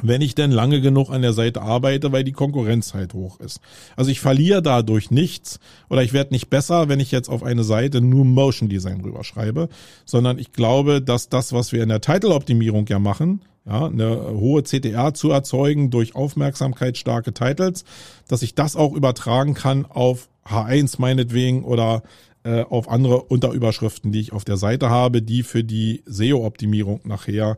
wenn 0.00 0.22
ich 0.22 0.34
denn 0.34 0.50
lange 0.50 0.80
genug 0.80 1.10
an 1.10 1.22
der 1.22 1.34
Seite 1.34 1.62
arbeite, 1.62 2.10
weil 2.10 2.24
die 2.24 2.32
Konkurrenz 2.32 2.94
halt 2.94 3.14
hoch 3.14 3.38
ist. 3.38 3.60
Also 3.94 4.10
ich 4.10 4.18
verliere 4.18 4.62
dadurch 4.62 5.10
nichts 5.12 5.60
oder 5.88 6.02
ich 6.02 6.12
werde 6.12 6.32
nicht 6.32 6.50
besser, 6.50 6.88
wenn 6.88 6.98
ich 6.98 7.12
jetzt 7.12 7.28
auf 7.28 7.44
eine 7.44 7.62
Seite 7.62 8.00
nur 8.00 8.24
Motion 8.24 8.68
Design 8.68 9.02
rüberschreibe, 9.02 9.68
sondern 10.04 10.38
ich 10.38 10.52
glaube, 10.52 11.02
dass 11.02 11.28
das, 11.28 11.52
was 11.52 11.70
wir 11.70 11.82
in 11.82 11.90
der 11.90 12.00
Title-Optimierung 12.00 12.86
ja 12.88 12.98
machen, 12.98 13.42
ja, 13.64 13.86
eine 13.86 14.32
hohe 14.32 14.62
CTR 14.62 15.14
zu 15.14 15.30
erzeugen 15.30 15.90
durch 15.90 16.14
aufmerksamkeitsstarke 16.14 17.32
Titles, 17.32 17.84
dass 18.28 18.42
ich 18.42 18.54
das 18.54 18.76
auch 18.76 18.94
übertragen 18.94 19.54
kann 19.54 19.86
auf 19.86 20.28
H1 20.44 20.96
meinetwegen 20.98 21.64
oder 21.64 22.02
äh, 22.44 22.62
auf 22.62 22.88
andere 22.88 23.22
Unterüberschriften, 23.22 24.10
die 24.10 24.20
ich 24.20 24.32
auf 24.32 24.44
der 24.44 24.56
Seite 24.56 24.90
habe, 24.90 25.22
die 25.22 25.42
für 25.44 25.62
die 25.62 26.02
SEO-Optimierung 26.06 27.00
nachher 27.04 27.56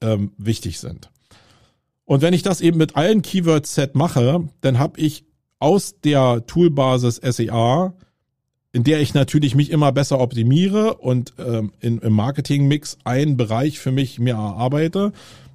ähm, 0.00 0.32
wichtig 0.38 0.78
sind. 0.78 1.10
Und 2.04 2.22
wenn 2.22 2.34
ich 2.34 2.42
das 2.42 2.60
eben 2.60 2.78
mit 2.78 2.96
allen 2.96 3.22
Keyword-Set 3.22 3.94
mache, 3.94 4.48
dann 4.60 4.78
habe 4.78 5.00
ich 5.00 5.24
aus 5.58 6.00
der 6.00 6.46
Toolbasis 6.46 7.16
SEA, 7.16 7.94
in 8.74 8.82
der 8.82 9.00
ich 9.00 9.14
natürlich 9.14 9.54
mich 9.54 9.70
immer 9.70 9.92
besser 9.92 10.18
optimiere 10.18 10.94
und 10.94 11.32
ähm, 11.38 11.70
in, 11.80 11.98
im 12.00 12.12
Marketing-Mix 12.12 12.98
einen 13.04 13.36
Bereich 13.36 13.78
für 13.78 13.92
mich 13.92 14.18
mehr 14.18 14.34
erarbeite, 14.34 15.12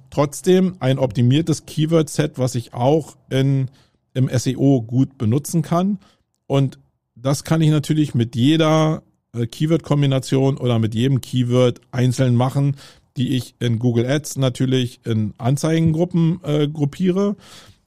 trotzdem 0.08 0.76
ein 0.80 0.98
optimiertes 0.98 1.66
Keyword-Set, 1.66 2.38
was 2.38 2.54
ich 2.54 2.72
auch 2.72 3.18
in, 3.28 3.68
im 4.14 4.30
SEO 4.34 4.80
gut 4.80 5.18
benutzen 5.18 5.60
kann. 5.60 5.98
Und 6.46 6.78
das 7.14 7.44
kann 7.44 7.60
ich 7.60 7.68
natürlich 7.68 8.14
mit 8.14 8.34
jeder 8.36 9.02
äh, 9.34 9.46
Keyword-Kombination 9.46 10.56
oder 10.56 10.78
mit 10.78 10.94
jedem 10.94 11.20
Keyword 11.20 11.82
einzeln 11.92 12.34
machen, 12.34 12.76
die 13.18 13.36
ich 13.36 13.54
in 13.58 13.78
Google 13.78 14.06
Ads 14.06 14.38
natürlich 14.38 15.00
in 15.04 15.34
Anzeigengruppen 15.36 16.40
äh, 16.42 16.68
gruppiere 16.68 17.36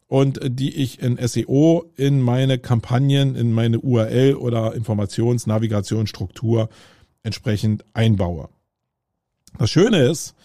und 0.07 0.39
die 0.43 0.75
ich 0.75 1.01
in 1.01 1.17
SEO 1.25 1.85
in 1.95 2.21
meine 2.21 2.59
Kampagnen, 2.59 3.35
in 3.35 3.51
meine 3.51 3.79
URL 3.79 4.35
oder 4.35 4.73
Informations-, 4.75 5.47
Navigationsstruktur 5.47 6.69
entsprechend 7.23 7.85
einbaue. 7.93 8.49
Das 9.57 9.69
Schöne 9.69 9.99
ist, 9.99 10.35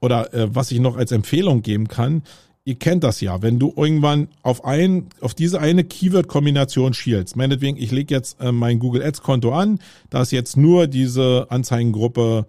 oder 0.00 0.32
äh, 0.34 0.54
was 0.54 0.70
ich 0.70 0.80
noch 0.80 0.96
als 0.96 1.12
Empfehlung 1.12 1.62
geben 1.62 1.88
kann, 1.88 2.22
ihr 2.64 2.74
kennt 2.74 3.04
das 3.04 3.20
ja, 3.20 3.42
wenn 3.42 3.58
du 3.58 3.72
irgendwann 3.76 4.28
auf 4.42 4.64
ein, 4.64 5.06
auf 5.20 5.34
diese 5.34 5.60
eine 5.60 5.84
Keyword-Kombination 5.84 6.94
schielst, 6.94 7.36
meinetwegen, 7.36 7.76
ich 7.76 7.92
lege 7.92 8.14
jetzt 8.14 8.40
äh, 8.40 8.52
mein 8.52 8.80
Google 8.80 9.02
Ads-Konto 9.02 9.52
an, 9.52 9.78
da 10.10 10.22
ist 10.22 10.32
jetzt 10.32 10.56
nur 10.56 10.88
diese 10.88 11.46
Anzeigengruppe 11.48 12.46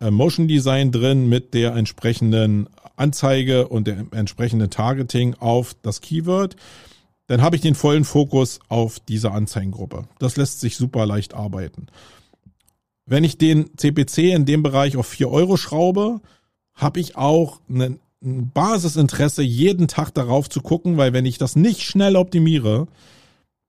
äh, 0.00 0.10
Motion 0.10 0.46
Design 0.46 0.92
drin 0.92 1.28
mit 1.28 1.52
der 1.52 1.74
entsprechenden 1.74 2.68
Anzeige 2.96 3.68
und 3.68 3.86
der 3.86 4.06
entsprechenden 4.12 4.70
Targeting 4.70 5.34
auf 5.34 5.74
das 5.82 6.00
Keyword, 6.00 6.56
dann 7.26 7.42
habe 7.42 7.56
ich 7.56 7.62
den 7.62 7.74
vollen 7.74 8.04
Fokus 8.04 8.60
auf 8.68 9.00
diese 9.00 9.32
Anzeigengruppe. 9.32 10.04
Das 10.18 10.36
lässt 10.36 10.60
sich 10.60 10.76
super 10.76 11.06
leicht 11.06 11.34
arbeiten. 11.34 11.86
Wenn 13.04 13.24
ich 13.24 13.38
den 13.38 13.76
CPC 13.76 14.34
in 14.34 14.46
dem 14.46 14.62
Bereich 14.62 14.96
auf 14.96 15.06
vier 15.06 15.30
Euro 15.30 15.56
schraube, 15.56 16.20
habe 16.74 17.00
ich 17.00 17.16
auch 17.16 17.60
ein 17.68 18.00
Basisinteresse, 18.20 19.42
jeden 19.42 19.88
Tag 19.88 20.12
darauf 20.14 20.48
zu 20.48 20.60
gucken, 20.60 20.96
weil 20.96 21.12
wenn 21.12 21.26
ich 21.26 21.38
das 21.38 21.56
nicht 21.56 21.82
schnell 21.82 22.16
optimiere, 22.16 22.88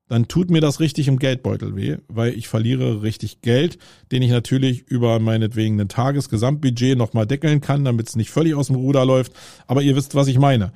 dann 0.08 0.28
tut 0.28 0.50
mir 0.50 0.62
das 0.62 0.80
richtig 0.80 1.08
im 1.08 1.20
Geldbeutel 1.20 1.76
weh, 1.76 1.98
weil 2.08 2.34
ich 2.34 2.48
verliere 2.48 3.02
richtig 3.02 3.42
Geld, 3.42 3.78
den 4.12 4.22
ich 4.22 4.32
natürlich 4.32 4.88
über 4.88 5.20
meinetwegen 5.20 5.80
ein 5.80 5.90
Tagesgesamtbudget 5.90 6.98
nochmal 6.98 7.28
deckeln 7.28 7.62
kann, 7.62 7.84
damit 7.84 8.08
es 8.08 8.16
nicht 8.16 8.30
völlig 8.30 8.56
aus 8.56 8.68
dem 8.68 8.78
Ruder 8.78 9.06
läuft. 9.06 9.34
Aber 9.68 9.82
ihr 9.82 9.96
wisst, 9.96 10.16
was 10.16 10.28
ich 10.28 10.40
meine. 10.40 10.72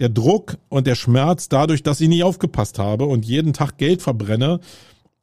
Der 0.00 0.08
Druck 0.08 0.58
und 0.68 0.88
der 0.88 0.96
Schmerz 0.96 1.48
dadurch, 1.48 1.84
dass 1.84 2.00
ich 2.00 2.08
nie 2.08 2.24
aufgepasst 2.24 2.80
habe 2.80 3.06
und 3.06 3.24
jeden 3.24 3.52
Tag 3.52 3.78
Geld 3.78 4.02
verbrenne, 4.02 4.58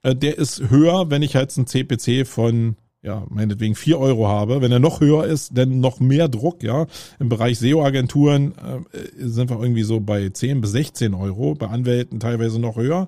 äh, 0.03 0.15
der 0.15 0.37
ist 0.37 0.69
höher, 0.69 1.09
wenn 1.09 1.21
ich 1.21 1.33
jetzt 1.33 1.57
ein 1.57 1.67
CPC 1.67 2.25
von 2.25 2.77
ja, 3.03 3.25
meinetwegen 3.29 3.75
vier 3.75 3.99
Euro 3.99 4.27
habe. 4.27 4.61
Wenn 4.61 4.71
er 4.71 4.79
noch 4.79 5.01
höher 5.01 5.25
ist, 5.25 5.57
dann 5.57 5.79
noch 5.79 5.99
mehr 5.99 6.27
Druck, 6.27 6.61
ja. 6.63 6.85
Im 7.19 7.29
Bereich 7.29 7.59
SEO-Agenturen 7.59 8.53
äh, 8.53 8.99
sind 9.17 9.49
wir 9.49 9.59
irgendwie 9.59 9.83
so 9.83 9.99
bei 9.99 10.29
10 10.29 10.61
bis 10.61 10.71
16 10.71 11.13
Euro, 11.13 11.55
bei 11.55 11.67
Anwälten 11.67 12.19
teilweise 12.19 12.59
noch 12.59 12.75
höher. 12.75 13.07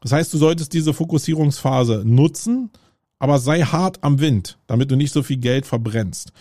Das 0.00 0.12
heißt, 0.12 0.34
du 0.34 0.38
solltest 0.38 0.72
diese 0.72 0.92
Fokussierungsphase 0.92 2.02
nutzen, 2.04 2.70
aber 3.18 3.38
sei 3.38 3.62
hart 3.62 4.02
am 4.02 4.20
Wind, 4.20 4.58
damit 4.66 4.90
du 4.90 4.96
nicht 4.96 5.12
so 5.12 5.22
viel 5.22 5.38
Geld 5.38 5.64
verbrennst. 5.64 6.32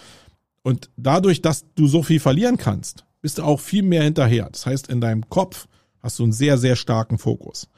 Und 0.64 0.90
dadurch, 0.98 1.42
dass 1.42 1.66
du 1.76 1.88
so 1.88 2.04
viel 2.04 2.20
verlieren 2.20 2.58
kannst, 2.58 3.06
bist 3.22 3.38
du 3.38 3.44
auch 3.44 3.60
viel 3.60 3.84
mehr 3.84 4.04
hinterher. 4.04 4.50
Das 4.52 4.66
heißt, 4.66 4.90
in 4.90 5.00
deinem 5.00 5.30
Kopf 5.30 5.68
hast 6.02 6.20
du 6.20 6.24
einen 6.24 6.34
sehr, 6.34 6.58
sehr 6.58 6.76
starken 6.76 7.18
Fokus. 7.18 7.70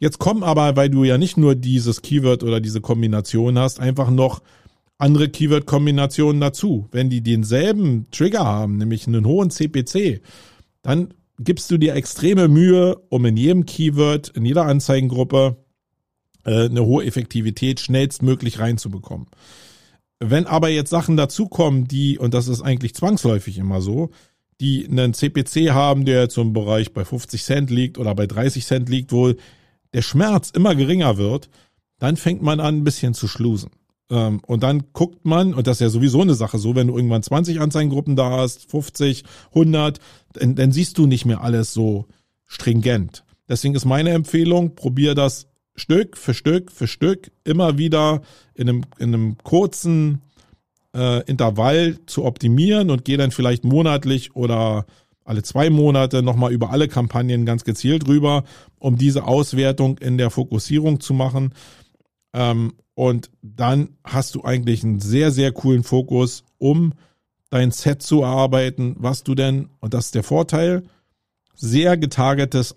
Jetzt 0.00 0.18
kommen 0.18 0.42
aber, 0.42 0.76
weil 0.76 0.88
du 0.88 1.04
ja 1.04 1.18
nicht 1.18 1.36
nur 1.36 1.54
dieses 1.54 2.00
Keyword 2.00 2.42
oder 2.42 2.58
diese 2.58 2.80
Kombination 2.80 3.58
hast, 3.58 3.80
einfach 3.80 4.10
noch 4.10 4.40
andere 4.96 5.28
Keyword-Kombinationen 5.28 6.40
dazu. 6.40 6.88
Wenn 6.90 7.10
die 7.10 7.22
denselben 7.22 8.06
Trigger 8.10 8.46
haben, 8.46 8.78
nämlich 8.78 9.06
einen 9.06 9.26
hohen 9.26 9.50
CPC, 9.50 10.22
dann 10.82 11.12
gibst 11.38 11.70
du 11.70 11.76
dir 11.76 11.94
extreme 11.94 12.48
Mühe, 12.48 12.96
um 13.10 13.26
in 13.26 13.36
jedem 13.36 13.66
Keyword, 13.66 14.30
in 14.30 14.46
jeder 14.46 14.64
Anzeigengruppe 14.64 15.58
äh, 16.44 16.64
eine 16.64 16.84
hohe 16.84 17.04
Effektivität 17.04 17.80
schnellstmöglich 17.80 18.58
reinzubekommen. 18.58 19.26
Wenn 20.18 20.46
aber 20.46 20.70
jetzt 20.70 20.90
Sachen 20.90 21.18
dazukommen, 21.18 21.88
die, 21.88 22.18
und 22.18 22.32
das 22.32 22.48
ist 22.48 22.62
eigentlich 22.62 22.94
zwangsläufig 22.94 23.58
immer 23.58 23.82
so, 23.82 24.10
die 24.60 24.86
einen 24.86 25.12
CPC 25.12 25.70
haben, 25.72 26.06
der 26.06 26.30
zum 26.30 26.54
Bereich 26.54 26.92
bei 26.94 27.04
50 27.04 27.42
Cent 27.42 27.70
liegt 27.70 27.98
oder 27.98 28.14
bei 28.14 28.26
30 28.26 28.64
Cent 28.64 28.88
liegt, 28.88 29.12
wo 29.12 29.32
der 29.92 30.02
Schmerz 30.02 30.50
immer 30.50 30.74
geringer 30.74 31.16
wird, 31.16 31.48
dann 31.98 32.16
fängt 32.16 32.42
man 32.42 32.60
an, 32.60 32.76
ein 32.76 32.84
bisschen 32.84 33.14
zu 33.14 33.28
schlusen. 33.28 33.70
Ähm, 34.10 34.40
und 34.46 34.62
dann 34.62 34.84
guckt 34.92 35.24
man, 35.24 35.54
und 35.54 35.66
das 35.66 35.76
ist 35.76 35.80
ja 35.80 35.88
sowieso 35.88 36.22
eine 36.22 36.34
Sache 36.34 36.58
so, 36.58 36.74
wenn 36.74 36.88
du 36.88 36.96
irgendwann 36.96 37.22
20 37.22 37.60
Anzeigengruppen 37.60 38.16
da 38.16 38.30
hast, 38.30 38.70
50, 38.70 39.24
100, 39.50 40.00
dann, 40.32 40.54
dann 40.54 40.72
siehst 40.72 40.98
du 40.98 41.06
nicht 41.06 41.24
mehr 41.24 41.42
alles 41.42 41.72
so 41.72 42.06
stringent. 42.46 43.24
Deswegen 43.48 43.74
ist 43.74 43.84
meine 43.84 44.10
Empfehlung, 44.10 44.74
probier 44.74 45.14
das 45.14 45.46
Stück 45.76 46.16
für 46.16 46.34
Stück 46.34 46.70
für 46.70 46.86
Stück 46.86 47.30
immer 47.44 47.78
wieder 47.78 48.22
in 48.54 48.68
einem, 48.68 48.84
in 48.98 49.14
einem 49.14 49.38
kurzen 49.38 50.22
äh, 50.94 51.24
Intervall 51.24 51.98
zu 52.06 52.24
optimieren 52.24 52.90
und 52.90 53.04
geh 53.04 53.16
dann 53.16 53.30
vielleicht 53.30 53.64
monatlich 53.64 54.34
oder 54.36 54.86
alle 55.30 55.44
zwei 55.44 55.70
Monate 55.70 56.24
nochmal 56.24 56.52
über 56.52 56.70
alle 56.70 56.88
Kampagnen 56.88 57.46
ganz 57.46 57.62
gezielt 57.62 58.08
rüber, 58.08 58.42
um 58.80 58.98
diese 58.98 59.24
Auswertung 59.24 59.96
in 59.98 60.18
der 60.18 60.28
Fokussierung 60.28 60.98
zu 60.98 61.14
machen. 61.14 61.54
Ähm, 62.32 62.72
und 62.94 63.30
dann 63.40 63.90
hast 64.02 64.34
du 64.34 64.42
eigentlich 64.42 64.82
einen 64.82 64.98
sehr, 64.98 65.30
sehr 65.30 65.52
coolen 65.52 65.84
Fokus, 65.84 66.42
um 66.58 66.94
dein 67.48 67.70
Set 67.70 68.02
zu 68.02 68.22
erarbeiten, 68.22 68.96
was 68.98 69.22
du 69.22 69.36
denn, 69.36 69.68
und 69.78 69.94
das 69.94 70.06
ist 70.06 70.16
der 70.16 70.24
Vorteil, 70.24 70.82
sehr 71.54 71.96
getargetes, 71.96 72.74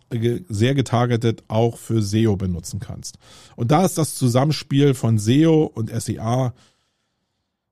sehr 0.48 0.76
getargetet 0.76 1.44
auch 1.48 1.78
für 1.78 2.04
SEO 2.04 2.36
benutzen 2.36 2.80
kannst. 2.80 3.18
Und 3.56 3.72
da 3.72 3.84
ist 3.84 3.98
das 3.98 4.14
Zusammenspiel 4.14 4.94
von 4.94 5.18
SEO 5.18 5.64
und 5.74 5.90
SEA 5.90 6.54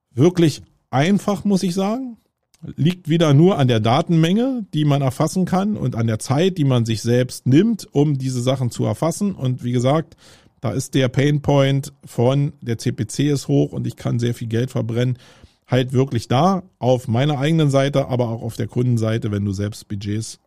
wirklich 0.10 0.64
einfach, 0.90 1.44
muss 1.44 1.62
ich 1.62 1.76
sagen 1.76 2.18
liegt 2.64 3.10
wieder 3.10 3.34
nur 3.34 3.58
an 3.58 3.68
der 3.68 3.80
Datenmenge, 3.80 4.66
die 4.74 4.86
man 4.86 5.02
erfassen 5.02 5.46
kann 5.46 5.76
und 5.76 5.96
an 5.96 6.08
der 6.08 6.20
Zeit, 6.20 6.58
die 6.58 6.64
man 6.64 6.86
sich 6.86 7.02
selbst 7.02 7.48
nimmt, 7.48 7.88
um 7.92 8.18
diese 8.18 8.42
Sachen 8.42 8.70
zu 8.70 8.86
erfassen. 8.86 9.34
Und 9.34 9.64
wie 9.64 9.72
gesagt, 9.72 10.16
da 10.62 10.72
ist 10.72 10.94
der 10.94 11.10
Painpoint 11.10 11.92
von 12.06 12.54
der 12.62 12.78
CPC 12.78 13.32
ist 13.32 13.48
hoch 13.48 13.72
und 13.72 13.88
ich 13.88 13.96
kann 13.96 14.20
sehr 14.20 14.36
viel 14.36 14.48
Geld 14.48 14.70
verbrennen, 14.70 15.18
halt 15.66 15.92
wirklich 15.94 16.28
da 16.28 16.64
auf 16.78 17.08
meiner 17.08 17.40
eigenen 17.40 17.72
Seite, 17.72 18.08
aber 18.10 18.30
auch 18.30 18.44
auf 18.44 18.58
der 18.58 18.68
Kundenseite, 18.68 19.32
wenn 19.32 19.46
du 19.46 19.54
selbst 19.54 19.88
Budgets 19.88 20.40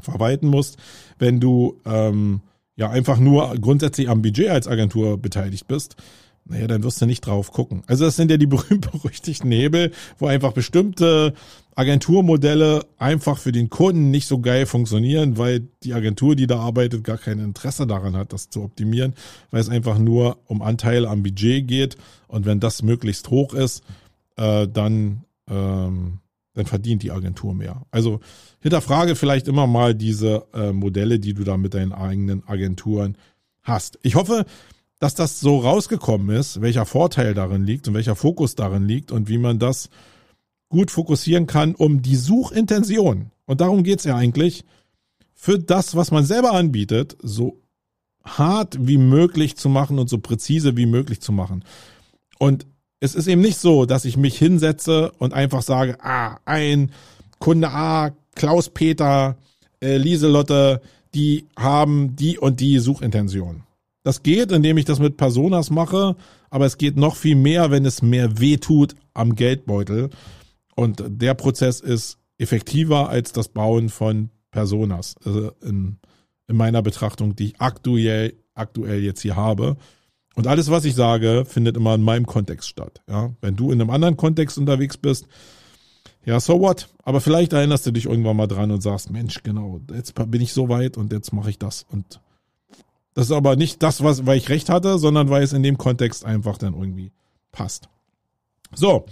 verwalten 0.00 0.46
musst, 0.46 0.78
wenn 1.18 1.40
du 1.40 1.80
ähm, 1.84 2.40
ja 2.76 2.88
einfach 2.88 3.18
nur 3.18 3.54
grundsätzlich 3.60 4.08
am 4.08 4.22
Budget 4.22 4.48
als 4.48 4.68
Agentur 4.68 5.18
beteiligt 5.18 5.66
bist, 5.66 5.96
naja, 6.48 6.66
dann 6.66 6.82
wirst 6.82 7.00
du 7.00 7.06
nicht 7.06 7.20
drauf 7.20 7.52
gucken. 7.52 7.82
Also 7.86 8.04
das 8.04 8.16
sind 8.16 8.30
ja 8.30 8.36
die 8.36 8.46
berühmt-berüchtigten 8.48 9.50
Hebel, 9.50 9.92
wo 10.18 10.26
einfach 10.26 10.52
bestimmte 10.52 11.34
Agenturmodelle 11.74 12.84
einfach 12.96 13.38
für 13.38 13.52
den 13.52 13.70
Kunden 13.70 14.10
nicht 14.10 14.26
so 14.26 14.40
geil 14.40 14.66
funktionieren, 14.66 15.38
weil 15.38 15.68
die 15.84 15.94
Agentur, 15.94 16.34
die 16.34 16.46
da 16.46 16.58
arbeitet, 16.58 17.04
gar 17.04 17.18
kein 17.18 17.38
Interesse 17.38 17.86
daran 17.86 18.16
hat, 18.16 18.32
das 18.32 18.50
zu 18.50 18.62
optimieren, 18.62 19.14
weil 19.50 19.60
es 19.60 19.68
einfach 19.68 19.98
nur 19.98 20.38
um 20.46 20.62
Anteile 20.62 21.08
am 21.08 21.22
Budget 21.22 21.68
geht. 21.68 21.96
Und 22.26 22.46
wenn 22.46 22.60
das 22.60 22.82
möglichst 22.82 23.30
hoch 23.30 23.54
ist, 23.54 23.84
äh, 24.36 24.66
dann, 24.66 25.24
ähm, 25.48 26.18
dann 26.54 26.66
verdient 26.66 27.02
die 27.02 27.12
Agentur 27.12 27.54
mehr. 27.54 27.82
Also 27.90 28.20
hinterfrage 28.60 29.14
vielleicht 29.14 29.46
immer 29.48 29.66
mal 29.66 29.94
diese 29.94 30.46
äh, 30.54 30.72
Modelle, 30.72 31.20
die 31.20 31.34
du 31.34 31.44
da 31.44 31.56
mit 31.56 31.74
deinen 31.74 31.92
eigenen 31.92 32.42
Agenturen 32.48 33.16
hast. 33.62 33.98
Ich 34.02 34.14
hoffe, 34.14 34.46
dass 34.98 35.14
das 35.14 35.40
so 35.40 35.58
rausgekommen 35.58 36.36
ist, 36.36 36.60
welcher 36.60 36.86
Vorteil 36.86 37.34
darin 37.34 37.64
liegt 37.64 37.88
und 37.88 37.94
welcher 37.94 38.16
Fokus 38.16 38.54
darin 38.54 38.86
liegt 38.86 39.12
und 39.12 39.28
wie 39.28 39.38
man 39.38 39.58
das 39.58 39.90
gut 40.68 40.90
fokussieren 40.90 41.46
kann, 41.46 41.74
um 41.74 42.02
die 42.02 42.16
Suchintention, 42.16 43.30
und 43.46 43.60
darum 43.60 43.84
geht's 43.84 44.04
ja 44.04 44.16
eigentlich, 44.16 44.64
für 45.34 45.58
das, 45.58 45.94
was 45.94 46.10
man 46.10 46.24
selber 46.24 46.52
anbietet, 46.52 47.16
so 47.22 47.60
hart 48.24 48.76
wie 48.80 48.98
möglich 48.98 49.56
zu 49.56 49.68
machen 49.68 49.98
und 49.98 50.10
so 50.10 50.18
präzise 50.18 50.76
wie 50.76 50.86
möglich 50.86 51.20
zu 51.20 51.32
machen. 51.32 51.64
Und 52.38 52.66
es 53.00 53.14
ist 53.14 53.28
eben 53.28 53.40
nicht 53.40 53.58
so, 53.58 53.86
dass 53.86 54.04
ich 54.04 54.16
mich 54.16 54.36
hinsetze 54.36 55.12
und 55.18 55.32
einfach 55.32 55.62
sage, 55.62 55.96
ah, 56.00 56.38
ein 56.44 56.90
Kunde 57.38 57.70
A, 57.70 58.10
Klaus 58.34 58.68
Peter, 58.68 59.36
äh, 59.80 59.96
Lieselotte, 59.96 60.82
die 61.14 61.46
haben 61.56 62.16
die 62.16 62.38
und 62.38 62.60
die 62.60 62.78
Suchintention. 62.78 63.62
Das 64.08 64.22
geht, 64.22 64.52
indem 64.52 64.78
ich 64.78 64.86
das 64.86 65.00
mit 65.00 65.18
Personas 65.18 65.68
mache, 65.68 66.16
aber 66.48 66.64
es 66.64 66.78
geht 66.78 66.96
noch 66.96 67.14
viel 67.14 67.34
mehr, 67.34 67.70
wenn 67.70 67.84
es 67.84 68.00
mehr 68.00 68.40
weh 68.40 68.56
tut 68.56 68.94
am 69.12 69.34
Geldbeutel. 69.34 70.08
Und 70.74 71.04
der 71.06 71.34
Prozess 71.34 71.80
ist 71.80 72.16
effektiver 72.38 73.10
als 73.10 73.32
das 73.32 73.48
Bauen 73.48 73.90
von 73.90 74.30
Personas 74.50 75.14
also 75.26 75.52
in, 75.62 75.98
in 76.46 76.56
meiner 76.56 76.80
Betrachtung, 76.80 77.36
die 77.36 77.48
ich 77.48 77.60
aktuell, 77.60 78.32
aktuell 78.54 79.02
jetzt 79.02 79.20
hier 79.20 79.36
habe. 79.36 79.76
Und 80.34 80.46
alles, 80.46 80.70
was 80.70 80.86
ich 80.86 80.94
sage, 80.94 81.44
findet 81.46 81.76
immer 81.76 81.94
in 81.94 82.02
meinem 82.02 82.24
Kontext 82.24 82.66
statt. 82.66 83.02
Ja, 83.10 83.34
wenn 83.42 83.56
du 83.56 83.72
in 83.72 83.78
einem 83.78 83.90
anderen 83.90 84.16
Kontext 84.16 84.56
unterwegs 84.56 84.96
bist, 84.96 85.26
ja, 86.24 86.40
so 86.40 86.58
what? 86.62 86.88
Aber 87.02 87.20
vielleicht 87.20 87.52
erinnerst 87.52 87.84
du 87.84 87.90
dich 87.90 88.06
irgendwann 88.06 88.38
mal 88.38 88.46
dran 88.46 88.70
und 88.70 88.82
sagst, 88.82 89.10
Mensch, 89.10 89.42
genau, 89.42 89.82
jetzt 89.92 90.14
bin 90.30 90.40
ich 90.40 90.54
so 90.54 90.70
weit 90.70 90.96
und 90.96 91.12
jetzt 91.12 91.34
mache 91.34 91.50
ich 91.50 91.58
das 91.58 91.84
und 91.90 92.22
das 93.18 93.30
ist 93.30 93.32
aber 93.32 93.56
nicht 93.56 93.82
das, 93.82 94.04
was, 94.04 94.26
weil 94.26 94.38
ich 94.38 94.48
recht 94.48 94.68
hatte, 94.68 94.96
sondern 94.96 95.28
weil 95.28 95.42
es 95.42 95.52
in 95.52 95.64
dem 95.64 95.76
Kontext 95.76 96.24
einfach 96.24 96.56
dann 96.56 96.72
irgendwie 96.72 97.10
passt. 97.50 97.88
So. 98.72 99.06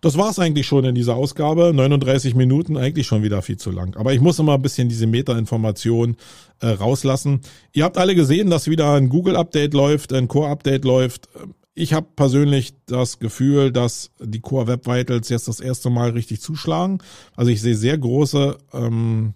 das 0.00 0.16
war's 0.16 0.38
eigentlich 0.38 0.66
schon 0.66 0.86
in 0.86 0.94
dieser 0.94 1.16
Ausgabe. 1.16 1.72
39 1.74 2.34
Minuten, 2.34 2.78
eigentlich 2.78 3.06
schon 3.06 3.22
wieder 3.22 3.42
viel 3.42 3.58
zu 3.58 3.70
lang. 3.70 3.94
Aber 3.96 4.14
ich 4.14 4.22
muss 4.22 4.38
immer 4.38 4.54
ein 4.54 4.62
bisschen 4.62 4.88
diese 4.88 5.06
Meta-Information 5.06 6.16
äh, 6.60 6.68
rauslassen. 6.68 7.42
Ihr 7.74 7.84
habt 7.84 7.98
alle 7.98 8.14
gesehen, 8.14 8.48
dass 8.48 8.68
wieder 8.68 8.94
ein 8.94 9.10
Google-Update 9.10 9.74
läuft, 9.74 10.14
ein 10.14 10.28
Core-Update 10.28 10.86
läuft. 10.86 11.28
Ich 11.74 11.92
habe 11.92 12.06
persönlich 12.16 12.72
das 12.86 13.18
Gefühl, 13.18 13.70
dass 13.70 14.12
die 14.18 14.40
Core 14.40 14.66
Web 14.66 14.86
Vitals 14.86 15.28
jetzt 15.28 15.46
das 15.46 15.60
erste 15.60 15.90
Mal 15.90 16.12
richtig 16.12 16.40
zuschlagen. 16.40 17.02
Also 17.36 17.50
ich 17.50 17.60
sehe 17.60 17.76
sehr 17.76 17.98
große 17.98 18.56
ähm, 18.72 19.34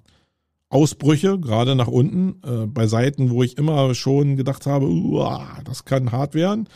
Ausbrüche, 0.68 1.38
gerade 1.38 1.76
nach 1.76 1.88
unten, 1.88 2.40
äh, 2.44 2.66
bei 2.66 2.86
Seiten, 2.86 3.30
wo 3.30 3.42
ich 3.42 3.56
immer 3.56 3.94
schon 3.94 4.36
gedacht 4.36 4.66
habe, 4.66 4.88
uah, 4.88 5.60
das 5.64 5.84
kann 5.84 6.12
hart 6.12 6.34
werden. 6.34 6.68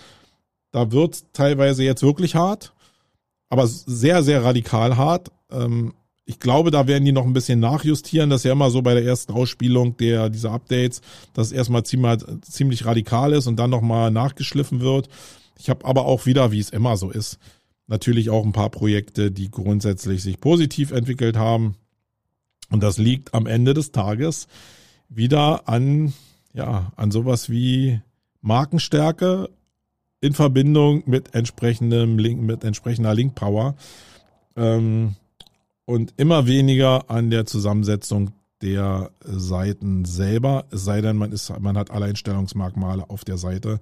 Da 0.71 0.93
wird 0.93 1.33
teilweise 1.33 1.83
jetzt 1.83 2.03
wirklich 2.03 2.37
hart 2.37 2.73
aber 3.51 3.67
sehr, 3.67 4.23
sehr 4.23 4.43
radikal 4.43 4.97
hart. 4.97 5.31
Ähm, 5.51 5.93
ich 6.25 6.39
glaube, 6.39 6.71
da 6.71 6.87
werden 6.87 7.05
die 7.05 7.13
noch 7.13 7.27
ein 7.27 7.33
bisschen 7.33 7.59
nachjustieren. 7.59 8.31
Das 8.31 8.41
ist 8.41 8.45
ja 8.45 8.53
immer 8.53 8.71
so 8.71 8.81
bei 8.81 8.95
der 8.95 9.05
ersten 9.05 9.33
Ausspielung 9.33 9.97
der, 9.97 10.31
dieser 10.31 10.53
Updates, 10.53 11.03
dass 11.35 11.49
es 11.49 11.53
erstmal 11.53 11.83
ziemlich, 11.83 12.25
ziemlich 12.43 12.87
radikal 12.87 13.33
ist 13.33 13.49
und 13.49 13.57
dann 13.57 13.71
nochmal 13.71 14.13
nachgeschliffen 14.13 14.81
wird. 14.81 15.09
Ich 15.59 15.69
habe 15.69 15.85
aber 15.85 16.07
auch 16.07 16.25
wieder, 16.27 16.53
wie 16.53 16.61
es 16.61 16.71
immer 16.71 16.97
so 16.97 17.11
ist, 17.11 17.39
natürlich 17.89 18.31
auch 18.31 18.47
ein 18.47 18.53
paar 18.53 18.71
Projekte, 18.71 19.33
die 19.33 19.51
grundsätzlich 19.51 20.23
sich 20.23 20.41
positiv 20.41 20.93
entwickelt 20.93 21.37
haben. 21.37 21.75
Und 22.71 22.83
das 22.83 22.99
liegt 22.99 23.35
am 23.35 23.47
Ende 23.47 23.75
des 23.75 23.93
Tages 23.93 24.47
wieder 25.09 25.69
an, 25.69 26.13
ja, 26.53 26.93
an 26.97 27.11
sowas 27.11 27.51
wie 27.51 28.01
Markenstärke 28.41 29.51
in 30.21 30.35
Verbindung 30.35 31.03
mit 31.07 31.35
entsprechendem 31.35 32.19
Link, 32.19 32.41
mit 32.43 32.65
entsprechender 32.65 33.15
Link 33.15 33.35
Power 33.35 33.75
ähm, 34.57 35.17
und 35.85 36.15
immer 36.17 36.47
weniger 36.47 37.11
an 37.11 37.31
der 37.31 37.47
Zusammensetzung 37.47 38.33
der 38.63 39.11
Seiten 39.25 40.05
selber, 40.05 40.67
es 40.71 40.85
sei 40.85 41.01
denn, 41.01 41.17
man 41.17 41.33
ist, 41.33 41.51
man 41.61 41.79
hat 41.79 41.91
Alleinstellungsmerkmale 41.91 43.09
auf 43.09 43.25
der 43.25 43.39
Seite, 43.39 43.81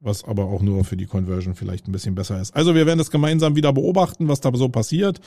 was 0.00 0.22
aber 0.24 0.44
auch 0.44 0.62
nur 0.62 0.84
für 0.84 0.96
die 0.96 1.06
Conversion 1.06 1.54
vielleicht 1.54 1.88
ein 1.88 1.92
bisschen 1.92 2.14
besser 2.14 2.40
ist. 2.40 2.54
Also 2.54 2.74
wir 2.74 2.86
werden 2.86 2.98
das 2.98 3.10
gemeinsam 3.10 3.56
wieder 3.56 3.72
beobachten, 3.72 4.28
was 4.28 4.40
da 4.40 4.52
so 4.54 4.68
passiert. 4.68 5.20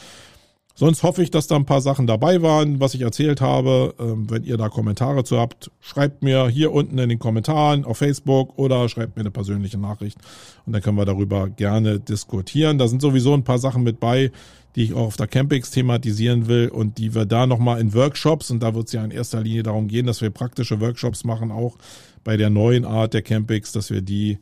Sonst 0.80 1.02
hoffe 1.02 1.24
ich, 1.24 1.32
dass 1.32 1.48
da 1.48 1.56
ein 1.56 1.66
paar 1.66 1.82
Sachen 1.82 2.06
dabei 2.06 2.44
waren, 2.44 2.80
was 2.80 2.94
ich 2.94 3.02
erzählt 3.02 3.42
habe. 3.42 3.96
Ähm, 3.98 4.30
wenn 4.30 4.44
ihr 4.44 4.58
da 4.58 4.70
Kommentare 4.70 5.24
zu 5.24 5.40
habt, 5.40 5.72
schreibt 5.80 6.22
mir 6.22 6.50
hier 6.50 6.72
unten 6.72 7.00
in 7.00 7.10
den 7.10 7.18
Kommentaren 7.18 7.84
auf 7.84 7.98
Facebook 7.98 8.60
oder 8.60 8.88
schreibt 8.88 9.16
mir 9.16 9.22
eine 9.22 9.32
persönliche 9.32 9.80
Nachricht 9.80 10.20
und 10.68 10.74
dann 10.74 10.84
können 10.84 10.98
wir 10.98 11.06
darüber 11.06 11.50
gerne 11.50 12.00
diskutieren. 12.00 12.78
Da 12.78 12.88
sind 12.88 13.02
sowieso 13.02 13.34
ein 13.34 13.44
paar 13.44 13.58
Sachen 13.58 13.82
mit 13.82 14.00
bei, 14.00 14.32
die 14.76 14.84
ich 14.84 14.94
auch 14.94 15.08
auf 15.08 15.18
der 15.18 15.26
Campix 15.26 15.72
thematisieren 15.72 16.46
will 16.46 16.70
und 16.70 17.00
die 17.00 17.16
wir 17.16 17.26
da 17.26 17.48
nochmal 17.48 17.82
in 17.82 17.96
Workshops, 17.96 18.52
und 18.52 18.62
da 18.62 18.76
wird 18.76 18.86
es 18.86 18.94
ja 18.94 19.04
in 19.04 19.10
erster 19.10 19.42
Linie 19.42 19.64
darum 19.64 19.88
gehen, 19.88 20.06
dass 20.06 20.22
wir 20.22 20.30
praktische 20.30 20.80
Workshops 20.80 21.24
machen, 21.24 21.50
auch 21.50 21.78
bei 22.24 22.38
der 22.38 22.52
neuen 22.52 22.86
Art 22.86 23.16
der 23.16 23.24
Campix, 23.24 23.72
dass 23.72 23.90
wir 23.90 24.04
die 24.04 24.38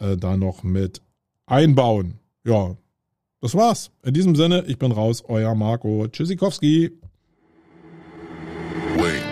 äh, 0.00 0.18
da 0.18 0.36
noch 0.36 0.64
mit 0.64 1.00
einbauen. 1.46 2.18
Ja, 2.44 2.76
das 3.40 3.54
war's. 3.54 3.90
In 4.02 4.14
diesem 4.14 4.34
Sinne, 4.34 4.64
ich 4.66 4.78
bin 4.78 4.90
raus, 4.90 5.22
euer 5.28 5.54
Marco 5.54 6.08
Tschüssikowski. 6.08 6.90
Wait. 8.96 9.27